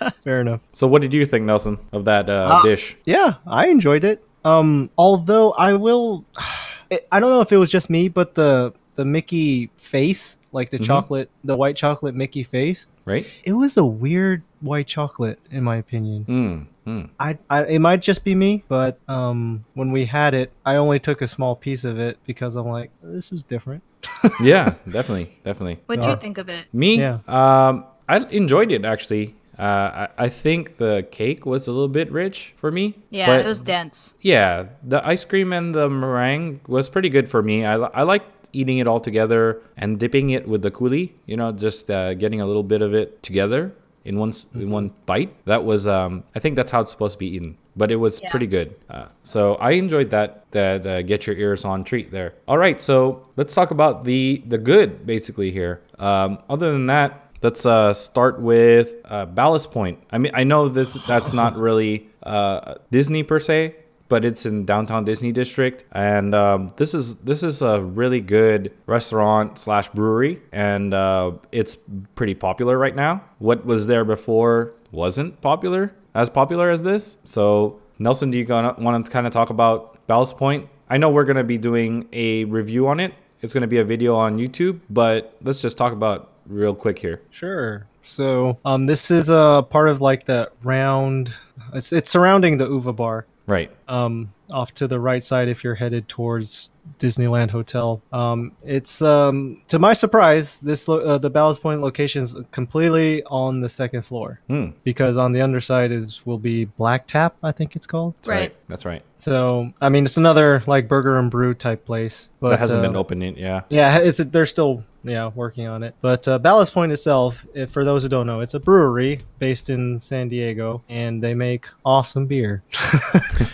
Fair 0.23 0.41
enough. 0.41 0.61
So 0.73 0.87
what 0.87 1.01
did 1.01 1.13
you 1.13 1.25
think, 1.25 1.45
Nelson, 1.45 1.77
of 1.91 2.05
that 2.05 2.29
uh, 2.29 2.59
Uh, 2.59 2.63
dish? 2.63 2.97
Yeah, 3.05 3.35
I 3.47 3.67
enjoyed 3.67 4.03
it. 4.03 4.23
Um, 4.45 4.89
although 4.97 5.51
I 5.53 5.73
will, 5.73 6.25
I 7.11 7.19
don't 7.19 7.29
know 7.31 7.41
if 7.41 7.51
it 7.51 7.57
was 7.57 7.69
just 7.71 7.89
me, 7.89 8.09
but 8.09 8.35
the 8.35 8.73
the 8.95 9.05
Mickey 9.05 9.71
face, 9.75 10.37
like 10.51 10.69
the 10.69 10.77
Mhm. 10.77 10.85
chocolate, 10.85 11.29
the 11.43 11.55
white 11.57 11.75
chocolate 11.75 12.13
Mickey 12.13 12.43
face, 12.43 12.85
Right? 13.05 13.25
it 13.43 13.53
was 13.53 13.75
a 13.77 13.83
weird 13.85 14.43
white 14.61 14.87
chocolate, 14.87 15.37
in 15.51 15.63
my 15.63 15.75
opinion. 15.77 16.25
Mm. 16.25 16.67
Mm. 16.87 17.09
I, 17.19 17.37
I 17.49 17.63
it 17.65 17.79
might 17.79 18.01
just 18.01 18.23
be 18.23 18.33
me, 18.35 18.63
but 18.67 18.97
um, 19.09 19.63
when 19.73 19.91
we 19.91 20.05
had 20.05 20.33
it, 20.33 20.51
I 20.65 20.75
only 20.77 20.99
took 20.99 21.21
a 21.21 21.27
small 21.27 21.55
piece 21.55 21.83
of 21.85 21.99
it 21.99 22.17
because 22.25 22.55
I'm 22.55 22.67
like, 22.67 22.91
this 23.01 23.31
is 23.31 23.43
different. 23.43 23.83
Yeah, 24.41 24.75
definitely, 24.89 25.29
definitely. 25.43 25.79
What'd 25.85 26.05
you 26.05 26.15
think 26.15 26.37
of 26.37 26.47
it? 26.49 26.65
Me, 26.73 26.97
Yeah. 26.97 27.19
um, 27.27 27.85
I 28.07 28.17
enjoyed 28.29 28.71
it 28.71 28.85
actually. 28.85 29.35
Uh, 29.59 30.07
I, 30.17 30.25
I 30.25 30.29
think 30.29 30.77
the 30.77 31.05
cake 31.11 31.45
was 31.45 31.67
a 31.67 31.71
little 31.71 31.87
bit 31.89 32.11
rich 32.11 32.53
for 32.55 32.71
me. 32.71 32.95
Yeah, 33.11 33.27
but 33.27 33.41
it 33.41 33.45
was 33.45 33.61
dense. 33.61 34.13
yeah, 34.21 34.65
the 34.81 35.05
ice 35.05 35.23
cream 35.25 35.53
and 35.53 35.75
the 35.75 35.89
meringue 35.89 36.61
was 36.67 36.89
pretty 36.89 37.09
good 37.09 37.29
for 37.29 37.43
me. 37.43 37.63
I, 37.65 37.75
li- 37.77 37.89
I 37.93 38.03
liked 38.03 38.32
eating 38.53 38.77
it 38.77 38.87
all 38.87 38.99
together 38.99 39.61
and 39.75 39.99
dipping 39.99 40.29
it 40.29 40.47
with 40.47 40.61
the 40.61 40.71
coulis. 40.71 41.11
You 41.25 41.37
know, 41.37 41.51
just 41.51 41.91
uh, 41.91 42.13
getting 42.13 42.39
a 42.41 42.45
little 42.45 42.63
bit 42.63 42.81
of 42.81 42.93
it 42.93 43.21
together 43.23 43.73
in 44.05 44.17
one 44.19 44.33
in 44.53 44.69
one 44.69 44.91
bite. 45.05 45.33
That 45.45 45.63
was, 45.65 45.87
um, 45.87 46.23
I 46.35 46.39
think 46.39 46.55
that's 46.55 46.71
how 46.71 46.81
it's 46.81 46.91
supposed 46.91 47.13
to 47.15 47.19
be 47.19 47.27
eaten. 47.35 47.57
But 47.75 47.91
it 47.91 47.95
was 47.95 48.21
Yeah. 48.21 48.29
pretty 48.29 48.47
good. 48.47 48.75
Uh, 48.89 49.05
so 49.23 49.55
I 49.55 49.71
enjoyed 49.71 50.11
that. 50.11 50.45
That 50.51 50.85
uh, 50.85 51.01
get 51.01 51.25
your 51.25 51.35
ears 51.35 51.65
on 51.65 51.83
treat 51.83 52.11
there. 52.11 52.35
All 52.47 52.57
right, 52.57 52.79
so 52.79 53.25
let's 53.37 53.53
talk 53.55 53.71
about 53.71 54.03
the 54.03 54.43
the 54.47 54.57
good 54.59 55.05
basically 55.05 55.51
here. 55.51 55.81
Um, 55.97 56.37
other 56.49 56.71
than 56.71 56.85
that, 56.87 57.31
let's 57.41 57.65
uh, 57.65 57.93
start 57.93 58.39
with 58.39 58.93
uh, 59.05 59.25
Ballast 59.25 59.71
Point. 59.71 59.97
I 60.11 60.17
mean, 60.19 60.31
I 60.35 60.43
know 60.43 60.67
this 60.67 60.93
that's 61.07 61.33
not 61.33 61.57
really 61.57 62.09
uh, 62.21 62.75
Disney 62.91 63.23
per 63.23 63.39
se, 63.39 63.75
but 64.09 64.25
it's 64.25 64.45
in 64.45 64.65
downtown 64.65 65.05
Disney 65.05 65.31
District, 65.31 65.83
and 65.91 66.35
um, 66.35 66.73
this 66.77 66.93
is 66.93 67.15
this 67.17 67.43
is 67.43 67.61
a 67.61 67.81
really 67.81 68.21
good 68.21 68.71
restaurant 68.85 69.57
slash 69.57 69.89
brewery, 69.89 70.41
and 70.51 70.93
uh, 70.93 71.31
it's 71.51 71.77
pretty 72.15 72.35
popular 72.35 72.77
right 72.77 72.95
now. 72.95 73.23
What 73.39 73.65
was 73.65 73.87
there 73.87 74.05
before 74.05 74.73
wasn't 74.91 75.41
popular 75.41 75.93
as 76.13 76.29
popular 76.29 76.69
as 76.69 76.83
this. 76.83 77.17
So 77.23 77.79
Nelson, 77.99 78.31
do 78.31 78.37
you 78.37 78.45
want 78.47 79.05
to 79.05 79.11
kind 79.11 79.27
of 79.27 79.33
talk 79.33 79.49
about 79.49 80.05
Ballast 80.07 80.37
Point? 80.37 80.69
I 80.89 80.97
know 80.97 81.09
we're 81.09 81.25
gonna 81.25 81.43
be 81.43 81.57
doing 81.57 82.07
a 82.13 82.45
review 82.45 82.87
on 82.87 82.99
it. 82.99 83.13
It's 83.41 83.53
gonna 83.53 83.67
be 83.67 83.79
a 83.79 83.83
video 83.83 84.15
on 84.15 84.37
YouTube, 84.37 84.79
but 84.89 85.35
let's 85.41 85.61
just 85.61 85.77
talk 85.77 85.93
about 85.93 86.31
real 86.45 86.75
quick 86.75 86.99
here. 86.99 87.21
Sure. 87.31 87.87
So 88.03 88.59
um, 88.65 88.85
this 88.85 89.09
is 89.09 89.29
a 89.29 89.65
part 89.69 89.89
of 89.89 90.01
like 90.01 90.25
the 90.25 90.51
round. 90.63 91.33
It's 91.73 91.93
it's 91.93 92.09
surrounding 92.09 92.57
the 92.57 92.67
Uva 92.67 92.93
Bar. 92.93 93.25
Right. 93.45 93.71
um, 93.87 94.33
off 94.51 94.73
to 94.75 94.87
the 94.87 94.99
right 94.99 95.23
side 95.23 95.47
if 95.47 95.63
you're 95.63 95.75
headed 95.75 96.07
towards 96.07 96.71
Disneyland 96.99 97.49
Hotel. 97.49 98.01
Um, 98.11 98.51
it's 98.63 99.01
um, 99.01 99.61
to 99.69 99.79
my 99.79 99.93
surprise, 99.93 100.59
this 100.59 100.87
lo- 100.87 100.99
uh, 100.99 101.17
the 101.17 101.29
Ballast 101.29 101.61
Point 101.61 101.79
location 101.81 102.21
is 102.23 102.35
completely 102.51 103.23
on 103.25 103.61
the 103.61 103.69
second 103.69 104.01
floor 104.03 104.41
Hmm. 104.47 104.67
because 104.83 105.17
on 105.17 105.31
the 105.31 105.41
underside 105.41 105.91
is 105.91 106.25
will 106.25 106.37
be 106.37 106.65
Black 106.65 107.07
Tap, 107.07 107.35
I 107.41 107.51
think 107.53 107.75
it's 107.75 107.87
called. 107.87 108.15
That's 108.21 108.27
Right. 108.27 108.55
That's 108.67 108.85
right. 108.85 109.01
So 109.15 109.71
I 109.79 109.87
mean, 109.89 110.03
it's 110.03 110.17
another 110.17 110.61
like 110.67 110.87
burger 110.89 111.17
and 111.19 111.31
brew 111.31 111.53
type 111.53 111.85
place, 111.85 112.29
but 112.41 112.49
that 112.49 112.59
hasn't 112.59 112.79
uh, 112.79 112.87
been 112.87 112.95
opened 112.97 113.23
yet. 113.23 113.37
Yeah. 113.37 113.61
yeah, 113.69 113.97
it's 113.99 114.17
they're 114.17 114.45
still 114.45 114.83
yeah 115.05 115.27
working 115.35 115.67
on 115.67 115.83
it. 115.83 115.95
But 116.01 116.27
uh, 116.27 116.37
Ballast 116.39 116.73
Point 116.73 116.91
itself, 116.91 117.45
if, 117.53 117.71
for 117.71 117.85
those 117.85 118.03
who 118.03 118.09
don't 118.09 118.27
know, 118.27 118.41
it's 118.41 118.53
a 118.55 118.59
brewery 118.59 119.21
based 119.39 119.69
in 119.69 119.97
San 119.99 120.27
Diego, 120.27 120.83
and 120.89 121.23
they 121.23 121.33
make 121.33 121.67
awesome 121.85 122.25
beer. 122.27 122.61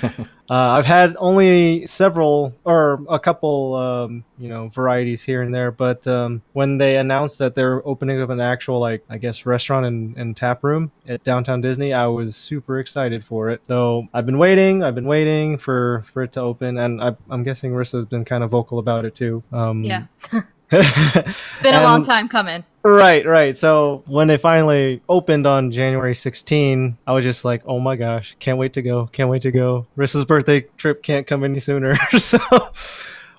uh, 0.50 0.54
I've 0.54 0.86
had 0.86 1.16
only 1.20 1.86
several 1.86 2.54
or 2.66 3.04
a 3.10 3.20
couple, 3.20 3.76
um, 3.76 4.24
you 4.38 4.50
know, 4.50 4.70
varieties 4.70 5.22
here 5.22 5.42
and 5.44 5.54
there. 5.54 5.72
But 5.72 6.08
um, 6.08 6.42
when 6.54 6.78
they 6.78 6.98
announced 6.98 7.38
that 7.40 7.54
they're 7.54 7.86
opening 7.88 8.22
up 8.22 8.30
an 8.30 8.40
actual 8.40 8.80
like 8.80 9.04
I 9.10 9.18
guess 9.18 9.46
restaurant 9.46 9.86
and, 9.86 10.18
and 10.18 10.36
tap 10.36 10.64
room 10.64 10.92
at 11.08 11.24
downtown 11.24 11.62
Disney, 11.62 11.94
I 11.94 12.08
was 12.08 12.36
super 12.36 12.80
excited 12.80 13.24
for 13.24 13.50
it. 13.50 13.62
So 13.68 14.08
I've 14.14 14.26
been 14.26 14.40
waiting, 14.40 14.84
I've 14.84 14.96
been 14.96 15.08
waiting 15.08 15.58
for 15.58 16.04
for 16.06 16.24
it 16.24 16.32
to 16.34 16.42
open, 16.42 16.78
and 16.78 17.02
I, 17.02 17.16
I'm 17.30 17.44
guessing 17.44 17.72
Rissa's 17.72 18.06
been 18.06 18.26
kind 18.26 18.44
of 18.44 18.50
vocal 18.50 18.80
about 18.80 19.06
it 19.06 19.14
too. 19.16 19.44
Um, 19.52 19.84
Yeah. 19.84 20.06
Been 20.72 21.74
a 21.74 21.82
long 21.82 22.04
time 22.04 22.30
coming. 22.30 22.64
Right, 22.84 23.26
right. 23.26 23.58
So 23.58 24.04
when 24.08 24.28
they 24.28 24.38
finally 24.38 25.02
opened 25.10 25.46
on 25.46 25.72
January 25.72 26.16
16, 26.16 26.98
I 27.06 27.12
was 27.12 27.26
just 27.26 27.44
like, 27.44 27.62
"Oh 27.66 27.80
my 27.80 27.98
gosh, 27.98 28.36
can't 28.40 28.58
wait 28.58 28.74
to 28.74 28.82
go! 28.82 29.08
Can't 29.08 29.30
wait 29.30 29.42
to 29.42 29.52
go!" 29.52 29.86
Rissa's 29.98 30.24
birthday 30.24 30.62
trip 30.78 31.04
can't 31.04 31.28
come 31.28 31.44
any 31.44 31.60
sooner. 31.60 31.96
so 32.18 32.40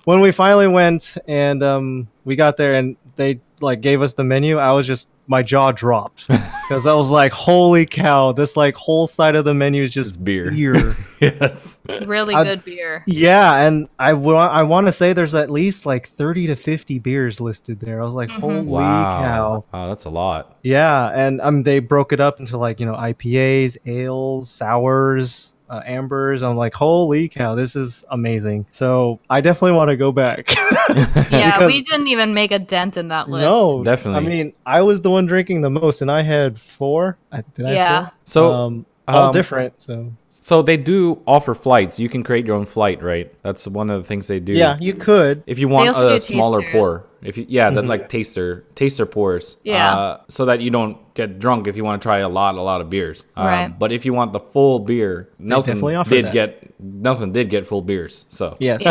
when 0.03 0.21
we 0.21 0.31
finally 0.31 0.67
went 0.67 1.17
and 1.27 1.63
um, 1.63 2.07
we 2.23 2.35
got 2.35 2.57
there 2.57 2.73
and 2.73 2.97
they 3.15 3.39
like 3.61 3.81
gave 3.81 4.01
us 4.01 4.13
the 4.13 4.23
menu, 4.23 4.57
I 4.57 4.71
was 4.71 4.85
just 4.87 5.09
my 5.27 5.41
jaw 5.43 5.71
dropped 5.71 6.27
because 6.67 6.85
I 6.87 6.93
was 6.93 7.09
like, 7.09 7.31
"Holy 7.31 7.85
cow! 7.85 8.31
This 8.33 8.57
like 8.57 8.75
whole 8.75 9.07
side 9.07 9.35
of 9.35 9.45
the 9.45 9.53
menu 9.53 9.83
is 9.83 9.91
just 9.91 10.09
It's 10.11 10.17
beer. 10.17 10.51
beer." 10.51 10.95
yes. 11.21 11.77
Really 12.05 12.33
I- 12.35 12.43
good 12.43 12.65
beer. 12.65 13.03
Yeah, 13.07 13.57
and 13.65 13.87
I 13.99 14.13
wa- 14.13 14.47
I 14.47 14.63
want 14.63 14.87
to 14.87 14.91
say 14.91 15.13
there's 15.13 15.35
at 15.35 15.49
least 15.49 15.85
like 15.85 16.09
30 16.09 16.47
to 16.47 16.55
50 16.55 16.99
beers 16.99 17.39
listed 17.39 17.79
there. 17.79 18.01
I 18.01 18.05
was 18.05 18.15
like, 18.15 18.29
Mhm. 18.29 18.39
holy 18.39 18.61
Wow. 18.65 19.21
cow. 19.21 19.63
Wow, 19.73 19.87
that's 19.89 20.05
a 20.05 20.09
lot. 20.09 20.57
Yeah, 20.63 21.07
and 21.13 21.39
um, 21.41 21.63
they 21.63 21.79
broke 21.79 22.11
it 22.11 22.19
up 22.19 22.39
into 22.39 22.57
like, 22.57 22.79
you 22.79 22.85
know, 22.85 22.95
IPAs, 22.95 23.77
ales, 23.85 24.49
sours, 24.49 25.55
uh, 25.71 25.81
ambers. 25.85 26.43
I'm 26.43 26.57
like, 26.57 26.73
holy 26.73 27.29
cow, 27.29 27.55
this 27.55 27.75
is 27.75 28.05
amazing. 28.11 28.65
So 28.71 29.19
I 29.29 29.41
definitely 29.41 29.77
want 29.77 29.89
to 29.89 29.95
go 29.97 30.11
back. 30.11 30.49
Yeah, 31.31 31.51
Because- 31.57 31.67
we 31.73 31.81
didn't 31.81 32.07
even 32.07 32.33
make 32.33 32.51
a 32.51 32.59
dent 32.59 32.97
in 32.97 33.07
that 33.07 33.29
list. 33.29 33.49
no, 33.49 33.81
Definitely. 33.83 34.25
I 34.25 34.29
mean, 34.29 34.53
I 34.65 34.81
was 34.81 35.01
the 35.01 35.09
one 35.09 35.25
drinking 35.25 35.61
the 35.61 35.69
most, 35.69 36.01
and 36.01 36.11
I 36.11 36.21
had 36.21 36.59
four. 36.59 37.17
Did 37.53 37.65
I 37.67 37.73
Yeah. 37.73 38.01
four? 38.05 38.11
So 38.25 38.53
um, 38.53 38.85
all 39.07 39.27
um, 39.27 39.31
different. 39.31 39.81
So 39.81 40.11
so 40.29 40.61
they 40.61 40.75
do 40.75 41.21
offer 41.27 41.53
flights. 41.53 41.99
You 41.99 42.09
can 42.09 42.23
create 42.23 42.45
your 42.45 42.55
own 42.57 42.65
flight, 42.65 43.01
right? 43.01 43.31
That's 43.43 43.67
one 43.67 43.89
of 43.89 44.01
the 44.01 44.07
things 44.07 44.27
they 44.27 44.39
do. 44.39 44.53
yeah, 44.57 44.77
you 44.81 44.93
could. 44.93 45.43
If 45.47 45.59
you 45.59 45.67
want 45.69 45.89
a 45.89 46.19
smaller 46.19 46.61
pour, 46.63 47.05
if 47.23 47.37
you 47.37 47.45
yeah, 47.47 47.69
that 47.69 47.83
Mhm. 47.83 47.87
like 47.87 48.09
taster 48.09 48.63
taster 48.75 49.05
pours. 49.05 49.57
Yeah. 49.63 49.95
Uh, 49.95 50.17
so 50.27 50.45
that 50.45 50.61
you 50.61 50.69
don't 50.71 50.97
get 51.13 51.39
drunk 51.39 51.67
if 51.67 51.75
you 51.77 51.83
want 51.83 52.01
to 52.01 52.05
try 52.05 52.19
a 52.19 52.29
lot 52.29 52.55
a 52.55 52.61
lot 52.61 52.81
of 52.81 52.89
beers. 52.89 53.25
Um, 53.35 53.45
Right. 53.45 53.79
But 53.79 53.91
if 53.91 54.05
you 54.05 54.13
want 54.13 54.33
the 54.33 54.39
full 54.39 54.79
beer, 54.79 55.29
Nelson 55.39 55.79
did 56.05 56.25
that. 56.25 56.33
get 56.33 56.73
Nelson 56.79 57.31
did 57.31 57.49
get 57.49 57.65
full 57.65 57.81
beers. 57.81 58.25
So 58.29 58.55
Yes. 58.59 58.81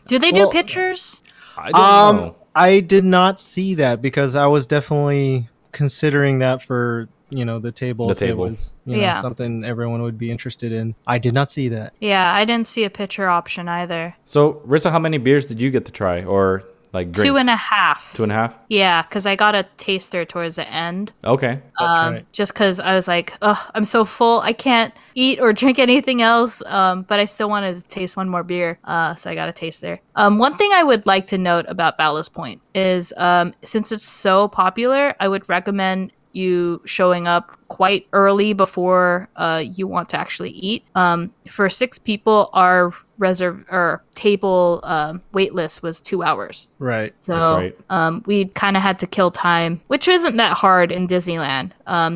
Do 0.06 0.18
they 0.18 0.30
do 0.32 0.42
Well- 0.42 0.50
pictures? 0.50 1.22
I 1.56 1.70
don't 1.72 1.80
Um, 1.82 2.16
know. 2.16 2.36
I 2.54 2.80
did 2.80 3.04
not 3.04 3.38
see 3.40 3.74
that 3.76 4.02
because 4.02 4.34
I 4.34 4.46
was 4.46 4.66
definitely 4.66 5.48
considering 5.72 6.40
that 6.40 6.62
for 6.62 7.08
you 7.32 7.44
know 7.44 7.60
the 7.60 7.70
table. 7.70 8.08
The 8.08 8.14
table. 8.16 8.48
was 8.48 8.74
you 8.84 8.96
know, 8.96 9.02
Yeah. 9.02 9.12
something 9.12 9.62
everyone 9.64 10.02
would 10.02 10.18
be 10.18 10.32
interested 10.32 10.72
in. 10.72 10.96
I 11.06 11.18
did 11.18 11.32
not 11.32 11.48
see 11.52 11.68
that. 11.68 11.94
Yeah, 12.00 12.34
I 12.34 12.44
didn't 12.44 12.66
see 12.66 12.82
a 12.82 12.90
pitcher 12.90 13.28
option 13.28 13.68
either. 13.68 14.16
So 14.24 14.60
Rissa, 14.66 14.90
how 14.90 14.98
many 14.98 15.16
beers 15.18 15.46
did 15.46 15.60
you 15.60 15.70
get 15.70 15.86
to 15.86 15.92
try, 15.92 16.24
or 16.24 16.64
like 16.92 17.12
drinks? 17.12 17.28
Two 17.28 17.36
and 17.36 17.48
a 17.48 17.56
half. 17.56 18.14
Two 18.14 18.22
and 18.22 18.32
a 18.32 18.34
half. 18.34 18.56
Yeah, 18.68 19.02
because 19.02 19.26
I 19.26 19.36
got 19.36 19.54
a 19.54 19.64
taster 19.76 20.24
towards 20.24 20.56
the 20.56 20.68
end. 20.68 21.12
Okay. 21.24 21.60
That's 21.78 21.92
um, 21.92 22.14
right. 22.14 22.32
Just 22.32 22.52
because 22.54 22.80
I 22.80 22.94
was 22.94 23.06
like, 23.06 23.34
oh, 23.42 23.70
I'm 23.74 23.84
so 23.84 24.04
full, 24.04 24.40
I 24.40 24.52
can't 24.52 24.92
eat 25.14 25.40
or 25.40 25.52
drink 25.62 25.78
anything 25.78 26.22
else. 26.22 26.62
Um, 26.66 27.02
but 27.02 27.20
I 27.20 27.24
still 27.24 27.48
wanted 27.48 27.76
to 27.76 27.82
taste 27.88 28.16
one 28.16 28.28
more 28.28 28.42
beer, 28.42 28.78
uh, 28.84 29.14
so 29.14 29.30
I 29.30 29.34
got 29.34 29.48
a 29.48 29.52
taster. 29.52 29.98
Um, 30.16 30.38
one 30.38 30.56
thing 30.56 30.70
I 30.72 30.82
would 30.82 31.06
like 31.06 31.26
to 31.28 31.38
note 31.38 31.66
about 31.68 31.96
Ballast 31.96 32.32
Point 32.32 32.60
is, 32.74 33.12
um, 33.16 33.54
since 33.62 33.92
it's 33.92 34.04
so 34.04 34.48
popular, 34.48 35.14
I 35.20 35.28
would 35.28 35.48
recommend 35.48 36.12
you 36.32 36.80
showing 36.84 37.26
up 37.26 37.56
quite 37.70 38.06
early 38.12 38.52
before 38.52 39.28
uh, 39.36 39.62
you 39.64 39.86
want 39.86 40.08
to 40.10 40.18
actually 40.18 40.50
eat. 40.50 40.84
Um, 40.96 41.32
for 41.46 41.70
six 41.70 41.98
people, 41.98 42.50
our 42.52 42.92
reserve 43.20 43.64
or 43.70 44.02
table 44.12 44.80
um, 44.82 45.22
wait 45.32 45.54
list 45.54 45.82
was 45.82 46.00
two 46.00 46.22
hours. 46.22 46.68
Right. 46.78 47.14
So 47.20 47.56
right. 47.56 47.78
um, 47.90 48.24
we 48.26 48.46
kind 48.46 48.76
of 48.76 48.82
had 48.82 48.98
to 49.00 49.06
kill 49.06 49.30
time, 49.30 49.80
which 49.86 50.08
isn't 50.08 50.36
that 50.36 50.56
hard 50.56 50.90
in 50.90 51.06
Disneyland 51.06 51.72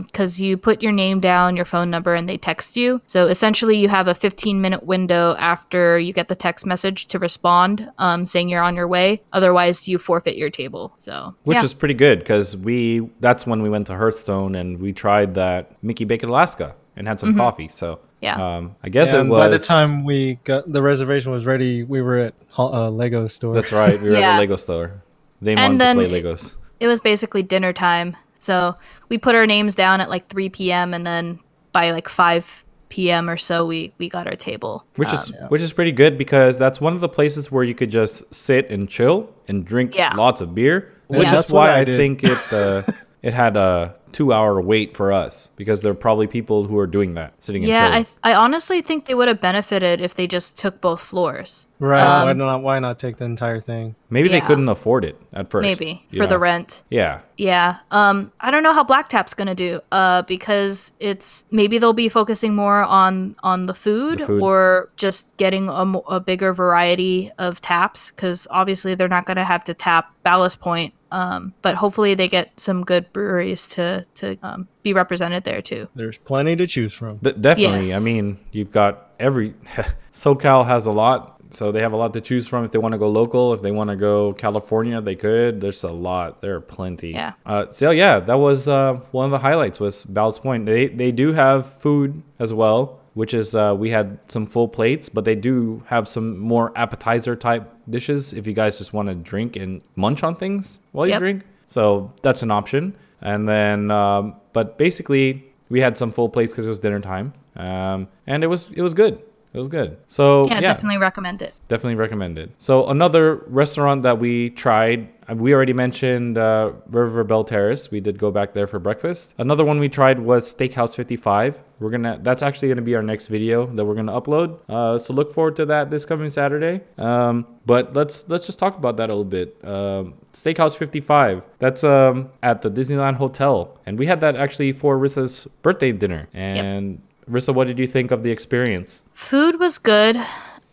because 0.06 0.40
you 0.40 0.56
put 0.56 0.82
your 0.82 0.92
name 0.92 1.20
down, 1.20 1.56
your 1.56 1.64
phone 1.64 1.90
number, 1.90 2.14
and 2.14 2.28
they 2.28 2.38
text 2.38 2.76
you. 2.76 3.00
So 3.06 3.26
essentially, 3.26 3.76
you 3.76 3.88
have 3.88 4.08
a 4.08 4.14
15 4.14 4.60
minute 4.60 4.84
window 4.84 5.36
after 5.38 5.98
you 5.98 6.12
get 6.12 6.28
the 6.28 6.34
text 6.34 6.66
message 6.66 7.06
to 7.08 7.18
respond 7.18 7.88
um, 7.98 8.26
saying 8.26 8.48
you're 8.48 8.62
on 8.62 8.74
your 8.74 8.88
way. 8.88 9.22
Otherwise, 9.32 9.86
you 9.86 9.98
forfeit 9.98 10.36
your 10.36 10.50
table. 10.50 10.94
So, 10.96 11.34
Which 11.44 11.56
yeah. 11.56 11.64
is 11.64 11.74
pretty 11.74 11.94
good 11.94 12.20
because 12.20 12.56
we 12.56 13.10
that's 13.20 13.46
when 13.46 13.62
we 13.62 13.68
went 13.68 13.86
to 13.88 13.94
Hearthstone 13.94 14.54
and 14.54 14.80
we 14.80 14.92
tried 14.92 15.34
that 15.34 15.43
Mickey 15.82 16.04
Baked 16.04 16.24
Alaska 16.24 16.74
and 16.96 17.06
had 17.08 17.18
some 17.20 17.34
coffee. 17.36 17.68
So 17.68 17.96
Mm-hmm. 17.96 18.40
Yeah. 18.40 18.56
um, 18.56 18.76
I 18.82 18.88
guess 18.88 19.12
and 19.12 19.26
it 19.28 19.30
was 19.30 19.38
by 19.38 19.48
the 19.48 19.58
time 19.58 20.02
we 20.04 20.36
got 20.44 20.66
the 20.66 20.80
reservation 20.80 21.30
was 21.30 21.44
ready, 21.44 21.82
we 21.82 22.00
were 22.00 22.16
at 22.16 22.34
Ho- 22.56 22.72
uh, 22.72 22.90
Lego 22.90 23.26
store. 23.26 23.52
That's 23.54 23.70
right. 23.70 24.00
We 24.00 24.08
were 24.08 24.16
at 24.16 24.20
Yeah. 24.20 24.32
the 24.36 24.40
Lego 24.40 24.56
store. 24.56 25.02
Zane 25.44 25.58
And 25.58 25.74
wanted 25.74 25.80
then 25.80 25.96
to 25.98 26.08
play 26.08 26.22
Legos. 26.22 26.54
it 26.80 26.86
was 26.86 27.00
basically 27.00 27.42
dinner 27.42 27.74
time. 27.74 28.16
So 28.40 28.76
we 29.10 29.18
put 29.18 29.34
our 29.34 29.46
names 29.46 29.74
down 29.74 30.00
at 30.00 30.08
like 30.08 30.26
3 30.28 30.48
p.m. 30.48 30.94
and 30.94 31.06
then 31.06 31.38
by 31.72 31.90
like 31.90 32.08
5 32.08 32.64
p.m. 32.88 33.28
or 33.28 33.36
so, 33.36 33.66
we 33.66 33.92
we 33.98 34.08
got 34.08 34.26
our 34.26 34.36
table. 34.36 34.86
Which 34.96 35.08
Um, 35.10 35.14
is 35.16 35.32
which 35.48 35.60
is 35.60 35.72
pretty 35.74 35.92
good 35.92 36.16
because 36.16 36.56
that's 36.56 36.80
one 36.80 36.94
of 36.94 37.00
the 37.02 37.08
places 37.10 37.52
where 37.52 37.64
you 37.64 37.74
could 37.74 37.90
just 37.90 38.24
sit 38.34 38.70
and 38.70 38.88
chill 38.88 39.28
and 39.48 39.66
drink 39.66 39.94
Yeah. 39.94 40.14
lots 40.16 40.40
of 40.40 40.54
beer. 40.54 40.92
Which 41.08 41.28
that's 41.28 41.48
is 41.48 41.52
what 41.52 41.68
why 41.68 41.74
I 41.74 41.80
I, 41.80 41.84
think 41.84 42.24
it 42.24 42.38
uh, 42.52 42.82
it 43.22 43.34
had 43.34 43.58
a 43.58 43.96
two 44.14 44.32
hour 44.32 44.60
wait 44.62 44.96
for 44.96 45.12
us 45.12 45.50
because 45.56 45.82
there 45.82 45.90
are 45.92 45.94
probably 45.94 46.26
people 46.26 46.64
who 46.64 46.78
are 46.78 46.86
doing 46.86 47.14
that 47.14 47.34
sitting 47.42 47.62
and 47.64 47.68
yeah, 47.68 47.88
I, 47.90 48.02
th- 48.04 48.08
I 48.22 48.32
honestly 48.34 48.80
think 48.80 49.06
they 49.06 49.14
would 49.14 49.26
have 49.28 49.40
benefited 49.40 50.00
if 50.00 50.14
they 50.14 50.26
just 50.26 50.56
took 50.56 50.80
both 50.80 51.00
floors. 51.00 51.66
right. 51.80 52.00
Um, 52.00 52.26
why 52.28 52.32
not? 52.32 52.62
Why 52.62 52.78
not 52.78 52.98
take 52.98 53.16
the 53.16 53.24
entire 53.24 53.60
thing? 53.60 53.96
Maybe 54.08 54.28
they 54.28 54.40
couldn't 54.40 54.68
afford 54.68 55.04
it 55.04 55.20
at 55.32 55.50
first. 55.50 55.62
Maybe 55.64 56.06
you 56.10 56.18
for 56.20 56.26
the 56.28 56.38
rent. 56.38 56.84
Yeah. 56.88 57.22
Yeah. 57.36 57.78
Um 57.90 58.30
I 58.40 58.52
don't 58.52 58.62
know 58.62 58.72
how 58.72 58.84
Black 58.84 59.08
Tap's 59.08 59.34
going 59.34 59.48
to 59.48 59.56
do 59.56 59.80
uh 59.90 60.22
because 60.22 60.92
it's 61.00 61.44
maybe 61.50 61.78
they'll 61.78 61.92
be 61.92 62.08
focusing 62.08 62.54
more 62.54 62.84
on 62.84 63.34
on 63.42 63.66
the 63.66 63.74
food, 63.74 64.20
The 64.20 64.26
food. 64.26 64.42
or 64.42 64.88
just 64.96 65.36
getting 65.36 65.68
a, 65.68 65.72
a 66.08 66.20
bigger 66.20 66.52
variety 66.54 67.32
of 67.38 67.60
taps 67.60 68.12
cuz 68.12 68.46
obviously 68.50 68.94
they're 68.94 69.08
not 69.08 69.26
going 69.26 69.36
to 69.38 69.44
have 69.44 69.64
to 69.64 69.74
tap 69.74 70.12
Ballast 70.22 70.60
Point 70.60 70.94
um 71.14 71.54
but 71.62 71.76
hopefully 71.76 72.14
they 72.14 72.28
get 72.28 72.50
some 72.58 72.84
good 72.84 73.12
breweries 73.12 73.68
to 73.68 74.04
to 74.14 74.36
um, 74.42 74.68
be 74.82 74.92
represented 74.92 75.44
there 75.44 75.62
too. 75.62 75.88
There's 75.94 76.18
plenty 76.18 76.56
to 76.56 76.66
choose 76.66 76.92
from. 76.92 77.18
D- 77.18 77.32
definitely. 77.40 77.94
I 77.94 78.00
mean, 78.00 78.38
you've 78.52 78.72
got 78.72 79.10
every 79.20 79.54
SoCal 80.14 80.66
has 80.66 80.86
a 80.86 80.92
lot, 80.92 81.40
so 81.50 81.70
they 81.70 81.80
have 81.80 81.92
a 81.92 81.96
lot 81.96 82.12
to 82.14 82.20
choose 82.20 82.48
from. 82.48 82.64
If 82.64 82.72
they 82.72 82.78
want 82.78 82.92
to 82.92 82.98
go 82.98 83.08
local, 83.08 83.54
if 83.54 83.62
they 83.62 83.70
want 83.70 83.90
to 83.90 83.96
go 83.96 84.32
California, 84.32 85.00
they 85.00 85.14
could. 85.14 85.60
There's 85.60 85.84
a 85.84 85.92
lot. 85.92 86.42
There 86.42 86.56
are 86.56 86.60
plenty. 86.60 87.12
Yeah. 87.12 87.34
Uh, 87.46 87.66
so 87.70 87.90
yeah, 87.92 88.18
that 88.20 88.38
was 88.38 88.66
uh, 88.68 88.94
one 89.12 89.24
of 89.26 89.30
the 89.30 89.38
highlights 89.38 89.78
was 89.78 90.04
Ballast 90.04 90.42
Point. 90.42 90.66
They 90.66 90.88
they 90.88 91.12
do 91.12 91.32
have 91.32 91.74
food 91.74 92.22
as 92.38 92.52
well, 92.52 93.00
which 93.14 93.32
is 93.34 93.54
uh, 93.54 93.74
we 93.76 93.90
had 93.90 94.18
some 94.28 94.46
full 94.46 94.68
plates, 94.68 95.08
but 95.08 95.24
they 95.24 95.34
do 95.34 95.82
have 95.86 96.06
some 96.06 96.38
more 96.38 96.72
appetizer 96.76 97.34
type 97.36 97.72
dishes 97.88 98.32
if 98.32 98.46
you 98.46 98.52
guys 98.52 98.78
just 98.78 98.92
want 98.92 99.08
to 99.08 99.14
drink 99.14 99.56
and 99.56 99.80
munch 99.96 100.22
on 100.22 100.36
things 100.36 100.80
while 100.92 101.06
you 101.06 101.12
Yep. 101.12 101.20
drink. 101.20 101.42
So 101.66 102.12
that's 102.22 102.42
an 102.42 102.50
option. 102.50 102.94
And 103.22 103.48
then, 103.48 103.90
um, 103.90 104.34
but 104.52 104.76
basically, 104.78 105.44
we 105.70 105.80
had 105.80 105.96
some 105.96 106.10
full 106.12 106.28
plates 106.28 106.52
because 106.52 106.66
it 106.66 106.68
was 106.68 106.78
dinner 106.78 107.00
time, 107.00 107.32
um, 107.56 108.06
and 108.26 108.44
it 108.44 108.48
was 108.48 108.70
it 108.74 108.82
was 108.82 108.92
good. 108.94 109.18
It 109.54 109.58
was 109.58 109.68
good. 109.68 109.96
So 110.08 110.42
Yeah, 110.48 110.54
yeah, 110.54 110.60
definitely 110.60 110.98
recommend 110.98 111.40
it. 111.40 111.54
definitely 111.68 111.94
recommend 111.94 112.38
it. 112.38 112.50
So 112.58 112.88
another 112.88 113.36
restaurant 113.46 114.02
that 114.02 114.18
we 114.18 114.50
tried, 114.50 115.08
we 115.32 115.54
already 115.54 115.72
mentioned 115.72 116.36
uh, 116.36 116.72
River 116.90 117.22
Belle 117.22 117.44
Terrace. 117.44 117.88
We 117.88 118.00
did 118.00 118.18
go 118.18 118.32
back 118.32 118.52
there 118.52 118.66
for 118.66 118.80
breakfast. 118.80 119.32
Another 119.38 119.64
one 119.64 119.78
we 119.78 119.88
tried 119.88 120.18
was 120.18 120.52
Steakhouse 120.52 120.96
55. 120.96 121.60
We're 121.78 121.90
gonna. 121.90 122.18
That's 122.20 122.42
actually 122.42 122.68
gonna 122.68 122.82
be 122.82 122.94
our 122.96 123.02
next 123.02 123.28
video 123.28 123.66
that 123.66 123.84
we're 123.84 123.94
gonna 123.94 124.20
upload. 124.20 124.58
Uh, 124.68 124.98
so 124.98 125.12
look 125.14 125.32
forward 125.32 125.54
to 125.56 125.66
that 125.66 125.88
this 125.90 126.04
coming 126.04 126.30
Saturday. 126.30 126.80
Um, 126.98 127.46
but 127.66 127.94
let's 127.94 128.28
let's 128.28 128.46
just 128.46 128.58
talk 128.58 128.76
about 128.76 128.96
that 128.98 129.08
a 129.10 129.12
little 129.12 129.24
bit. 129.24 129.56
Um, 129.64 130.14
Steakhouse 130.32 130.76
55. 130.76 131.42
That's 131.58 131.84
um, 131.84 132.30
at 132.42 132.62
the 132.62 132.70
Disneyland 132.70 133.16
Hotel, 133.16 133.78
and 133.86 133.98
we 133.98 134.06
had 134.06 134.20
that 134.20 134.34
actually 134.36 134.72
for 134.72 134.98
Rissa's 134.98 135.46
birthday 135.62 135.92
dinner. 135.92 136.28
And 136.32 137.00
Rissa, 137.30 137.54
what 137.54 137.66
did 137.66 137.78
you 137.78 137.86
think 137.86 138.10
of 138.10 138.22
the 138.22 138.30
experience? 138.30 139.02
Food 139.12 139.58
was 139.60 139.78
good. 139.78 140.16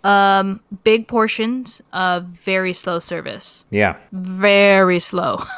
Um 0.03 0.59
big 0.83 1.07
portions, 1.07 1.81
uh 1.93 2.21
very 2.25 2.73
slow 2.73 2.99
service. 2.99 3.65
Yeah. 3.69 3.95
Very 4.11 4.99
slow. 4.99 5.39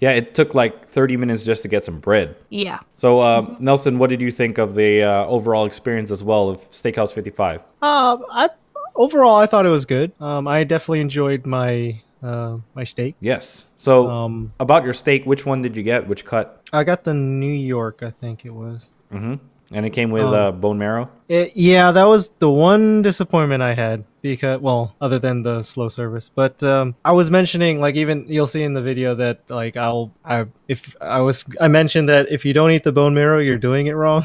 Yeah, 0.00 0.12
it 0.12 0.32
took 0.32 0.54
like 0.54 0.88
30 0.88 1.16
minutes 1.16 1.42
just 1.42 1.62
to 1.62 1.68
get 1.68 1.84
some 1.84 1.98
bread. 1.98 2.36
yeah. 2.50 2.78
So, 2.94 3.18
uh, 3.18 3.56
Nelson, 3.58 3.98
what 3.98 4.10
did 4.10 4.20
you 4.20 4.30
think 4.30 4.56
of 4.56 4.76
the 4.76 5.02
uh, 5.02 5.26
overall 5.26 5.66
experience 5.66 6.12
as 6.12 6.22
well 6.22 6.48
of 6.50 6.70
Steakhouse 6.70 7.10
55? 7.12 7.62
Uh, 7.82 8.18
I 8.30 8.48
overall 8.94 9.34
I 9.34 9.46
thought 9.46 9.66
it 9.66 9.70
was 9.70 9.84
good. 9.86 10.12
Um, 10.20 10.46
I 10.46 10.62
definitely 10.62 11.00
enjoyed 11.00 11.46
my 11.46 12.00
uh, 12.22 12.58
my 12.76 12.84
steak. 12.84 13.16
Yes. 13.18 13.66
So, 13.76 14.06
Um, 14.08 14.52
about 14.60 14.84
your 14.84 14.94
steak, 14.94 15.24
which 15.26 15.44
one 15.44 15.62
did 15.62 15.76
you 15.76 15.82
get? 15.82 16.06
Which 16.06 16.24
cut? 16.24 16.62
I 16.72 16.84
got 16.84 17.02
the 17.02 17.14
New 17.14 17.50
York, 17.52 17.98
I 18.04 18.10
think 18.10 18.44
it 18.44 18.54
was. 18.54 18.92
hmm 19.10 19.34
And 19.70 19.84
it 19.84 19.90
came 19.90 20.10
with 20.10 20.24
Um, 20.24 20.32
uh, 20.34 20.50
bone 20.52 20.78
marrow. 20.78 21.10
It, 21.28 21.52
yeah, 21.54 21.92
that 21.92 22.04
was 22.04 22.30
the 22.38 22.48
one 22.48 23.02
disappointment 23.02 23.62
I 23.62 23.74
had 23.74 24.04
because, 24.22 24.60
well, 24.60 24.94
other 25.00 25.18
than 25.18 25.42
the 25.42 25.62
slow 25.62 25.88
service. 25.88 26.30
But 26.34 26.62
um, 26.62 26.94
I 27.04 27.12
was 27.12 27.30
mentioning, 27.30 27.78
like, 27.78 27.94
even 27.94 28.24
you'll 28.28 28.46
see 28.46 28.62
in 28.62 28.72
the 28.72 28.80
video 28.80 29.14
that, 29.16 29.40
like, 29.50 29.76
I'll, 29.76 30.10
I, 30.24 30.46
if 30.68 30.96
I 31.02 31.20
was, 31.20 31.44
I 31.60 31.68
mentioned 31.68 32.08
that 32.08 32.30
if 32.30 32.46
you 32.46 32.54
don't 32.54 32.70
eat 32.70 32.82
the 32.82 32.92
bone 32.92 33.12
marrow, 33.12 33.40
you're 33.40 33.58
doing 33.58 33.88
it 33.88 33.92
wrong 33.92 34.24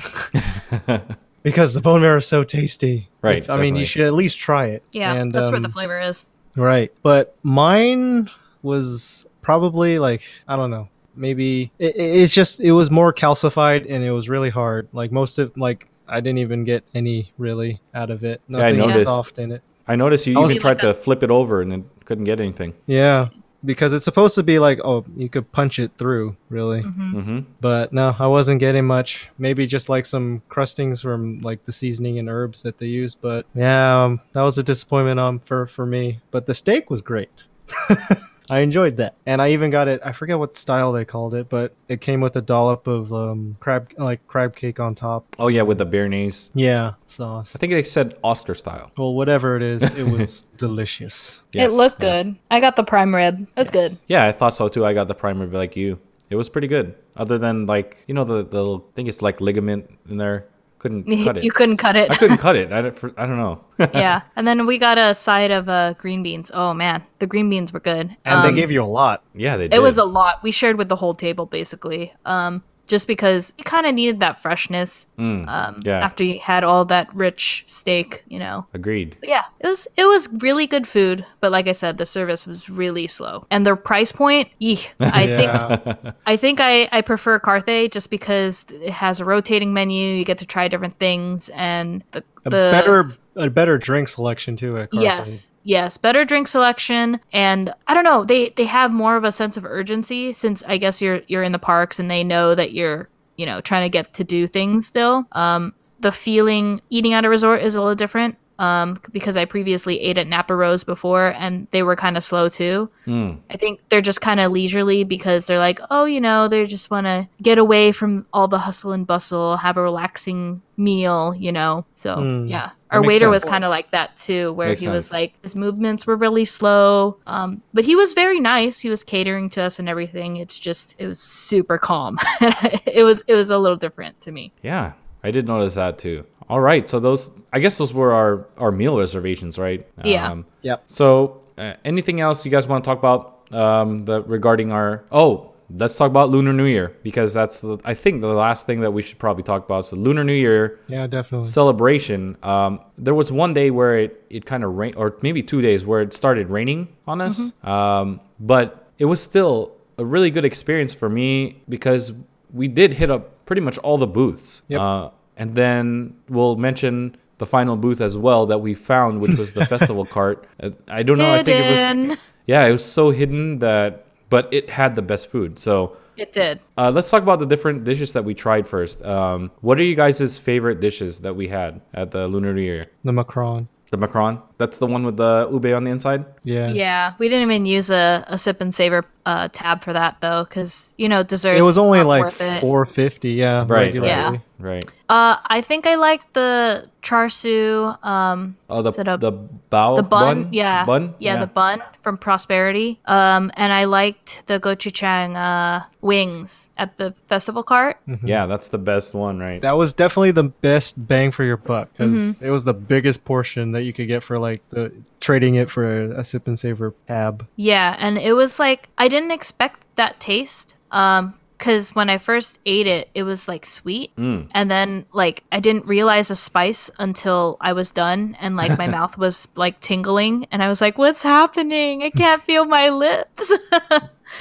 because 1.43 1.73
the 1.73 1.81
bone 1.81 2.01
marrow 2.01 2.17
is 2.17 2.27
so 2.27 2.43
tasty. 2.43 3.09
Right, 3.21 3.39
If- 3.39 3.49
I 3.49 3.59
mean, 3.59 3.75
you 3.75 3.85
should 3.85 4.05
at 4.05 4.13
least 4.13 4.37
try 4.37 4.67
it. 4.67 4.83
Yeah, 4.93 5.13
And, 5.13 5.31
that's 5.31 5.51
where 5.51 5.59
the 5.59 5.67
um, 5.67 5.73
flavor 5.73 5.99
is. 5.99 6.25
Right. 6.55 6.91
But 7.01 7.35
mine 7.43 8.29
was 8.61 9.25
probably 9.41 9.99
like 9.99 10.21
I 10.47 10.55
don't 10.55 10.71
know. 10.71 10.87
Maybe 11.15 11.71
it, 11.79 11.95
it- 11.95 12.15
it's 12.21 12.33
just 12.33 12.59
it 12.59 12.71
was 12.71 12.89
more 12.91 13.13
calcified 13.13 13.85
and 13.89 14.03
it 14.03 14.11
was 14.11 14.29
really 14.29 14.49
hard. 14.49 14.87
Like 14.93 15.11
most 15.11 15.39
of 15.39 15.55
like 15.57 15.87
I 16.07 16.19
didn't 16.19 16.39
even 16.39 16.63
get 16.63 16.83
any 16.93 17.31
really 17.37 17.79
out 17.93 18.09
of 18.11 18.23
it. 18.23 18.41
Yeah, 18.49 18.57
I 18.57 18.61
Nothing 18.71 18.77
noticed. 18.79 19.05
soft 19.05 19.39
in 19.39 19.51
it. 19.51 19.61
I 19.87 19.95
noticed 19.95 20.27
you 20.27 20.37
I 20.37 20.41
was- 20.41 20.51
even 20.51 20.61
tried 20.61 20.79
to 20.81 20.93
flip 20.93 21.23
it 21.23 21.31
over 21.31 21.61
and 21.61 21.71
then 21.71 21.85
couldn't 22.05 22.23
get 22.25 22.39
anything. 22.39 22.73
Yeah, 22.87 23.29
because 23.65 23.93
it's 23.93 24.03
supposed 24.05 24.35
to 24.35 24.43
be 24.43 24.59
like 24.59 24.79
oh 24.83 25.05
you 25.15 25.29
could 25.29 25.49
punch 25.53 25.79
it 25.79 25.91
through 25.97 26.35
really, 26.49 26.81
hmm 26.81 27.21
hmm 27.21 27.39
but 27.61 27.93
no 27.93 28.13
I 28.19 28.27
wasn't 28.27 28.59
getting 28.59 28.85
much. 28.85 29.29
Maybe 29.37 29.65
just 29.65 29.87
like 29.89 30.05
some 30.05 30.41
crustings 30.49 31.01
from 31.01 31.39
like 31.41 31.63
the 31.63 31.71
seasoning 31.71 32.19
and 32.19 32.27
herbs 32.29 32.61
that 32.63 32.77
they 32.77 32.87
use. 32.87 33.15
But 33.15 33.45
yeah, 33.55 34.03
um, 34.03 34.19
that 34.33 34.41
was 34.41 34.57
a 34.57 34.63
disappointment 34.63 35.19
um 35.19 35.39
for 35.39 35.65
for 35.67 35.85
me. 35.85 36.19
But 36.31 36.45
the 36.45 36.53
steak 36.53 36.89
was 36.89 37.01
great. 37.01 37.43
I 38.49 38.59
enjoyed 38.59 38.97
that, 38.97 39.15
and 39.25 39.41
I 39.41 39.51
even 39.51 39.69
got 39.69 39.87
it. 39.87 40.01
I 40.03 40.11
forget 40.11 40.37
what 40.37 40.55
style 40.55 40.91
they 40.91 41.05
called 41.05 41.33
it, 41.33 41.49
but 41.49 41.73
it 41.87 42.01
came 42.01 42.21
with 42.21 42.35
a 42.35 42.41
dollop 42.41 42.87
of 42.87 43.13
um, 43.13 43.57
crab, 43.59 43.93
like 43.97 44.25
crab 44.27 44.55
cake 44.55 44.79
on 44.79 44.95
top. 44.95 45.35
Oh 45.39 45.47
yeah, 45.47 45.61
with 45.61 45.77
the 45.77 45.85
béarnaise. 45.85 46.49
Yeah, 46.53 46.93
sauce. 47.05 47.55
I 47.55 47.59
think 47.59 47.71
they 47.71 47.83
said 47.83 48.17
Oscar 48.23 48.55
style. 48.55 48.91
Well, 48.97 49.13
whatever 49.13 49.55
it 49.55 49.63
is, 49.63 49.83
it 49.95 50.07
was 50.07 50.43
delicious. 50.57 51.41
Yes, 51.53 51.71
it 51.71 51.75
looked 51.75 52.01
yes. 52.03 52.25
good. 52.25 52.35
I 52.51 52.59
got 52.59 52.75
the 52.75 52.83
prime 52.83 53.13
rib. 53.15 53.47
That's 53.55 53.69
good. 53.69 53.97
Yeah, 54.07 54.25
I 54.25 54.31
thought 54.31 54.55
so 54.55 54.67
too. 54.67 54.85
I 54.85 54.93
got 54.93 55.07
the 55.07 55.15
prime 55.15 55.39
rib 55.39 55.53
like 55.53 55.75
you. 55.75 55.99
It 56.29 56.35
was 56.35 56.49
pretty 56.49 56.67
good. 56.67 56.95
Other 57.15 57.37
than 57.37 57.65
like 57.65 58.03
you 58.07 58.13
know 58.13 58.23
the 58.23 58.43
the 58.43 58.57
little, 58.57 58.87
I 58.91 58.95
think 58.95 59.07
it's 59.07 59.21
like 59.21 59.39
ligament 59.39 59.89
in 60.09 60.17
there. 60.17 60.47
Couldn't 60.83 61.05
cut 61.25 61.37
it. 61.37 61.43
you 61.45 61.51
couldn't 61.51 61.77
cut 61.77 61.95
it. 61.95 62.11
I 62.11 62.15
couldn't 62.17 62.37
cut 62.39 62.57
it. 62.57 62.73
I 62.73 62.81
don't, 62.81 62.99
for, 62.99 63.13
I 63.17 63.25
don't 63.25 63.37
know. 63.37 63.63
yeah, 63.93 64.23
and 64.35 64.45
then 64.45 64.65
we 64.65 64.77
got 64.77 64.97
a 64.97 65.15
side 65.15 65.49
of 65.49 65.69
uh, 65.69 65.93
green 65.93 66.21
beans. 66.23 66.51
Oh 66.53 66.73
man, 66.73 67.01
the 67.19 67.25
green 67.27 67.49
beans 67.49 67.71
were 67.71 67.79
good. 67.79 68.15
And 68.25 68.35
Um, 68.35 68.43
they 68.45 68.53
gave 68.61 68.69
you 68.69 68.83
a 68.83 68.91
lot. 69.01 69.23
yeah, 69.33 69.55
they 69.55 69.69
did. 69.69 69.77
It 69.77 69.81
was 69.81 69.97
a 69.97 70.03
lot. 70.03 70.43
We 70.43 70.51
shared 70.51 70.77
with 70.77 70.89
the 70.89 70.97
whole 70.97 71.15
table 71.15 71.45
basically. 71.45 72.13
Um, 72.25 72.63
just 72.87 73.07
because 73.07 73.53
you 73.57 73.63
kind 73.63 73.85
of 73.85 73.95
needed 73.95 74.19
that 74.19 74.41
freshness. 74.41 75.07
Mm, 75.17 75.47
Um, 75.47 75.79
yeah. 75.85 75.99
after 75.99 76.23
you 76.23 76.39
had 76.39 76.63
all 76.63 76.83
that 76.85 77.07
rich 77.15 77.63
steak, 77.67 78.23
you 78.27 78.39
know. 78.39 78.65
agreed. 78.73 79.15
But 79.19 79.29
yeah, 79.29 79.43
it 79.59 79.67
was 79.67 79.87
it 79.95 80.05
was 80.05 80.27
really 80.41 80.67
good 80.67 80.85
food, 80.87 81.25
but 81.39 81.51
like 81.51 81.67
I 81.67 81.71
said, 81.71 81.97
the 81.97 82.05
service 82.05 82.45
was 82.45 82.69
really 82.69 83.07
slow, 83.07 83.45
and 83.49 83.65
their 83.65 83.75
price 83.77 84.11
point. 84.11 84.49
Eeh, 84.61 84.85
I 84.99 85.27
think 85.37 86.15
I 86.25 86.35
think 86.37 86.59
I, 86.59 86.89
I 86.91 87.01
prefer 87.01 87.39
Carthay 87.39 87.89
just 87.91 88.09
because 88.09 88.65
it 88.69 88.89
has 88.91 89.19
a 89.21 89.25
rotating 89.25 89.73
menu. 89.73 90.15
You 90.15 90.25
get 90.25 90.37
to 90.39 90.45
try 90.45 90.67
different 90.67 90.99
things, 90.99 91.49
and 91.49 92.03
the 92.11 92.23
A 92.45 92.49
the 92.49 92.69
better, 92.71 93.09
a 93.35 93.49
better 93.49 93.77
drink 93.77 94.07
selection 94.07 94.55
too. 94.55 94.77
At 94.77 94.89
yes 94.93 95.51
yes 95.63 95.97
better 95.97 96.25
drink 96.25 96.47
selection. 96.47 97.19
And 97.31 97.73
i 97.87 97.93
don't 97.93 98.03
know 98.03 98.23
they 98.23 98.49
they 98.49 98.65
have 98.65 98.91
more 98.91 99.15
of 99.15 99.23
a 99.23 99.31
sense 99.31 99.57
of 99.57 99.65
urgency 99.65 100.33
since 100.33 100.63
i 100.67 100.77
guess 100.77 101.01
you're 101.01 101.21
you're 101.27 101.43
in 101.43 101.51
the 101.51 101.59
parks 101.59 101.99
and 101.99 102.09
they 102.09 102.23
know 102.23 102.55
that 102.55 102.73
you're 102.73 103.09
you 103.37 103.45
know 103.45 103.61
trying 103.61 103.83
to 103.83 103.89
get 103.89 104.13
to 104.15 104.23
do 104.23 104.47
things 104.47 104.87
still. 104.87 105.25
Um 105.31 105.73
the 105.99 106.11
feeling 106.11 106.81
eating 106.89 107.13
at 107.13 107.23
a 107.23 107.29
resort 107.29 107.61
is 107.61 107.75
a 107.75 107.79
little 107.81 107.95
different 107.95 108.37
um 108.63 108.87
because 109.17 109.35
i 109.41 109.45
previously 109.45 109.95
ate 110.07 110.17
at 110.17 110.27
napa 110.27 110.55
rose 110.63 110.83
before 110.93 111.27
and 111.43 111.67
they 111.71 111.83
were 111.83 111.95
kind 112.05 112.15
of 112.17 112.23
slow 112.23 112.45
too 112.49 112.89
Mm, 113.05 113.31
I 113.53 113.57
think 113.57 113.81
they're 113.89 114.07
just 114.11 114.21
kind 114.21 114.39
of 114.39 114.51
leisurely 114.53 115.03
because 115.03 115.45
they're 115.45 115.59
like, 115.69 115.79
oh, 115.91 116.05
you 116.05 116.21
know, 116.21 116.47
they 116.47 116.65
just 116.65 116.89
want 116.89 117.05
to 117.05 117.27
get 117.41 117.57
away 117.57 117.91
from 117.91 118.25
all 118.31 118.47
the 118.47 118.57
hustle 118.67 118.93
and 118.93 119.05
bustle, 119.05 119.57
have 119.57 119.75
a 119.75 119.81
relaxing 119.81 120.61
meal, 120.77 121.35
you 121.37 121.51
know. 121.51 121.85
So 121.95 122.15
Hmm. 122.15 122.47
yeah, 122.47 122.69
our 122.91 123.01
waiter 123.03 123.29
was 123.29 123.43
kind 123.43 123.65
of 123.65 123.71
like 123.77 123.91
that 123.91 124.15
too, 124.15 124.53
where 124.53 124.69
Makes 124.69 124.83
he 124.83 124.87
was 124.87 125.05
sense. 125.07 125.13
like, 125.19 125.33
his 125.41 125.53
movements 125.55 126.07
were 126.07 126.15
really 126.15 126.45
slow, 126.45 127.17
um, 127.27 127.61
but 127.73 127.83
he 127.83 127.95
was 127.97 128.13
very 128.13 128.39
nice. 128.39 128.79
He 128.79 128.89
was 128.89 129.03
catering 129.03 129.49
to 129.49 129.61
us 129.67 129.79
and 129.79 129.89
everything. 129.89 130.37
It's 130.37 130.57
just 130.57 130.95
it 130.97 131.05
was 131.07 131.19
super 131.19 131.77
calm. 131.77 132.17
it 132.87 133.03
was 133.03 133.21
it 133.27 133.35
was 133.35 133.49
a 133.49 133.57
little 133.57 133.77
different 133.85 134.21
to 134.21 134.31
me. 134.31 134.53
yeah, 134.63 134.93
I 135.25 135.31
did 135.31 135.45
notice 135.45 135.75
that 135.75 135.97
too. 135.97 136.25
All 136.49 136.59
right, 136.59 136.87
so 136.87 136.99
those 136.99 137.31
I 137.51 137.59
guess 137.59 137.77
those 137.77 137.93
were 137.93 138.13
our 138.13 138.47
our 138.57 138.71
meal 138.71 138.97
reservations, 138.97 139.57
right? 139.57 139.87
Yeah. 140.03 140.31
Um, 140.31 140.45
Yep. 140.61 140.83
So, 140.85 141.41
uh, 141.57 141.73
anything 141.83 142.21
else 142.21 142.45
you 142.45 142.51
guys 142.51 142.67
want 142.67 142.83
to 142.83 142.87
talk 142.89 142.99
about 142.99 143.51
um, 143.53 144.05
the 144.05 144.21
regarding 144.23 144.71
our? 144.71 145.03
Oh, 145.11 145.51
let's 145.69 145.95
talk 145.97 146.09
about 146.09 146.29
Lunar 146.29 146.53
New 146.53 146.65
Year 146.65 146.95
because 147.03 147.33
that's 147.33 147.61
the 147.61 147.77
I 147.85 147.93
think 147.93 148.21
the 148.21 148.27
last 148.27 148.65
thing 148.65 148.81
that 148.81 148.91
we 148.91 149.01
should 149.01 149.19
probably 149.19 149.43
talk 149.43 149.65
about 149.65 149.85
is 149.85 149.89
the 149.91 149.95
Lunar 149.97 150.23
New 150.23 150.33
Year 150.33 150.79
Yeah, 150.87 151.07
definitely. 151.07 151.49
celebration. 151.49 152.37
Um, 152.43 152.79
there 152.97 153.13
was 153.15 153.31
one 153.31 153.53
day 153.53 153.71
where 153.71 153.97
it 153.97 154.23
it 154.29 154.45
kind 154.45 154.63
of 154.63 154.75
rained, 154.75 154.95
or 154.95 155.15
maybe 155.21 155.41
two 155.43 155.61
days 155.61 155.85
where 155.85 156.01
it 156.01 156.13
started 156.13 156.49
raining 156.49 156.87
on 157.07 157.21
us. 157.21 157.51
Um, 157.63 158.19
but 158.39 158.87
it 158.99 159.05
was 159.05 159.21
still 159.21 159.73
a 159.97 160.05
really 160.05 160.31
good 160.31 160.45
experience 160.45 160.93
for 160.93 161.09
me 161.09 161.61
because 161.69 162.13
we 162.53 162.67
did 162.67 162.93
hit 162.95 163.09
up 163.11 163.45
pretty 163.45 163.61
much 163.61 163.77
all 163.79 163.97
the 163.97 164.07
booths. 164.07 164.61
Yep. 164.69 164.79
Uh, 164.81 165.09
and 165.37 165.55
then 165.55 166.15
we'll 166.29 166.55
mention 166.55 167.15
the 167.39 167.45
final 167.45 167.75
booth 167.75 167.99
as 168.01 168.15
well 168.17 168.45
that 168.47 168.59
we 168.59 168.73
found, 168.73 169.19
which 169.21 169.35
was 169.35 169.53
the 169.53 169.65
festival 169.73 170.05
cart. 170.05 170.45
Uh, 170.61 170.69
I 170.87 171.03
don't 171.03 171.17
know. 171.17 171.33
I 171.33 171.43
think 171.43 171.59
it 171.65 172.09
was. 172.09 172.17
Yeah, 172.45 172.65
it 172.65 172.71
was 172.71 172.83
so 172.85 173.09
hidden 173.11 173.59
that, 173.59 174.05
but 174.29 174.53
it 174.53 174.69
had 174.69 174.95
the 174.95 175.01
best 175.01 175.31
food. 175.31 175.57
So 175.59 175.97
It 176.17 176.31
did. 176.33 176.59
uh, 176.77 176.91
let's 176.93 177.09
talk 177.09 177.23
about 177.23 177.39
the 177.39 177.45
different 177.45 177.85
dishes 177.85 178.13
that 178.13 178.25
we 178.25 178.33
tried 178.33 178.67
first. 178.67 179.01
Um, 179.03 179.49
what 179.61 179.79
are 179.79 179.83
you 179.83 179.95
guys' 179.95 180.37
favorite 180.37 180.79
dishes 180.81 181.19
that 181.21 181.35
we 181.35 181.47
had 181.47 181.81
at 181.93 182.11
the 182.11 182.27
Lunar 182.27 182.53
New 182.53 182.61
Year? 182.61 182.83
The 183.03 183.13
Macron. 183.13 183.67
The 183.91 183.97
macaron. 183.99 184.41
That's 184.57 184.79
the 184.79 184.87
one 184.87 185.03
with 185.03 185.17
the 185.17 185.47
ube 185.51 185.67
on 185.67 185.83
the 185.83 185.91
inside. 185.91 186.25
Yeah. 186.43 186.67
Yeah, 186.67 187.13
we 187.19 187.29
didn't 187.29 187.43
even 187.51 187.65
use 187.65 187.91
a, 187.91 188.23
a 188.27 188.39
sip 188.39 188.59
and 188.59 188.73
savor 188.73 189.05
uh, 189.27 189.49
tab 189.53 189.83
for 189.83 189.93
that 189.93 190.17
though, 190.19 190.45
because 190.45 190.95
you 190.97 191.07
know 191.07 191.21
desserts. 191.21 191.59
It 191.59 191.63
was 191.63 191.77
only 191.77 192.01
like 192.01 192.31
four 192.59 192.85
fifty. 192.87 193.33
Yeah. 193.33 193.59
Right, 193.59 193.93
regularly. 193.93 194.09
Yeah. 194.09 194.37
Right. 194.63 194.85
Uh, 195.09 195.35
I 195.47 195.59
think 195.61 195.85
I 195.85 195.95
liked 195.95 196.33
the 196.33 196.87
char 197.01 197.27
siu. 197.27 197.93
Um, 198.01 198.55
Oh, 198.69 198.81
the 198.81 198.89
Is 198.89 198.97
it 198.97 199.07
a- 199.09 199.17
the 199.17 199.33
bao 199.69 199.97
the 199.97 200.03
bun, 200.03 200.47
yeah, 200.51 200.85
bun. 200.85 201.13
yeah, 201.19 201.37
the 201.39 201.47
bun 201.51 201.83
from 202.01 202.15
Prosperity. 202.17 202.99
Um, 203.05 203.51
and 203.55 203.73
I 203.73 203.83
liked 203.83 204.47
the 204.47 204.59
gochujang 204.59 205.35
uh 205.35 205.83
wings 206.01 206.69
at 206.77 206.95
the 206.97 207.11
festival 207.27 207.61
cart. 207.61 207.97
yeah, 208.23 208.45
that's 208.47 208.69
the 208.69 208.77
best 208.79 209.13
one, 209.13 209.37
right? 209.39 209.59
That 209.61 209.75
was 209.75 209.91
definitely 209.93 210.31
the 210.31 210.45
best 210.63 210.95
bang 211.07 211.31
for 211.31 211.43
your 211.43 211.57
buck 211.57 211.91
because 211.91 212.13
Mm-hmm. 212.39 212.45
it 212.45 212.49
was 212.49 212.63
the 212.63 212.73
biggest 212.73 213.25
portion 213.25 213.73
that 213.73 213.83
you 213.83 213.91
could 213.91 214.07
get 214.07 214.23
for 214.23 214.39
like 214.39 214.61
the 214.69 214.91
trading 215.19 215.55
it 215.55 215.69
for 215.69 215.83
a, 216.15 216.19
a 216.21 216.23
sip 216.23 216.47
and 216.47 216.57
savor 216.57 216.93
tab. 217.07 217.45
Yeah, 217.57 217.95
and 217.99 218.17
it 218.17 218.33
was 218.33 218.59
like 218.59 218.87
I 218.97 219.07
didn't 219.09 219.31
expect 219.31 219.81
that 219.97 220.19
taste. 220.19 220.75
Um, 220.91 221.33
because 221.57 221.95
when 221.95 222.09
I 222.09 222.17
first 222.17 222.59
ate 222.65 222.87
it, 222.87 223.09
it 223.13 223.23
was 223.23 223.47
like 223.47 223.65
sweet, 223.65 224.15
Mm. 224.15 224.47
and 224.53 224.69
then 224.71 225.05
like 225.13 225.43
I 225.51 225.59
didn't 225.59 225.85
realize 225.85 226.27
the 226.27 226.35
spice 226.35 226.89
until 226.99 227.57
I 227.61 227.73
was 227.73 227.91
done, 227.91 228.35
and 228.39 228.55
like 228.55 228.77
my 228.77 228.87
mouth 228.99 229.17
was 229.17 229.47
like 229.55 229.79
tingling, 229.79 230.45
and 230.51 230.61
I 230.63 230.67
was 230.67 230.81
like, 230.81 230.97
"What's 230.97 231.21
happening? 231.23 232.03
I 232.03 232.09
can't 232.09 232.41
feel 232.43 232.65
my 232.65 232.89
lips." 232.89 233.51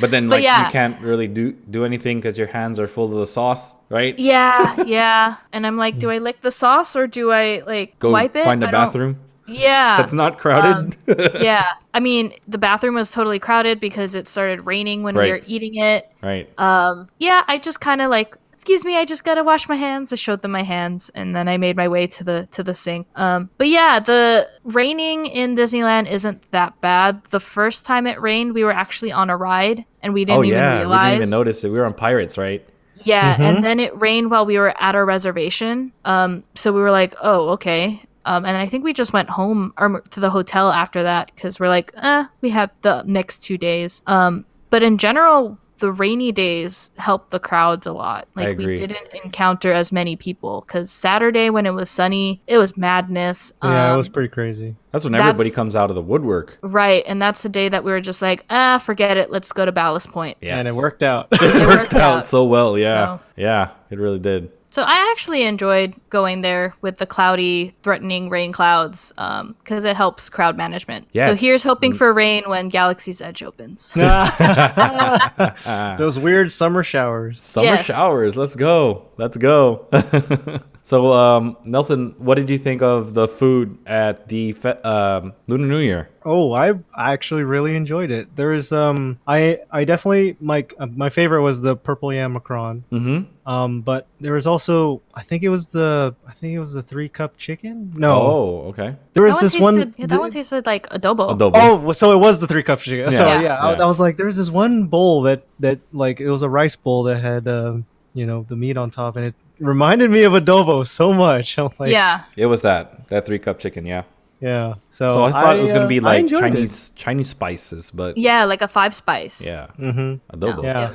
But 0.01 0.11
then, 0.11 0.29
But 0.31 0.37
like, 0.37 0.45
yeah. 0.45 0.65
you 0.67 0.73
can't 0.73 0.99
really 1.03 1.29
do 1.29 1.53
do 1.53 1.85
anything 1.85 2.17
because 2.19 2.39
your 2.39 2.47
hands 2.47 2.81
are 2.81 2.87
full 2.89 3.13
of 3.13 3.19
the 3.19 3.27
sauce, 3.27 3.75
right? 3.91 4.19
yeah, 4.19 4.83
yeah, 4.85 5.37
and 5.53 5.67
I'm 5.67 5.77
like, 5.77 5.99
do 5.99 6.09
I 6.11 6.17
lick 6.17 6.41
the 6.41 6.51
sauce 6.51 6.97
or 6.97 7.07
do 7.07 7.31
I 7.31 7.61
like 7.67 7.99
Go 7.99 8.11
wipe 8.11 8.35
it? 8.35 8.45
find 8.45 8.65
a 8.65 8.71
bathroom 8.73 9.19
Yeah, 9.47 9.97
that's 9.99 10.13
not 10.13 10.39
crowded. 10.39 10.97
yeah. 11.43 11.67
I 11.95 12.01
mean, 12.01 12.33
the 12.49 12.59
bathroom 12.59 12.95
was 12.95 13.11
totally 13.11 13.39
crowded 13.39 13.81
because 13.81 14.15
it 14.15 14.29
started 14.29 14.67
raining 14.67 15.03
when 15.03 15.15
we 15.17 15.31
were 15.31 15.41
eating 15.47 15.77
it. 15.77 16.11
right. 16.23 16.49
Um, 16.59 17.09
yeah, 17.19 17.43
I 17.49 17.59
just 17.59 17.81
kind 17.81 18.01
of 18.01 18.11
like, 18.11 18.37
excuse 18.53 18.85
me, 18.85 18.97
I 18.97 19.05
just 19.05 19.25
gotta 19.25 19.43
wash 19.43 19.69
my 19.69 19.75
hands. 19.75 20.13
I 20.13 20.17
showed 20.17 20.43
them 20.43 20.53
my 20.53 20.63
hands, 20.63 21.11
and 21.17 21.35
then 21.35 21.49
I 21.49 21.57
made 21.59 21.77
my 21.77 21.89
way 21.89 22.07
to 22.07 22.23
the 22.25 22.49
to 22.53 22.63
the 22.63 22.75
sink. 22.75 23.09
Um, 23.17 23.51
but 23.59 23.69
yeah, 23.69 23.99
the 23.99 24.49
raining 24.65 25.27
in 25.27 25.57
Disneyland 25.57 26.09
isn't 26.09 26.49
that 26.53 26.81
bad. 26.81 27.25
The 27.31 27.41
first 27.41 27.85
time 27.85 28.07
it 28.07 28.21
rained, 28.23 28.55
we 28.55 28.63
were 28.63 28.73
actually 28.73 29.11
on 29.11 29.29
a 29.31 29.37
ride, 29.37 29.85
and 30.03 30.15
we 30.15 30.25
didn't 30.25 30.39
oh 30.39 30.45
even 30.45 30.59
yeah, 30.59 30.79
realize. 30.79 31.05
we 31.07 31.19
didn't 31.19 31.23
even 31.29 31.31
notice 31.39 31.65
it. 31.65 31.71
We 31.71 31.79
were 31.79 31.87
on 31.87 31.95
Pirates, 31.95 32.39
right? 32.39 32.65
Yeah, 33.05 33.37
Mhm. 33.37 33.41
and 33.41 33.65
then 33.65 33.81
it 33.81 34.01
rained 34.01 34.31
while 34.31 34.47
we 34.47 34.59
were 34.59 34.75
at 34.81 34.95
our 34.95 35.05
reservation. 35.05 35.91
Um, 36.05 36.45
so 36.55 36.73
we 36.73 36.81
were 36.81 36.91
like, 36.93 37.15
oh, 37.21 37.49
okay. 37.51 38.03
Um, 38.25 38.45
and 38.45 38.57
I 38.57 38.67
think 38.67 38.85
we 38.85 38.93
just 38.93 39.13
went 39.13 39.29
home 39.31 39.73
or 39.79 40.01
to 40.11 40.21
the 40.21 40.31
hotel 40.31 40.71
after 40.71 41.03
that 41.03 41.31
because 41.35 41.59
we're 41.59 41.69
like, 41.69 41.93
eh, 41.97 42.25
we 42.41 42.51
have 42.51 42.71
the 42.83 43.03
next 43.07 43.39
two 43.43 43.59
days. 43.59 44.03
Um, 44.07 44.45
but 44.71 44.83
in 44.83 44.97
general, 44.99 45.59
the 45.79 45.91
rainy 45.91 46.31
days 46.31 46.93
helped 46.97 47.31
the 47.33 47.41
crowds 47.41 47.89
a 47.89 47.93
lot. 47.93 48.29
Like 48.37 48.49
agree. 48.51 48.67
we 48.67 48.77
didn't 48.77 49.09
encounter 49.25 49.73
as 49.73 49.91
many 49.91 50.15
people 50.15 50.63
because 50.65 50.93
Saturday 50.93 51.51
when 51.51 51.67
it 51.67 51.71
was 51.75 51.91
sunny, 51.91 52.41
it 52.47 52.57
was 52.57 52.77
madness. 52.77 53.53
Yeah, 53.65 53.89
it 53.89 53.91
Um, 53.91 53.97
was 53.99 54.09
pretty 54.09 54.29
crazy. 54.29 54.77
That's 54.93 55.05
when 55.05 55.13
That's- 55.13 55.31
everybody 55.31 55.51
comes 55.51 55.75
out 55.75 55.91
of 55.91 55.97
the 55.97 56.03
woodwork. 56.03 56.59
right, 56.63 57.03
and 57.09 57.21
that's 57.21 57.43
the 57.43 57.49
day 57.49 57.69
that 57.69 57.83
we 57.83 57.91
were 57.91 58.01
just 58.01 58.23
like, 58.23 58.45
ah, 58.49 58.79
forget 58.79 59.17
it. 59.17 59.33
Let's 59.33 59.51
go 59.53 59.67
to 59.67 59.73
Ballast 59.73 60.13
Point. 60.13 60.37
Yes. 60.41 60.65
And 60.65 60.73
it 60.73 60.79
worked 60.79 61.03
out. 61.03 61.27
It 61.33 61.67
worked 61.67 61.95
out. 61.95 62.29
so 62.29 62.45
well. 62.45 62.79
Yeah. 62.79 63.17
So- 63.17 63.21
Yeah, 63.37 63.71
it 63.91 63.99
really 63.99 64.21
did. 64.21 64.53
So 64.73 64.83
I 64.83 65.11
actually 65.13 65.43
enjoyed 65.43 65.95
going 66.09 66.41
there 66.41 66.73
with 66.81 66.97
the 66.97 67.05
cloudy, 67.05 67.75
threatening 67.83 68.31
rain 68.31 68.53
clouds 68.53 69.13
um, 69.19 69.55
because 69.63 69.85
it 69.85 69.97
helps 69.97 70.31
crowd 70.31 70.57
management. 70.57 71.09
So 71.15 71.37
here's 71.37 71.63
hoping 71.63 71.93
mm. 71.93 71.99
for 71.99 72.15
rain 72.15 72.45
when 72.47 72.71
Galaxy's 72.71 73.21
Edge 73.21 73.43
opens. 73.43 73.93
Those 75.99 76.19
weird 76.19 76.53
summer 76.53 76.83
showers. 76.83 77.39
Summer 77.43 77.67
Yes. 77.67 77.85
showers. 77.85 78.35
Let's 78.35 78.57
go. 78.57 79.11
Let's 79.19 79.37
go. 79.37 79.89
so, 80.85 81.13
um, 81.13 81.57
Nelson, 81.65 82.15
what 82.19 82.35
did 82.35 82.51
you 82.51 82.59
think 82.59 82.83
of 82.83 83.15
the 83.15 83.29
food 83.29 83.79
at 83.87 84.29
the 84.29 84.53
fe- 84.53 84.81
um, 84.83 85.33
Lunar 85.47 85.67
New 85.67 85.79
Year? 85.79 86.09
Oh, 86.25 86.53
I 86.53 86.71
I 86.95 87.13
actually 87.13 87.43
really 87.45 87.75
enjoyed 87.75 88.11
it. 88.13 88.35
There 88.37 88.53
is 88.53 88.73
um 88.73 89.19
I 89.27 89.59
I 89.73 89.85
definitely 89.85 90.37
my 90.41 90.65
uh, 90.79 90.87
my 90.87 91.11
favorite 91.11 91.43
was 91.43 91.63
the 91.63 91.75
purple 91.75 92.13
yam 92.13 92.35
macron. 92.35 92.85
Mm-hmm. 92.93 93.49
Um, 93.49 93.81
but 93.81 94.07
there 94.21 94.35
was 94.35 94.47
also 94.47 95.03
I 95.15 95.23
think 95.23 95.43
it 95.43 95.49
was 95.49 95.73
the 95.73 96.15
I 96.27 96.33
think 96.33 96.55
it 96.55 96.61
was 96.61 96.73
the 96.75 96.83
three 96.83 97.09
cup 97.09 97.37
chicken. 97.37 97.93
No, 97.97 98.13
Oh, 98.23 98.61
okay. 98.71 98.95
there 99.15 99.25
was 99.25 99.35
that 99.41 99.47
this 99.47 99.55
one 99.55 99.63
one. 99.63 99.75
tasted, 99.75 99.95
yeah, 99.99 100.07
that 100.07 100.21
one 100.21 100.31
tasted 100.31 100.65
like 100.65 100.89
adobo. 100.91 101.37
Adobo. 101.37 101.53
Oh, 101.57 101.93
so 101.93 102.13
it 102.13 102.19
was 102.19 102.39
the 102.39 102.47
three 102.47 102.63
cup 102.63 102.79
chicken. 102.79 103.11
So 103.11 103.27
Yeah. 103.27 103.41
yeah, 103.41 103.57
I, 103.59 103.73
Yeah. 103.73 103.83
I 103.83 103.87
was 103.87 103.99
like, 103.99 104.17
there's 104.17 104.37
this 104.37 104.51
one 104.51 104.87
bowl 104.87 105.23
that 105.23 105.43
that 105.59 105.81
like 105.93 106.21
it 106.21 106.31
was 106.31 106.43
a 106.43 106.49
rice 106.49 106.77
bowl 106.77 107.03
that 107.05 107.19
had 107.21 107.49
um 107.49 107.85
you 108.15 108.27
know 108.27 108.45
the 108.47 108.55
meat 108.55 108.77
on 108.77 108.91
top, 108.91 109.17
and 109.17 109.25
it 109.27 109.35
reminded 109.59 110.11
me 110.11 110.25
of 110.25 110.33
adobo 110.33 110.87
so 110.87 111.13
much. 111.13 111.59
I'm 111.59 111.71
like, 111.79 111.91
yeah. 111.91 112.25
It 112.37 112.47
was 112.47 112.63
that 112.63 113.09
that 113.09 113.27
three 113.27 113.39
cup 113.39 113.59
chicken. 113.59 113.87
Yeah. 113.87 114.03
yeah. 114.41 114.75
So 114.89 115.09
So 115.11 115.23
I 115.25 115.31
thought 115.33 115.57
it 115.57 115.61
was 115.63 115.73
gonna 115.73 115.85
uh, 115.85 115.89
be 115.89 116.01
I 116.01 116.03
like 116.03 116.21
enjoyed 116.21 116.45
it. 116.45 116.53
Chinese 116.53 116.91
Chinese 116.97 117.29
spices, 117.31 117.91
but 117.91 118.17
Yeah, 118.19 118.45
like 118.45 118.61
a 118.63 118.69
five 118.69 118.95
spice. 118.95 119.45
yeah, 119.45 119.67
Mm-hmm. 119.79 120.37
adobo. 120.37 120.63
Yeah. 120.65 120.91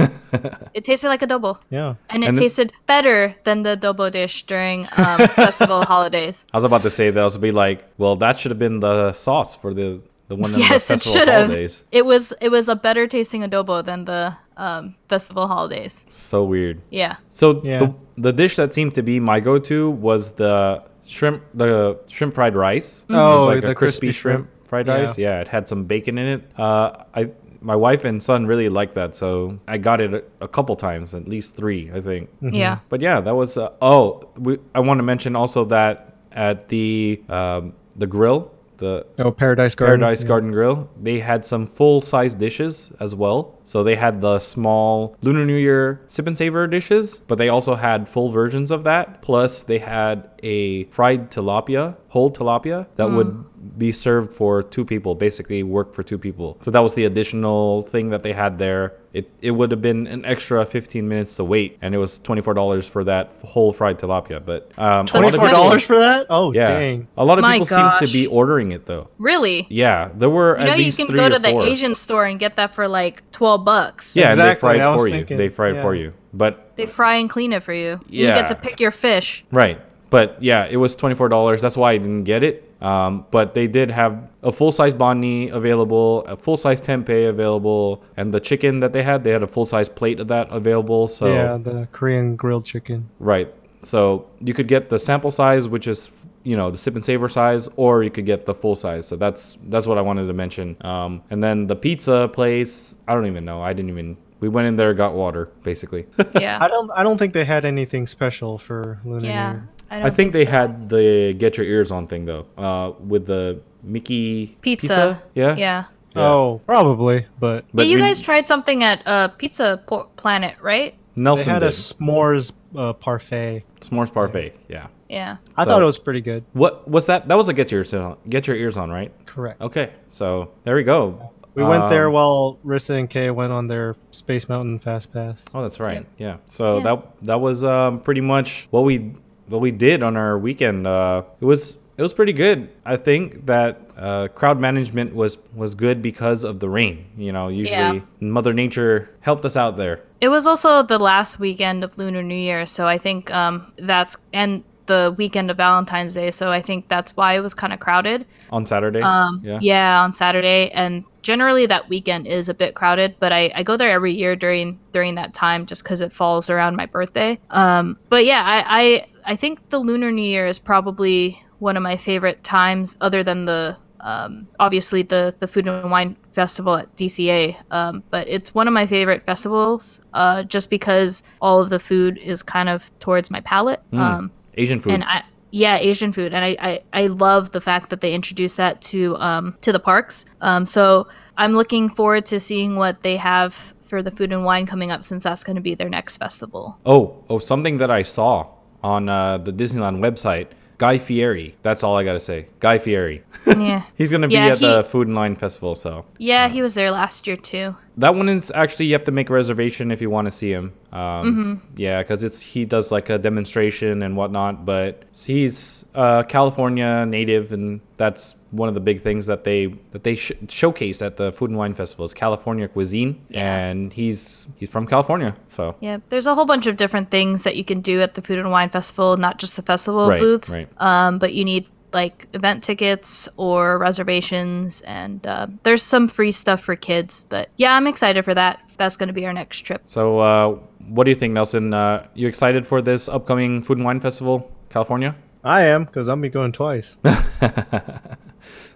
It 0.73 0.83
tasted 0.83 1.07
like 1.09 1.21
adobo. 1.21 1.57
Yeah. 1.69 1.95
And 2.09 2.23
it 2.23 2.27
And 2.27 2.37
the- 2.37 2.41
tasted 2.41 2.73
better 2.87 3.35
than 3.45 3.63
the 3.63 3.77
adobo 3.77 4.11
dish 4.11 4.43
during 4.45 4.85
um, 4.97 5.19
festival 5.39 5.83
holidays. 5.85 6.45
I 6.53 6.57
was 6.57 6.65
about 6.65 6.83
to 6.83 6.89
say 6.91 7.09
that 7.11 7.19
I 7.19 7.23
was 7.23 7.37
be 7.37 7.51
like, 7.51 7.85
well, 7.97 8.15
that 8.17 8.37
should 8.39 8.51
have 8.51 8.59
been 8.59 8.79
the 8.81 9.13
sauce 9.13 9.55
for 9.55 9.73
the 9.73 10.01
the 10.27 10.35
one 10.35 10.53
in 10.53 10.59
yes, 10.59 10.89
the 10.89 10.95
it 10.95 11.03
should 11.03 11.29
have. 11.29 11.51
It 11.91 12.05
was 12.05 12.33
it 12.41 12.49
was 12.51 12.67
a 12.67 12.75
better 12.75 13.07
tasting 13.07 13.43
adobo 13.47 13.79
than 13.81 14.03
the 14.05 14.35
um, 14.57 14.95
festival 15.07 15.47
holidays. 15.47 16.05
So 16.09 16.43
weird. 16.43 16.81
Yeah. 16.89 17.17
So 17.29 17.61
Yeah. 17.63 17.79
the 17.79 17.93
the 18.17 18.33
dish 18.33 18.55
that 18.57 18.73
seemed 18.73 18.95
to 18.95 19.03
be 19.03 19.19
my 19.19 19.39
go-to 19.39 19.89
was 19.91 20.31
the 20.31 20.83
shrimp 21.05 21.43
the 21.53 21.99
shrimp 22.07 22.33
fried 22.35 22.55
rice. 22.55 23.01
Mm-hmm. 23.03 23.13
It 23.13 23.17
was 23.17 23.43
Oh, 23.43 23.45
like 23.45 23.63
a 23.63 23.67
the 23.67 23.75
crispy, 23.75 24.07
crispy 24.07 24.11
shrimp, 24.11 24.45
shrimp. 24.45 24.67
fried 24.67 24.87
Yeah. 24.87 24.93
rice. 24.99 25.17
Yeah, 25.17 25.39
it 25.41 25.47
had 25.47 25.69
some 25.69 25.85
bacon 25.85 26.17
in 26.17 26.27
it. 26.27 26.51
Uh, 26.59 27.03
I 27.13 27.29
my 27.61 27.75
wife 27.75 28.05
and 28.05 28.21
son 28.21 28.45
really 28.45 28.69
liked 28.69 28.93
that, 28.93 29.15
so 29.15 29.57
I 29.67 29.77
got 29.79 29.99
it 29.99 30.13
a, 30.13 30.23
a 30.41 30.47
couple 30.47 30.75
times, 30.75 31.13
at 31.15 31.27
least 31.27 31.55
three, 31.55 31.89
I 31.93 32.01
think. 32.01 32.29
Yeah. 32.39 32.79
But 32.89 33.01
yeah, 33.01 33.19
that 33.21 33.35
was. 33.35 33.57
Uh, 33.57 33.71
oh, 33.81 34.29
we, 34.37 34.59
I 34.75 34.79
want 34.79 34.99
to 34.99 35.03
mention 35.03 35.35
also 35.35 35.65
that 35.65 36.15
at 36.31 36.69
the 36.69 37.21
um, 37.29 37.73
the 37.95 38.05
grill, 38.05 38.51
the 38.77 39.05
Oh, 39.19 39.31
Paradise 39.31 39.73
Garden. 39.73 39.99
Paradise 40.01 40.21
yeah. 40.21 40.27
Garden 40.27 40.51
Grill. 40.51 40.87
They 41.01 41.19
had 41.19 41.45
some 41.45 41.65
full 41.65 41.99
size 42.01 42.35
dishes 42.35 42.91
as 42.99 43.15
well. 43.15 43.56
So 43.67 43.83
they 43.83 43.95
had 43.97 44.21
the 44.21 44.39
small 44.39 45.17
Lunar 45.21 45.45
New 45.45 45.57
Year 45.57 45.99
sip 46.07 46.25
and 46.25 46.37
savor 46.37 46.67
dishes, 46.67 47.19
but 47.27 47.37
they 47.37 47.49
also 47.49 47.75
had 47.75 48.07
full 48.07 48.31
versions 48.31 48.71
of 48.71 48.85
that. 48.85 49.21
Plus, 49.21 49.61
they 49.61 49.79
had 49.79 50.29
a 50.41 50.85
fried 50.85 51.29
tilapia, 51.31 51.97
whole 52.09 52.31
tilapia, 52.31 52.87
that 52.95 53.11
would 53.11 53.43
be 53.77 53.91
served 53.91 54.31
for 54.31 54.63
two 54.63 54.85
people, 54.85 55.15
basically 55.15 55.63
work 55.63 55.93
for 55.93 56.01
two 56.01 56.17
people. 56.17 56.57
So 56.61 56.71
that 56.71 56.79
was 56.79 56.93
the 56.93 57.03
additional 57.05 57.81
thing 57.81 58.09
that 58.11 58.23
they 58.23 58.31
had 58.31 58.57
there. 58.57 58.93
It, 59.13 59.29
it 59.41 59.51
would 59.51 59.71
have 59.71 59.81
been 59.81 60.05
an 60.05 60.23
extra 60.25 60.63
15 60.63 61.07
minutes 61.07 61.35
to 61.35 61.43
wait, 61.43 61.77
and 61.81 61.95
it 61.95 61.97
was 61.97 62.19
$24 62.19 62.87
for 62.87 63.03
that 63.05 63.33
whole 63.43 63.73
fried 63.73 63.97
tilapia. 63.99 64.45
But 64.45 64.71
um, 64.77 64.83
a 64.85 64.97
lot 64.99 65.07
Twenty 65.07 65.31
four 65.31 65.47
people- 65.47 65.53
dollars 65.63 65.83
for 65.83 65.97
that? 65.97 66.27
Oh, 66.29 66.53
Yeah, 66.53 66.67
dang. 66.67 67.07
a 67.17 67.25
lot 67.25 67.39
of 67.39 67.41
My 67.41 67.53
people 67.53 67.65
seem 67.65 67.91
to 67.99 68.07
be 68.13 68.27
ordering 68.27 68.71
it 68.71 68.85
though. 68.85 69.09
Really? 69.17 69.65
Yeah, 69.69 70.09
there 70.15 70.29
were 70.29 70.57
You 70.59 70.65
know, 70.65 70.71
at 70.73 70.77
you 70.77 70.85
least 70.85 70.97
can 70.99 71.07
go 71.15 71.27
to 71.29 71.39
the 71.39 71.49
four. 71.49 71.63
Asian 71.65 71.95
store 71.95 72.25
and 72.25 72.39
get 72.39 72.55
that 72.57 72.75
for 72.75 72.87
like 72.87 73.26
12 73.37 73.63
bucks. 73.63 74.15
Yeah, 74.17 74.31
and 74.31 74.39
they 74.39 74.55
fry 74.55 74.75
it 74.75 74.81
I 74.81 74.89
was 74.95 74.99
for 75.01 75.07
you. 75.07 75.23
They 75.23 75.49
fry 75.49 75.69
it 75.69 75.81
for 75.81 75.93
you. 75.93 76.13
But 76.33 76.75
They 76.75 76.87
fry 76.87 77.15
and 77.21 77.29
clean 77.29 77.53
it 77.53 77.61
for 77.61 77.73
you. 77.73 77.99
Yeah. 78.09 78.27
You 78.29 78.33
get 78.41 78.47
to 78.47 78.55
pick 78.55 78.79
your 78.79 78.89
fish. 78.91 79.45
right, 79.51 79.79
but 80.09 80.41
yeah, 80.41 80.65
it 80.65 80.77
was 80.77 80.95
twenty 80.95 81.13
four 81.15 81.29
dollars. 81.29 81.61
That's 81.61 81.77
why 81.77 81.91
I 81.93 81.97
didn't 81.99 82.23
get 82.23 82.41
it. 82.43 82.63
Um, 82.81 83.25
but 83.31 83.53
they 83.53 83.67
did 83.67 83.89
have 83.91 84.13
a 84.43 84.51
full 84.51 84.71
size 84.71 84.93
banh 84.93 85.51
available, 85.51 86.23
a 86.25 86.35
full 86.37 86.57
size 86.57 86.81
tempeh 86.81 87.29
available, 87.29 88.03
and 88.15 88.33
the 88.33 88.39
chicken 88.39 88.79
that 88.81 88.91
they 88.93 89.03
had, 89.03 89.23
they 89.23 89.31
had 89.31 89.43
a 89.43 89.47
full 89.47 89.65
size 89.65 89.89
plate 89.89 90.19
of 90.19 90.27
that 90.29 90.47
available. 90.51 91.07
So 91.07 91.25
Yeah, 91.33 91.57
the 91.57 91.87
Korean 91.91 92.35
grilled 92.35 92.65
chicken. 92.65 93.09
right, 93.19 93.53
so 93.83 94.25
you 94.39 94.53
could 94.53 94.67
get 94.67 94.89
the 94.89 94.99
sample 94.99 95.31
size, 95.31 95.67
which 95.67 95.87
is 95.87 96.09
you 96.49 96.55
know 96.59 96.67
the 96.71 96.77
sip 96.77 96.95
and 96.95 97.03
savor 97.03 97.27
size, 97.39 97.63
or 97.75 98.03
you 98.05 98.11
could 98.15 98.25
get 98.25 98.45
the 98.45 98.53
full 98.61 98.75
size. 98.75 99.03
So 99.09 99.15
that's 99.23 99.57
that's 99.71 99.85
what 99.89 99.97
I 99.97 100.01
wanted 100.09 100.27
to 100.27 100.33
mention. 100.33 100.77
Um, 100.91 101.21
and 101.31 101.39
then 101.43 101.67
the 101.67 101.75
pizza 101.75 102.29
place, 102.31 102.95
I 103.07 103.13
don't 103.15 103.25
even 103.33 103.43
know. 103.45 103.61
I 103.61 103.73
didn't 103.73 103.91
even. 103.91 104.17
We 104.39 104.49
went 104.49 104.67
in 104.67 104.75
there, 104.75 104.93
got 104.93 105.13
water, 105.23 105.49
basically. 105.63 106.05
Yeah. 106.39 106.57
I 106.61 106.67
don't 106.67 106.89
I 106.99 107.01
don't 107.03 107.17
think 107.17 107.33
they 107.33 107.43
had 107.55 107.65
anything 107.65 108.07
special 108.07 108.57
for 108.57 108.99
Lunar 109.03 109.25
yeah. 109.25 109.51
Year. 109.51 109.69
I, 109.89 109.95
don't 109.97 110.05
I 110.05 110.09
think 110.17 110.31
they 110.33 110.45
so. 110.45 110.51
had 110.51 110.89
the 110.89 111.33
get 111.37 111.57
your 111.57 111.65
ears 111.65 111.91
on 111.91 112.07
thing 112.07 112.25
though, 112.25 112.45
uh, 112.57 112.91
with 113.11 113.25
the 113.25 113.59
Mickey 113.83 114.55
pizza. 114.61 115.21
Yeah. 115.33 115.55
Yeah. 115.57 115.83
Yeah. 116.15 116.29
Oh, 116.31 116.61
probably, 116.65 117.25
but 117.39 117.65
But 117.73 117.85
yeah, 117.85 117.91
you 117.91 117.97
we- 117.97 118.03
guys 118.07 118.21
tried 118.21 118.47
something 118.47 118.83
at 118.83 119.01
uh, 119.05 119.27
Pizza 119.39 119.81
Por- 119.85 120.07
Planet, 120.15 120.55
right? 120.61 120.93
Nelson 121.15 121.45
they 121.45 121.51
Nelson 121.51 121.53
had 121.53 121.59
did. 121.59 121.67
a 121.67 121.71
s'mores 121.71 122.51
uh, 122.75 122.93
parfait. 122.93 123.63
s'mores 123.81 124.11
parfait. 124.13 124.53
Yeah. 124.69 124.87
Yeah. 125.09 125.37
I 125.55 125.63
So- 125.63 125.71
thought 125.71 125.81
it 125.81 125.85
was 125.85 125.97
pretty 125.99 126.21
good. 126.21 126.43
What 126.53 126.87
was 126.89 127.05
that? 127.07 127.27
That 127.27 127.37
was 127.37 127.47
a 127.49 127.53
get 127.53 127.71
your 127.71 127.79
ears 127.79 127.93
on. 127.93 128.17
Get 128.29 128.47
your 128.47 128.55
ears 128.55 128.77
on, 128.77 128.89
right? 128.89 129.11
Correct. 129.25 129.61
Okay. 129.61 129.91
So 130.07 130.49
there 130.63 130.75
we 130.75 130.83
go. 130.83 131.31
We 131.55 131.63
went 131.63 131.89
there 131.89 132.07
Um, 132.07 132.13
while 132.13 132.59
Rissa 132.63 132.99
and 132.99 133.09
Kay 133.09 133.31
went 133.31 133.51
on 133.51 133.67
their 133.67 133.95
Space 134.11 134.47
Mountain 134.47 134.77
Fast 134.79 135.11
Pass. 135.11 135.43
Oh, 135.55 135.63
that's 135.63 135.79
right. 135.79 135.95
Yep. 135.95 136.05
Yeah. 136.19 136.35
So 136.49 136.77
Yeah. 136.77 136.83
that 136.83 137.03
that 137.23 137.41
was 137.41 137.63
um, 137.63 137.99
pretty 137.99 138.21
much 138.21 138.67
what 138.69 138.83
we 138.83 139.13
what 139.47 139.61
we 139.61 139.71
did 139.71 140.03
on 140.03 140.15
our 140.17 140.37
weekend. 140.37 140.85
Uh, 140.85 141.23
it 141.41 141.45
was 141.45 141.77
it 141.97 142.03
was 142.03 142.13
pretty 142.13 142.33
good. 142.33 142.69
I 142.85 142.95
think 142.95 143.47
that 143.47 143.79
uh, 143.97 144.27
crowd 144.35 144.59
management 144.59 145.15
was 145.15 145.39
was 145.55 145.73
good 145.73 145.99
because 146.03 146.43
of 146.43 146.59
the 146.59 146.69
rain. 146.69 147.05
You 147.17 147.31
know, 147.31 147.47
usually 147.47 147.71
Yeah. 147.71 147.99
Mother 148.19 148.53
Nature 148.53 149.09
helped 149.21 149.43
us 149.43 149.57
out 149.57 149.77
there. 149.77 150.01
It 150.21 150.27
was 150.29 150.45
also 150.45 150.83
the 150.83 150.99
last 150.99 151.39
weekend 151.39 151.83
of 151.83 151.97
Lunar 151.97 152.21
New 152.21 152.35
Year, 152.35 152.67
so 152.67 152.85
I 152.85 152.99
think 152.99 153.33
um, 153.33 153.71
that's 153.79 154.15
and 154.31 154.63
the 154.87 155.13
weekend 155.17 155.51
of 155.51 155.57
Valentine's 155.57 156.13
Day, 156.13 156.31
so 156.31 156.49
I 156.49 156.61
think 156.61 156.87
that's 156.87 157.15
why 157.15 157.33
it 157.33 157.41
was 157.41 157.53
kind 157.53 157.71
of 157.73 157.79
crowded. 157.79 158.25
on 158.51 158.65
Saturday. 158.65 159.01
Um, 159.01 159.41
yeah. 159.43 159.59
yeah. 159.61 160.01
on 160.01 160.15
Saturday, 160.15 160.71
and 160.71 161.03
generally 161.21 161.65
that 161.67 161.87
weekend 161.89 162.27
is 162.27 162.49
a 162.49 162.53
bit 162.53 162.73
crowded. 162.73 163.15
But 163.19 163.31
I, 163.31 163.51
I 163.53 163.63
go 163.63 163.77
there 163.77 163.91
every 163.91 164.13
year 164.13 164.35
during 164.35 164.79
during 164.91 165.15
that 165.15 165.33
time 165.33 165.65
just 165.65 165.83
because 165.83 166.01
it 166.01 166.11
falls 166.11 166.49
around 166.49 166.75
my 166.75 166.85
birthday. 166.85 167.39
Um, 167.51 167.97
but 168.09 168.25
yeah, 168.25 168.43
I, 168.43 168.65
I 168.67 169.33
I 169.33 169.35
think 169.35 169.69
the 169.69 169.79
Lunar 169.79 170.11
New 170.11 170.23
Year 170.23 170.47
is 170.47 170.57
probably 170.57 171.43
one 171.59 171.77
of 171.77 171.83
my 171.83 171.97
favorite 171.97 172.43
times, 172.43 172.97
other 173.01 173.23
than 173.23 173.45
the 173.45 173.77
um, 173.99 174.47
obviously 174.59 175.01
the 175.01 175.35
the 175.39 175.47
Food 175.47 175.67
and 175.67 175.91
Wine 175.91 176.15
Festival 176.31 176.75
at 176.75 176.95
DCA. 176.95 177.57
Um, 177.71 178.03
but 178.09 178.27
it's 178.27 178.53
one 178.53 178.67
of 178.67 178.73
my 178.73 178.87
favorite 178.87 179.23
festivals, 179.23 179.99
uh, 180.13 180.43
just 180.43 180.69
because 180.69 181.23
all 181.41 181.61
of 181.61 181.69
the 181.69 181.79
food 181.79 182.17
is 182.19 182.43
kind 182.43 182.69
of 182.69 182.91
towards 182.99 183.29
my 183.29 183.41
palate. 183.41 183.81
Mm. 183.91 183.99
Um, 183.99 184.31
Asian 184.57 184.79
food. 184.81 184.93
and 184.93 185.03
I 185.03 185.23
yeah 185.51 185.77
Asian 185.77 186.11
food, 186.11 186.33
and 186.33 186.43
I 186.43 186.57
I, 186.59 186.79
I 186.93 187.07
love 187.07 187.51
the 187.51 187.61
fact 187.61 187.89
that 187.89 188.01
they 188.01 188.13
introduced 188.13 188.57
that 188.57 188.81
to 188.83 189.15
um 189.17 189.55
to 189.61 189.71
the 189.71 189.79
parks. 189.79 190.25
Um, 190.41 190.65
so 190.65 191.07
I'm 191.37 191.53
looking 191.53 191.89
forward 191.89 192.25
to 192.27 192.39
seeing 192.39 192.75
what 192.75 193.01
they 193.01 193.15
have 193.17 193.73
for 193.81 194.03
the 194.03 194.11
food 194.11 194.33
and 194.33 194.43
wine 194.43 194.65
coming 194.65 194.91
up, 194.91 195.03
since 195.03 195.23
that's 195.23 195.43
going 195.45 195.55
to 195.55 195.61
be 195.61 195.73
their 195.73 195.87
next 195.89 196.17
festival. 196.17 196.77
oh, 196.85 197.23
oh, 197.29 197.39
something 197.39 197.77
that 197.77 197.89
I 197.89 198.01
saw 198.01 198.47
on 198.83 199.07
uh, 199.07 199.37
the 199.37 199.53
Disneyland 199.53 199.99
website. 199.99 200.47
Guy 200.79 200.99
Fieri. 200.99 201.55
That's 201.63 201.83
all 201.83 201.97
I 201.97 202.03
gotta 202.03 202.19
say. 202.19 202.45
Guy 202.59 202.77
Fieri. 202.77 203.23
yeah, 203.47 203.81
He's 203.97 204.11
gonna 204.11 204.27
be 204.27 204.35
Yeah, 204.35 204.49
at 204.49 204.59
the 204.59 204.83
Food 204.83 205.07
and 205.07 205.15
Wine 205.17 205.35
Festival. 205.35 205.73
So 205.75 206.05
yeah, 206.19 206.49
he 206.49 206.61
was 206.61 206.75
there 206.75 206.91
last 206.91 207.25
year 207.25 207.35
too. 207.35 207.75
That 207.97 208.15
one 208.15 208.29
is 208.29 208.51
actually 208.53 208.85
you 208.85 208.93
have 208.93 209.03
to 209.05 209.11
make 209.11 209.29
a 209.29 209.33
reservation 209.33 209.91
if 209.91 210.01
you 210.01 210.09
want 210.09 210.25
to 210.25 210.31
see 210.31 210.51
him. 210.51 210.73
Um, 210.91 211.61
Yeah, 211.75 212.01
because 212.01 212.23
it's 212.23 212.41
he 212.41 212.65
does 212.65 212.91
like 212.91 213.09
a 213.09 213.17
demonstration 213.17 214.03
and 214.03 214.15
whatnot. 214.15 214.65
But 214.65 215.03
he's 215.25 215.85
a 215.95 216.25
California 216.27 217.05
native, 217.05 217.51
and 217.51 217.81
that's 217.97 218.35
one 218.51 218.69
of 218.69 218.75
the 218.75 218.79
big 218.79 219.01
things 219.01 219.25
that 219.25 219.43
they 219.43 219.67
that 219.91 220.03
they 220.03 220.15
sh- 220.15 220.31
showcase 220.47 221.01
at 221.01 221.17
the 221.17 221.31
Food 221.31 221.49
and 221.49 221.57
Wine 221.59 221.73
Festival 221.73 222.05
is 222.05 222.13
California 222.13 222.67
cuisine, 222.67 223.21
and 223.31 223.91
he's 223.93 224.47
he's 224.55 224.69
from 224.69 224.87
California, 224.87 225.35
so. 225.47 225.75
Yeah, 225.81 225.97
there's 226.09 226.27
a 226.27 226.35
whole 226.35 226.45
bunch 226.45 226.67
of 226.67 226.77
different 226.77 227.11
things 227.11 227.43
that 227.43 227.55
you 227.57 227.65
can 227.65 227.81
do 227.81 228.01
at 228.01 228.13
the 228.13 228.21
Food 228.21 228.39
and 228.39 228.51
Wine 228.51 228.69
Festival, 228.69 229.17
not 229.17 229.37
just 229.39 229.55
the 229.55 229.61
festival 229.63 230.07
Right, 230.07 230.19
booths. 230.21 230.49
right. 230.49 230.69
Um, 230.77 231.17
but 231.19 231.33
you 231.33 231.43
need 231.43 231.67
like 231.93 232.27
event 232.33 232.63
tickets 232.63 233.27
or 233.37 233.77
reservations, 233.77 234.81
and 234.81 235.25
uh, 235.25 235.47
there's 235.63 235.83
some 235.83 236.07
free 236.07 236.31
stuff 236.31 236.61
for 236.61 236.75
kids. 236.75 237.23
But 237.23 237.49
yeah, 237.57 237.73
I'm 237.73 237.87
excited 237.87 238.23
for 238.25 238.33
that. 238.35 238.59
That's 238.77 238.97
going 238.97 239.07
to 239.07 239.13
be 239.13 239.25
our 239.25 239.33
next 239.33 239.61
trip. 239.61 239.81
So, 239.85 240.19
uh, 240.19 240.49
what 240.87 241.05
do 241.05 241.11
you 241.11 241.15
think, 241.15 241.33
Nelson? 241.33 241.73
Uh, 241.73 242.07
you 242.13 242.27
excited 242.27 242.65
for 242.65 242.81
this 242.81 243.09
upcoming 243.09 243.61
Food 243.61 243.77
and 243.77 243.85
Wine 243.85 243.99
Festival, 243.99 244.51
California? 244.69 245.15
I 245.43 245.63
am 245.63 245.85
because 245.85 246.07
I'm 246.07 246.21
be 246.21 246.29
going 246.29 246.51
twice. 246.51 246.97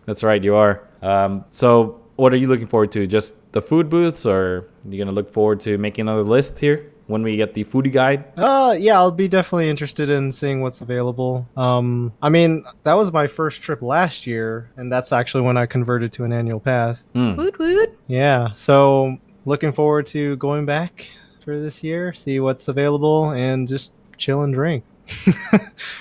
That's 0.05 0.23
right, 0.23 0.43
you 0.43 0.55
are. 0.55 0.87
Um, 1.01 1.45
so, 1.51 2.01
what 2.15 2.33
are 2.33 2.37
you 2.37 2.47
looking 2.47 2.67
forward 2.67 2.91
to? 2.93 3.05
Just 3.07 3.33
the 3.51 3.61
food 3.61 3.89
booths, 3.89 4.25
or 4.25 4.57
are 4.57 4.67
you 4.89 4.97
gonna 4.97 5.11
look 5.11 5.31
forward 5.31 5.59
to 5.61 5.77
making 5.77 6.07
another 6.07 6.23
list 6.23 6.59
here 6.59 6.90
when 7.07 7.23
we 7.23 7.35
get 7.35 7.53
the 7.53 7.63
foodie 7.63 7.91
guide? 7.91 8.25
Uh, 8.37 8.75
yeah, 8.77 8.95
I'll 8.97 9.11
be 9.11 9.27
definitely 9.27 9.69
interested 9.69 10.09
in 10.09 10.31
seeing 10.31 10.61
what's 10.61 10.81
available. 10.81 11.47
Um, 11.57 12.13
I 12.21 12.29
mean, 12.29 12.63
that 12.83 12.93
was 12.93 13.11
my 13.11 13.27
first 13.27 13.61
trip 13.61 13.81
last 13.81 14.25
year, 14.25 14.69
and 14.77 14.91
that's 14.91 15.11
actually 15.11 15.41
when 15.41 15.57
I 15.57 15.65
converted 15.65 16.11
to 16.13 16.23
an 16.23 16.33
annual 16.33 16.59
pass. 16.59 17.05
Hmm. 17.13 17.35
Woot 17.35 17.59
woot. 17.59 17.97
Yeah, 18.07 18.53
so 18.53 19.17
looking 19.45 19.71
forward 19.71 20.05
to 20.07 20.35
going 20.37 20.65
back 20.65 21.07
for 21.43 21.59
this 21.59 21.83
year, 21.83 22.13
see 22.13 22.39
what's 22.39 22.67
available, 22.67 23.31
and 23.31 23.67
just 23.67 23.95
chill 24.17 24.41
and 24.41 24.53
drink. 24.53 24.83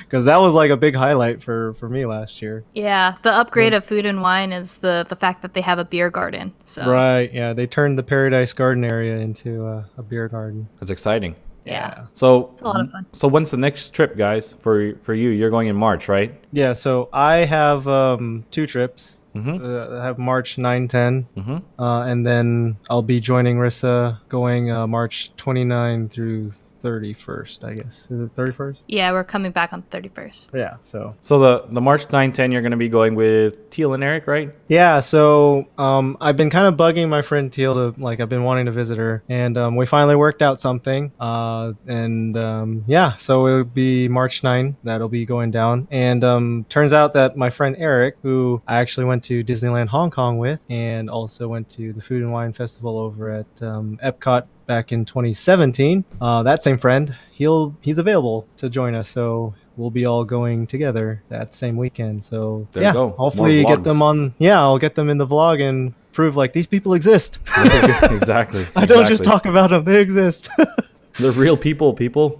Because 0.00 0.24
that 0.24 0.40
was 0.40 0.54
like 0.54 0.70
a 0.70 0.76
big 0.76 0.94
highlight 0.94 1.42
for 1.42 1.74
for 1.74 1.88
me 1.88 2.06
last 2.06 2.42
year. 2.42 2.64
Yeah, 2.74 3.16
the 3.22 3.32
upgrade 3.32 3.74
of 3.74 3.84
Food 3.84 4.06
and 4.06 4.22
Wine 4.22 4.52
is 4.52 4.78
the 4.78 5.06
the 5.08 5.16
fact 5.16 5.42
that 5.42 5.54
they 5.54 5.60
have 5.60 5.78
a 5.78 5.84
beer 5.84 6.10
garden. 6.10 6.52
So 6.64 6.90
Right? 6.90 7.32
Yeah, 7.32 7.52
they 7.52 7.66
turned 7.66 7.98
the 7.98 8.02
Paradise 8.02 8.52
Garden 8.52 8.84
area 8.84 9.16
into 9.18 9.66
a, 9.66 9.84
a 9.98 10.02
beer 10.02 10.28
garden. 10.28 10.68
That's 10.80 10.90
exciting. 10.90 11.34
yeah. 11.64 12.06
So, 12.14 12.50
it's 12.52 12.62
a 12.62 12.64
lot 12.64 12.80
of 12.80 12.90
fun. 12.90 13.06
So, 13.12 13.28
when's 13.28 13.50
the 13.50 13.56
next 13.58 13.92
trip, 13.92 14.16
guys? 14.16 14.54
For 14.60 14.94
for 15.02 15.14
you, 15.14 15.28
you're 15.30 15.50
going 15.50 15.68
in 15.68 15.76
March, 15.76 16.08
right? 16.08 16.32
Yeah, 16.52 16.72
so 16.72 17.08
I 17.12 17.44
have 17.44 17.86
um, 17.86 18.44
two 18.50 18.66
trips. 18.66 19.16
Mm-hmm. 19.36 19.64
Uh, 19.64 20.00
I 20.00 20.04
have 20.06 20.18
March 20.18 20.58
9, 20.58 20.88
10, 20.88 21.26
Mm-hmm. 21.36 21.80
uh, 21.80 22.02
and 22.06 22.26
then 22.26 22.76
I'll 22.90 23.02
be 23.02 23.20
joining 23.20 23.58
Rissa 23.58 24.18
going 24.28 24.72
uh, 24.72 24.88
March 24.88 25.30
29 25.36 26.08
through 26.08 26.50
31st, 26.82 27.64
I 27.64 27.74
guess. 27.74 28.08
Is 28.10 28.20
it 28.20 28.34
31st? 28.34 28.82
Yeah, 28.88 29.12
we're 29.12 29.24
coming 29.24 29.52
back 29.52 29.72
on 29.72 29.82
31st. 29.90 30.54
Yeah, 30.54 30.76
so. 30.82 31.14
So 31.20 31.38
the 31.38 31.64
the 31.70 31.80
March 31.80 32.10
9, 32.10 32.32
10, 32.32 32.52
you're 32.52 32.62
gonna 32.62 32.76
be 32.76 32.88
going 32.88 33.14
with 33.14 33.70
Teal 33.70 33.94
and 33.94 34.02
Eric, 34.02 34.26
right? 34.26 34.54
Yeah, 34.68 35.00
so 35.00 35.68
um, 35.78 36.16
I've 36.20 36.36
been 36.36 36.50
kind 36.50 36.66
of 36.66 36.74
bugging 36.74 37.08
my 37.08 37.22
friend 37.22 37.52
Teal 37.52 37.74
to, 37.74 38.00
like, 38.00 38.20
I've 38.20 38.28
been 38.28 38.44
wanting 38.44 38.66
to 38.66 38.72
visit 38.72 38.98
her, 38.98 39.22
and 39.28 39.56
um, 39.56 39.76
we 39.76 39.86
finally 39.86 40.16
worked 40.16 40.42
out 40.42 40.60
something. 40.60 41.12
Uh, 41.20 41.72
and 41.86 42.36
um, 42.36 42.84
yeah, 42.86 43.16
so 43.16 43.46
it'll 43.46 43.64
be 43.64 44.08
March 44.08 44.42
9 44.42 44.76
that'll 44.84 45.08
be 45.08 45.24
going 45.24 45.50
down. 45.50 45.88
And 45.90 46.24
um, 46.24 46.66
turns 46.68 46.92
out 46.92 47.12
that 47.14 47.36
my 47.36 47.50
friend 47.50 47.76
Eric, 47.78 48.16
who 48.22 48.62
I 48.66 48.78
actually 48.78 49.06
went 49.06 49.24
to 49.24 49.44
Disneyland 49.44 49.88
Hong 49.88 50.10
Kong 50.10 50.38
with, 50.38 50.64
and 50.70 51.10
also 51.10 51.48
went 51.48 51.68
to 51.70 51.92
the 51.92 52.00
Food 52.00 52.22
and 52.22 52.32
Wine 52.32 52.52
Festival 52.52 52.98
over 52.98 53.30
at 53.30 53.62
um, 53.62 53.98
Epcot 54.02 54.46
back 54.70 54.92
in 54.92 55.04
2017, 55.04 56.04
uh, 56.20 56.44
that 56.44 56.62
same 56.62 56.78
friend, 56.78 57.12
he'll 57.32 57.74
he's 57.80 57.98
available 57.98 58.46
to 58.56 58.70
join 58.70 58.94
us. 58.94 59.08
So 59.08 59.52
we'll 59.76 59.90
be 59.90 60.06
all 60.06 60.24
going 60.24 60.68
together 60.68 61.24
that 61.28 61.52
same 61.52 61.76
weekend. 61.76 62.22
So 62.22 62.68
There 62.70 62.84
you 62.84 62.86
yeah, 62.86 63.10
hopefully 63.16 63.64
get 63.64 63.82
them 63.82 64.00
on. 64.00 64.32
Yeah, 64.38 64.60
I'll 64.60 64.78
get 64.78 64.94
them 64.94 65.10
in 65.10 65.18
the 65.18 65.26
vlog 65.26 65.60
and 65.60 65.92
prove 66.12 66.36
like 66.36 66.52
these 66.52 66.68
people 66.68 66.94
exist. 66.94 67.40
exactly. 67.56 68.64
I 68.76 68.86
don't 68.86 69.08
just 69.08 69.24
talk 69.24 69.44
about 69.44 69.70
them; 69.70 69.82
they 69.82 70.00
exist. 70.00 70.48
They're 71.18 71.32
real 71.32 71.56
people, 71.56 71.92
people. 71.92 72.38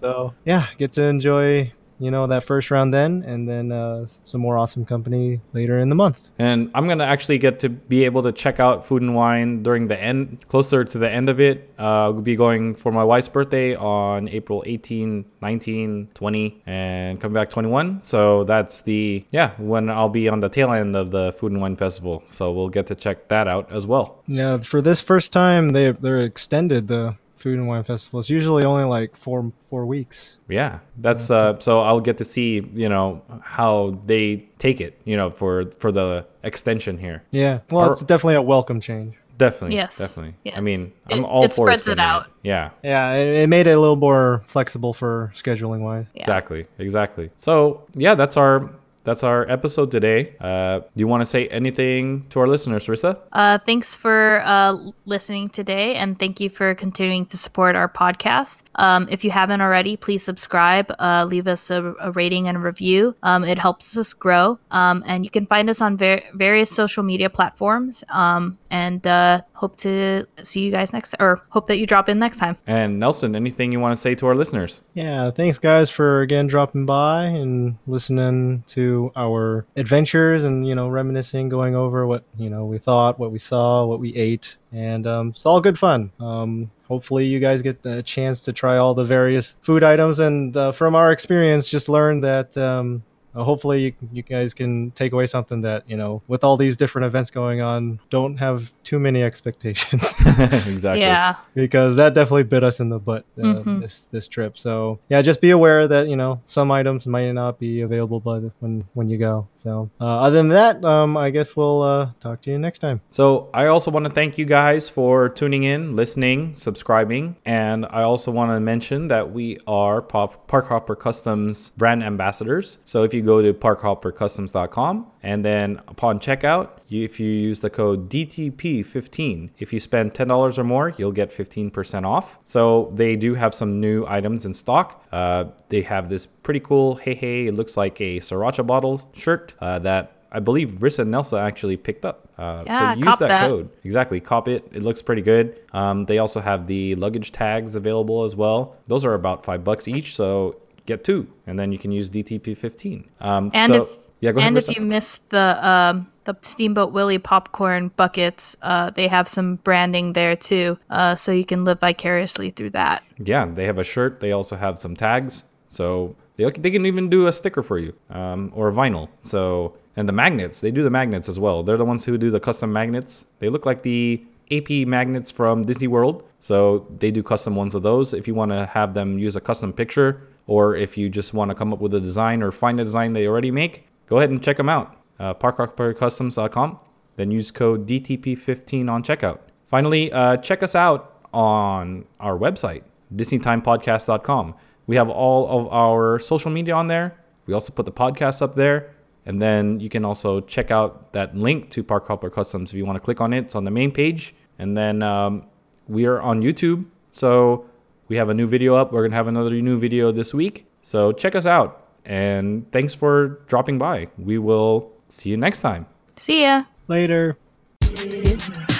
so 0.00 0.32
yeah, 0.46 0.68
get 0.78 0.92
to 0.92 1.02
enjoy 1.02 1.70
you 2.02 2.10
know 2.10 2.26
that 2.26 2.42
first 2.42 2.70
round 2.70 2.92
then, 2.92 3.22
and 3.22 3.48
then 3.48 3.70
uh, 3.70 4.04
some 4.06 4.40
more 4.40 4.58
awesome 4.58 4.84
company 4.84 5.40
later 5.52 5.78
in 5.78 5.88
the 5.88 5.94
month. 5.94 6.32
And 6.38 6.70
I'm 6.74 6.88
gonna 6.88 7.04
actually 7.04 7.38
get 7.38 7.60
to 7.60 7.68
be 7.68 8.04
able 8.04 8.22
to 8.24 8.32
check 8.32 8.58
out 8.58 8.84
Food 8.84 9.02
and 9.02 9.14
Wine 9.14 9.62
during 9.62 9.86
the 9.86 9.98
end, 9.98 10.44
closer 10.48 10.84
to 10.84 10.98
the 10.98 11.08
end 11.08 11.28
of 11.28 11.40
it. 11.40 11.72
Uh, 11.78 12.10
we'll 12.12 12.22
be 12.22 12.36
going 12.36 12.74
for 12.74 12.90
my 12.90 13.04
wife's 13.04 13.28
birthday 13.28 13.76
on 13.76 14.28
April 14.28 14.64
18, 14.66 15.24
19, 15.40 16.08
20, 16.12 16.62
and 16.66 17.20
coming 17.20 17.34
back 17.34 17.50
21. 17.50 18.02
So 18.02 18.44
that's 18.44 18.82
the 18.82 19.24
yeah 19.30 19.52
when 19.58 19.88
I'll 19.88 20.08
be 20.08 20.28
on 20.28 20.40
the 20.40 20.48
tail 20.48 20.72
end 20.72 20.96
of 20.96 21.12
the 21.12 21.32
Food 21.32 21.52
and 21.52 21.60
Wine 21.60 21.76
Festival. 21.76 22.24
So 22.30 22.50
we'll 22.52 22.68
get 22.68 22.88
to 22.88 22.96
check 22.96 23.28
that 23.28 23.46
out 23.46 23.70
as 23.70 23.86
well. 23.86 24.22
Yeah, 24.26 24.58
for 24.58 24.80
this 24.80 25.00
first 25.00 25.32
time, 25.32 25.70
they 25.70 25.92
they're 25.92 26.22
extended 26.22 26.88
the 26.88 27.16
food 27.42 27.58
and 27.58 27.66
wine 27.66 27.82
festival. 27.82 28.20
It's 28.20 28.30
usually 28.30 28.64
only 28.64 28.84
like 28.84 29.16
four 29.16 29.52
four 29.68 29.84
weeks. 29.84 30.38
Yeah, 30.48 30.78
that's 30.98 31.30
uh, 31.30 31.58
so 31.58 31.80
I'll 31.80 32.00
get 32.00 32.18
to 32.18 32.24
see 32.24 32.62
you 32.74 32.88
know 32.88 33.20
how 33.42 33.98
they 34.06 34.46
take 34.58 34.80
it 34.80 35.00
you 35.04 35.16
know 35.16 35.30
for 35.30 35.70
for 35.80 35.90
the 35.92 36.24
extension 36.44 36.96
here. 36.98 37.24
Yeah, 37.32 37.60
well, 37.70 37.88
Or- 37.88 37.92
it's 37.92 38.02
definitely 38.02 38.36
a 38.36 38.42
welcome 38.42 38.80
change. 38.80 39.14
Definitely, 39.38 39.76
Yes, 39.76 39.98
definitely. 39.98 40.34
Yes. 40.44 40.52
I 40.54 40.56
yes. 40.58 40.62
mean, 40.62 40.92
I'm 41.10 41.20
It- 41.20 41.24
all 41.24 41.44
it 41.44 41.48
for 41.52 41.66
spreads 41.66 41.88
it 41.88 41.92
extending 41.92 42.04
out. 42.04 42.26
Yeah, 42.44 42.70
Yeah, 42.84 43.14
it, 43.14 43.42
it 43.42 43.48
made 43.48 43.66
it 43.66 43.72
a 43.72 43.80
little 43.80 43.96
more 43.96 44.44
flexible 44.46 44.92
for 44.92 45.32
scheduling 45.34 45.80
wise. 45.80 46.06
Yeah. 46.14 46.20
Exactly, 46.20 46.66
exactly. 46.78 47.30
So 47.34 47.82
yeah, 47.96 48.14
that's 48.14 48.36
our 48.36 48.70
that's 49.04 49.24
our 49.24 49.48
episode 49.50 49.90
today. 49.90 50.34
Uh, 50.40 50.80
do 50.80 50.86
you 50.96 51.06
want 51.06 51.20
to 51.22 51.26
say 51.26 51.48
anything 51.48 52.26
to 52.30 52.40
our 52.40 52.48
listeners, 52.48 52.86
Rissa? 52.86 53.18
Uh, 53.32 53.58
thanks 53.58 53.96
for 53.96 54.42
uh, 54.44 54.76
listening 55.06 55.48
today, 55.48 55.94
and 55.96 56.18
thank 56.18 56.40
you 56.40 56.48
for 56.48 56.74
continuing 56.74 57.26
to 57.26 57.36
support 57.36 57.76
our 57.76 57.88
podcast. 57.88 58.62
Um, 58.76 59.08
if 59.10 59.24
you 59.24 59.30
haven't 59.30 59.60
already, 59.60 59.96
please 59.96 60.22
subscribe, 60.22 60.94
uh, 60.98 61.26
leave 61.28 61.46
us 61.46 61.70
a, 61.70 61.94
a 62.00 62.12
rating 62.12 62.48
and 62.48 62.56
a 62.56 62.60
review. 62.60 63.14
Um, 63.22 63.44
it 63.44 63.58
helps 63.58 63.96
us 63.96 64.12
grow. 64.12 64.58
Um, 64.70 65.02
and 65.06 65.24
you 65.24 65.30
can 65.30 65.46
find 65.46 65.68
us 65.68 65.80
on 65.80 65.96
ver- 65.96 66.22
various 66.34 66.70
social 66.70 67.02
media 67.02 67.30
platforms. 67.30 68.04
Um, 68.08 68.58
and 68.70 69.06
uh, 69.06 69.42
hope 69.52 69.76
to 69.76 70.26
see 70.42 70.64
you 70.64 70.72
guys 70.72 70.92
next, 70.92 71.14
or 71.20 71.42
hope 71.50 71.66
that 71.66 71.78
you 71.78 71.86
drop 71.86 72.08
in 72.08 72.18
next 72.18 72.38
time. 72.38 72.56
And 72.66 72.98
Nelson, 72.98 73.36
anything 73.36 73.70
you 73.70 73.80
want 73.80 73.94
to 73.94 74.00
say 74.00 74.14
to 74.14 74.26
our 74.26 74.34
listeners? 74.34 74.82
Yeah, 74.94 75.30
thanks 75.30 75.58
guys 75.58 75.90
for 75.90 76.22
again 76.22 76.46
dropping 76.46 76.86
by 76.86 77.24
and 77.24 77.76
listening 77.86 78.64
to 78.68 78.91
our 79.16 79.66
adventures 79.76 80.44
and 80.44 80.66
you 80.66 80.74
know 80.74 80.88
reminiscing, 80.88 81.48
going 81.48 81.74
over 81.74 82.06
what 82.06 82.24
you 82.36 82.50
know 82.50 82.64
we 82.64 82.78
thought, 82.78 83.18
what 83.18 83.32
we 83.32 83.38
saw, 83.38 83.84
what 83.84 84.00
we 84.00 84.14
ate, 84.14 84.56
and 84.72 85.06
um, 85.06 85.28
it's 85.28 85.46
all 85.46 85.60
good 85.60 85.78
fun. 85.78 86.10
Um, 86.20 86.70
hopefully, 86.86 87.26
you 87.26 87.40
guys 87.40 87.62
get 87.62 87.84
a 87.86 88.02
chance 88.02 88.42
to 88.42 88.52
try 88.52 88.76
all 88.78 88.94
the 88.94 89.04
various 89.04 89.56
food 89.62 89.82
items, 89.82 90.18
and 90.18 90.56
uh, 90.56 90.72
from 90.72 90.94
our 90.94 91.12
experience, 91.12 91.68
just 91.68 91.88
learn 91.88 92.20
that. 92.20 92.56
Um, 92.56 93.02
uh, 93.34 93.42
hopefully 93.42 93.82
you, 93.84 93.92
you 94.12 94.22
guys 94.22 94.54
can 94.54 94.90
take 94.92 95.12
away 95.12 95.26
something 95.26 95.60
that 95.62 95.82
you 95.88 95.96
know 95.96 96.22
with 96.28 96.44
all 96.44 96.56
these 96.56 96.76
different 96.76 97.06
events 97.06 97.30
going 97.30 97.60
on 97.60 97.98
don't 98.10 98.36
have 98.36 98.72
too 98.84 98.98
many 98.98 99.22
expectations 99.22 100.14
exactly. 100.66 101.00
Yeah. 101.00 101.36
because 101.54 101.96
that 101.96 102.14
definitely 102.14 102.42
bit 102.44 102.62
us 102.64 102.80
in 102.80 102.88
the 102.88 102.98
butt 102.98 103.24
uh, 103.38 103.42
Mhm. 103.42 103.80
this 103.80 104.06
this 104.12 104.28
trip. 104.28 104.58
So 104.58 104.98
yeah, 105.08 105.22
just 105.22 105.40
be 105.40 105.50
aware 105.50 105.86
that 105.88 106.08
you 106.08 106.16
know 106.16 106.40
some 106.46 106.70
items 106.70 107.06
might 107.06 107.30
not 107.32 107.58
be 107.58 107.80
available 107.82 108.20
by 108.20 108.40
the, 108.40 108.52
when 108.60 108.84
when 108.94 109.08
you 109.08 109.18
go. 109.18 109.46
So 109.56 109.90
uh, 110.00 110.04
other 110.20 110.36
than 110.36 110.48
that, 110.48 110.84
um, 110.84 111.16
I 111.16 111.30
guess 111.30 111.56
we'll 111.56 111.82
uh, 111.82 112.10
talk 112.20 112.40
to 112.42 112.50
you 112.50 112.58
next 112.58 112.80
time. 112.80 113.00
So 113.10 113.48
I 113.54 113.66
also 113.66 113.90
want 113.90 114.04
to 114.06 114.10
thank 114.12 114.38
you 114.38 114.44
guys 114.44 114.88
for 114.90 115.28
tuning 115.28 115.62
in, 115.62 115.94
listening, 115.96 116.54
subscribing, 116.56 117.36
and 117.44 117.86
I 117.90 118.02
also 118.02 118.30
want 118.32 118.50
to 118.52 118.60
mention 118.60 119.08
that 119.08 119.32
we 119.32 119.58
are 119.66 120.02
Pop- 120.02 120.46
Park 120.48 120.66
Hopper 120.68 120.96
Customs 120.96 121.70
brand 121.76 122.02
ambassadors. 122.02 122.78
So 122.84 123.02
if 123.04 123.14
you 123.14 123.21
go 123.22 123.40
to 123.42 123.52
parkhoppercustoms.com 123.54 125.06
and 125.22 125.44
then 125.44 125.80
upon 125.88 126.18
checkout, 126.20 126.70
you, 126.88 127.04
if 127.04 127.18
you 127.20 127.30
use 127.30 127.60
the 127.60 127.70
code 127.70 128.08
DTP15, 128.10 129.50
if 129.58 129.72
you 129.72 129.80
spend 129.80 130.14
$10 130.14 130.58
or 130.58 130.64
more, 130.64 130.94
you'll 130.96 131.12
get 131.12 131.30
15% 131.30 132.04
off. 132.04 132.38
So 132.42 132.90
they 132.94 133.16
do 133.16 133.34
have 133.34 133.54
some 133.54 133.80
new 133.80 134.04
items 134.06 134.44
in 134.46 134.54
stock. 134.54 135.04
Uh, 135.12 135.44
they 135.68 135.82
have 135.82 136.08
this 136.08 136.26
pretty 136.26 136.60
cool, 136.60 136.96
Hei 136.96 137.14
Hei, 137.14 137.46
it 137.48 137.54
looks 137.54 137.76
like 137.76 138.00
a 138.00 138.18
sriracha 138.20 138.66
bottle 138.66 139.00
shirt 139.14 139.54
uh, 139.60 139.78
that 139.80 140.16
I 140.34 140.40
believe 140.40 140.70
Rissa 140.80 141.00
and 141.00 141.10
Nelson 141.10 141.38
actually 141.38 141.76
picked 141.76 142.06
up. 142.06 142.26
Uh, 142.38 142.62
Yeah, 142.66 142.94
so 142.94 142.98
use 142.98 143.18
that, 143.18 143.28
that. 143.28 143.46
code. 143.48 143.68
Exactly. 143.84 144.18
Cop 144.18 144.48
it. 144.48 144.66
It 144.72 144.82
looks 144.82 145.02
pretty 145.02 145.20
good. 145.20 145.60
Um, 145.74 146.06
they 146.06 146.16
also 146.16 146.40
have 146.40 146.66
the 146.66 146.94
luggage 146.94 147.32
tags 147.32 147.74
available 147.74 148.24
as 148.24 148.34
well. 148.34 148.76
Those 148.86 149.04
are 149.04 149.12
about 149.12 149.44
five 149.44 149.62
bucks 149.62 149.86
each. 149.86 150.16
So 150.16 150.56
get 150.86 151.04
two, 151.04 151.26
and 151.46 151.58
then 151.58 151.72
you 151.72 151.78
can 151.78 151.92
use 151.92 152.10
DTP15. 152.10 153.04
Um, 153.20 153.50
And 153.54 153.72
so, 153.72 153.82
if 153.82 153.88
yeah, 154.20 154.30
ahead. 154.30 154.48
and 154.48 154.58
if 154.58 154.68
you 154.68 154.80
miss 154.80 155.18
the 155.18 155.58
um, 155.66 156.06
the 156.24 156.36
Steamboat 156.42 156.92
Willie 156.92 157.18
popcorn 157.18 157.88
buckets, 157.96 158.56
uh, 158.62 158.90
they 158.90 159.08
have 159.08 159.26
some 159.26 159.56
branding 159.56 160.12
there 160.12 160.36
too, 160.36 160.78
uh, 160.90 161.14
so 161.16 161.32
you 161.32 161.44
can 161.44 161.64
live 161.64 161.80
vicariously 161.80 162.50
through 162.50 162.70
that. 162.70 163.02
Yeah, 163.18 163.46
they 163.46 163.64
have 163.66 163.78
a 163.78 163.84
shirt. 163.84 164.20
They 164.20 164.32
also 164.32 164.56
have 164.56 164.78
some 164.78 164.94
tags. 164.94 165.44
So 165.66 166.14
they, 166.36 166.48
they 166.50 166.70
can 166.70 166.86
even 166.86 167.08
do 167.08 167.26
a 167.26 167.32
sticker 167.32 167.62
for 167.62 167.78
you 167.78 167.94
um, 168.10 168.52
or 168.54 168.68
a 168.68 168.72
vinyl. 168.72 169.08
So 169.22 169.76
and 169.96 170.08
the 170.08 170.12
magnets, 170.12 170.60
they 170.60 170.70
do 170.70 170.82
the 170.82 170.90
magnets 170.90 171.28
as 171.28 171.38
well. 171.38 171.62
They're 171.62 171.76
the 171.76 171.84
ones 171.84 172.04
who 172.04 172.16
do 172.16 172.30
the 172.30 172.40
custom 172.40 172.72
magnets. 172.72 173.26
They 173.40 173.48
look 173.48 173.66
like 173.66 173.82
the 173.82 174.24
AP 174.50 174.86
magnets 174.86 175.30
from 175.30 175.64
Disney 175.64 175.86
World. 175.86 176.24
So 176.40 176.86
they 176.90 177.10
do 177.10 177.22
custom 177.22 177.56
ones 177.56 177.74
of 177.74 177.82
those. 177.82 178.12
If 178.12 178.26
you 178.26 178.34
want 178.34 178.52
to 178.52 178.66
have 178.66 178.94
them 178.94 179.18
use 179.18 179.36
a 179.36 179.40
custom 179.40 179.72
picture, 179.72 180.22
or 180.46 180.74
if 180.74 180.96
you 180.96 181.08
just 181.08 181.34
want 181.34 181.50
to 181.50 181.54
come 181.54 181.72
up 181.72 181.80
with 181.80 181.94
a 181.94 182.00
design 182.00 182.42
or 182.42 182.52
find 182.52 182.80
a 182.80 182.84
design 182.84 183.12
they 183.12 183.26
already 183.26 183.50
make, 183.50 183.86
go 184.06 184.18
ahead 184.18 184.30
and 184.30 184.42
check 184.42 184.56
them 184.56 184.68
out. 184.68 184.96
Uh, 185.18 185.34
parkhoppercustoms.com. 185.34 186.78
Then 187.16 187.30
use 187.30 187.50
code 187.50 187.86
DTP15 187.86 188.90
on 188.90 189.02
checkout. 189.02 189.40
Finally, 189.66 190.12
uh, 190.12 190.36
check 190.38 190.62
us 190.62 190.74
out 190.74 191.26
on 191.32 192.04
our 192.20 192.36
website, 192.36 192.82
DisneyTimePodcast.com. 193.14 194.54
We 194.86 194.96
have 194.96 195.08
all 195.08 195.60
of 195.60 195.72
our 195.72 196.18
social 196.18 196.50
media 196.50 196.74
on 196.74 196.88
there. 196.88 197.16
We 197.46 197.54
also 197.54 197.72
put 197.72 197.86
the 197.86 197.92
podcast 197.92 198.42
up 198.42 198.54
there. 198.54 198.94
And 199.24 199.40
then 199.40 199.78
you 199.78 199.88
can 199.88 200.04
also 200.04 200.40
check 200.40 200.70
out 200.70 201.12
that 201.12 201.36
link 201.36 201.70
to 201.70 201.84
Park 201.84 202.08
Hopper 202.08 202.28
Customs 202.28 202.72
if 202.72 202.76
you 202.76 202.84
want 202.84 202.96
to 202.96 203.00
click 203.00 203.20
on 203.20 203.32
it. 203.32 203.44
It's 203.44 203.54
on 203.54 203.64
the 203.64 203.70
main 203.70 203.92
page. 203.92 204.34
And 204.58 204.76
then 204.76 205.02
um, 205.02 205.46
we 205.86 206.06
are 206.06 206.20
on 206.20 206.42
YouTube. 206.42 206.86
So 207.12 207.66
we 208.12 208.18
have 208.18 208.28
a 208.28 208.34
new 208.34 208.46
video 208.46 208.74
up. 208.74 208.92
We're 208.92 209.00
going 209.00 209.12
to 209.12 209.16
have 209.16 209.26
another 209.26 209.50
new 209.62 209.78
video 209.78 210.12
this 210.12 210.34
week. 210.34 210.66
So 210.82 211.12
check 211.12 211.34
us 211.34 211.46
out. 211.46 211.82
And 212.04 212.70
thanks 212.70 212.92
for 212.92 213.40
dropping 213.48 213.78
by. 213.78 214.08
We 214.18 214.36
will 214.36 214.92
see 215.08 215.30
you 215.30 215.38
next 215.38 215.60
time. 215.60 215.86
See 216.16 216.42
ya. 216.42 216.64
Later. 216.88 217.38
Disney. 217.80 218.71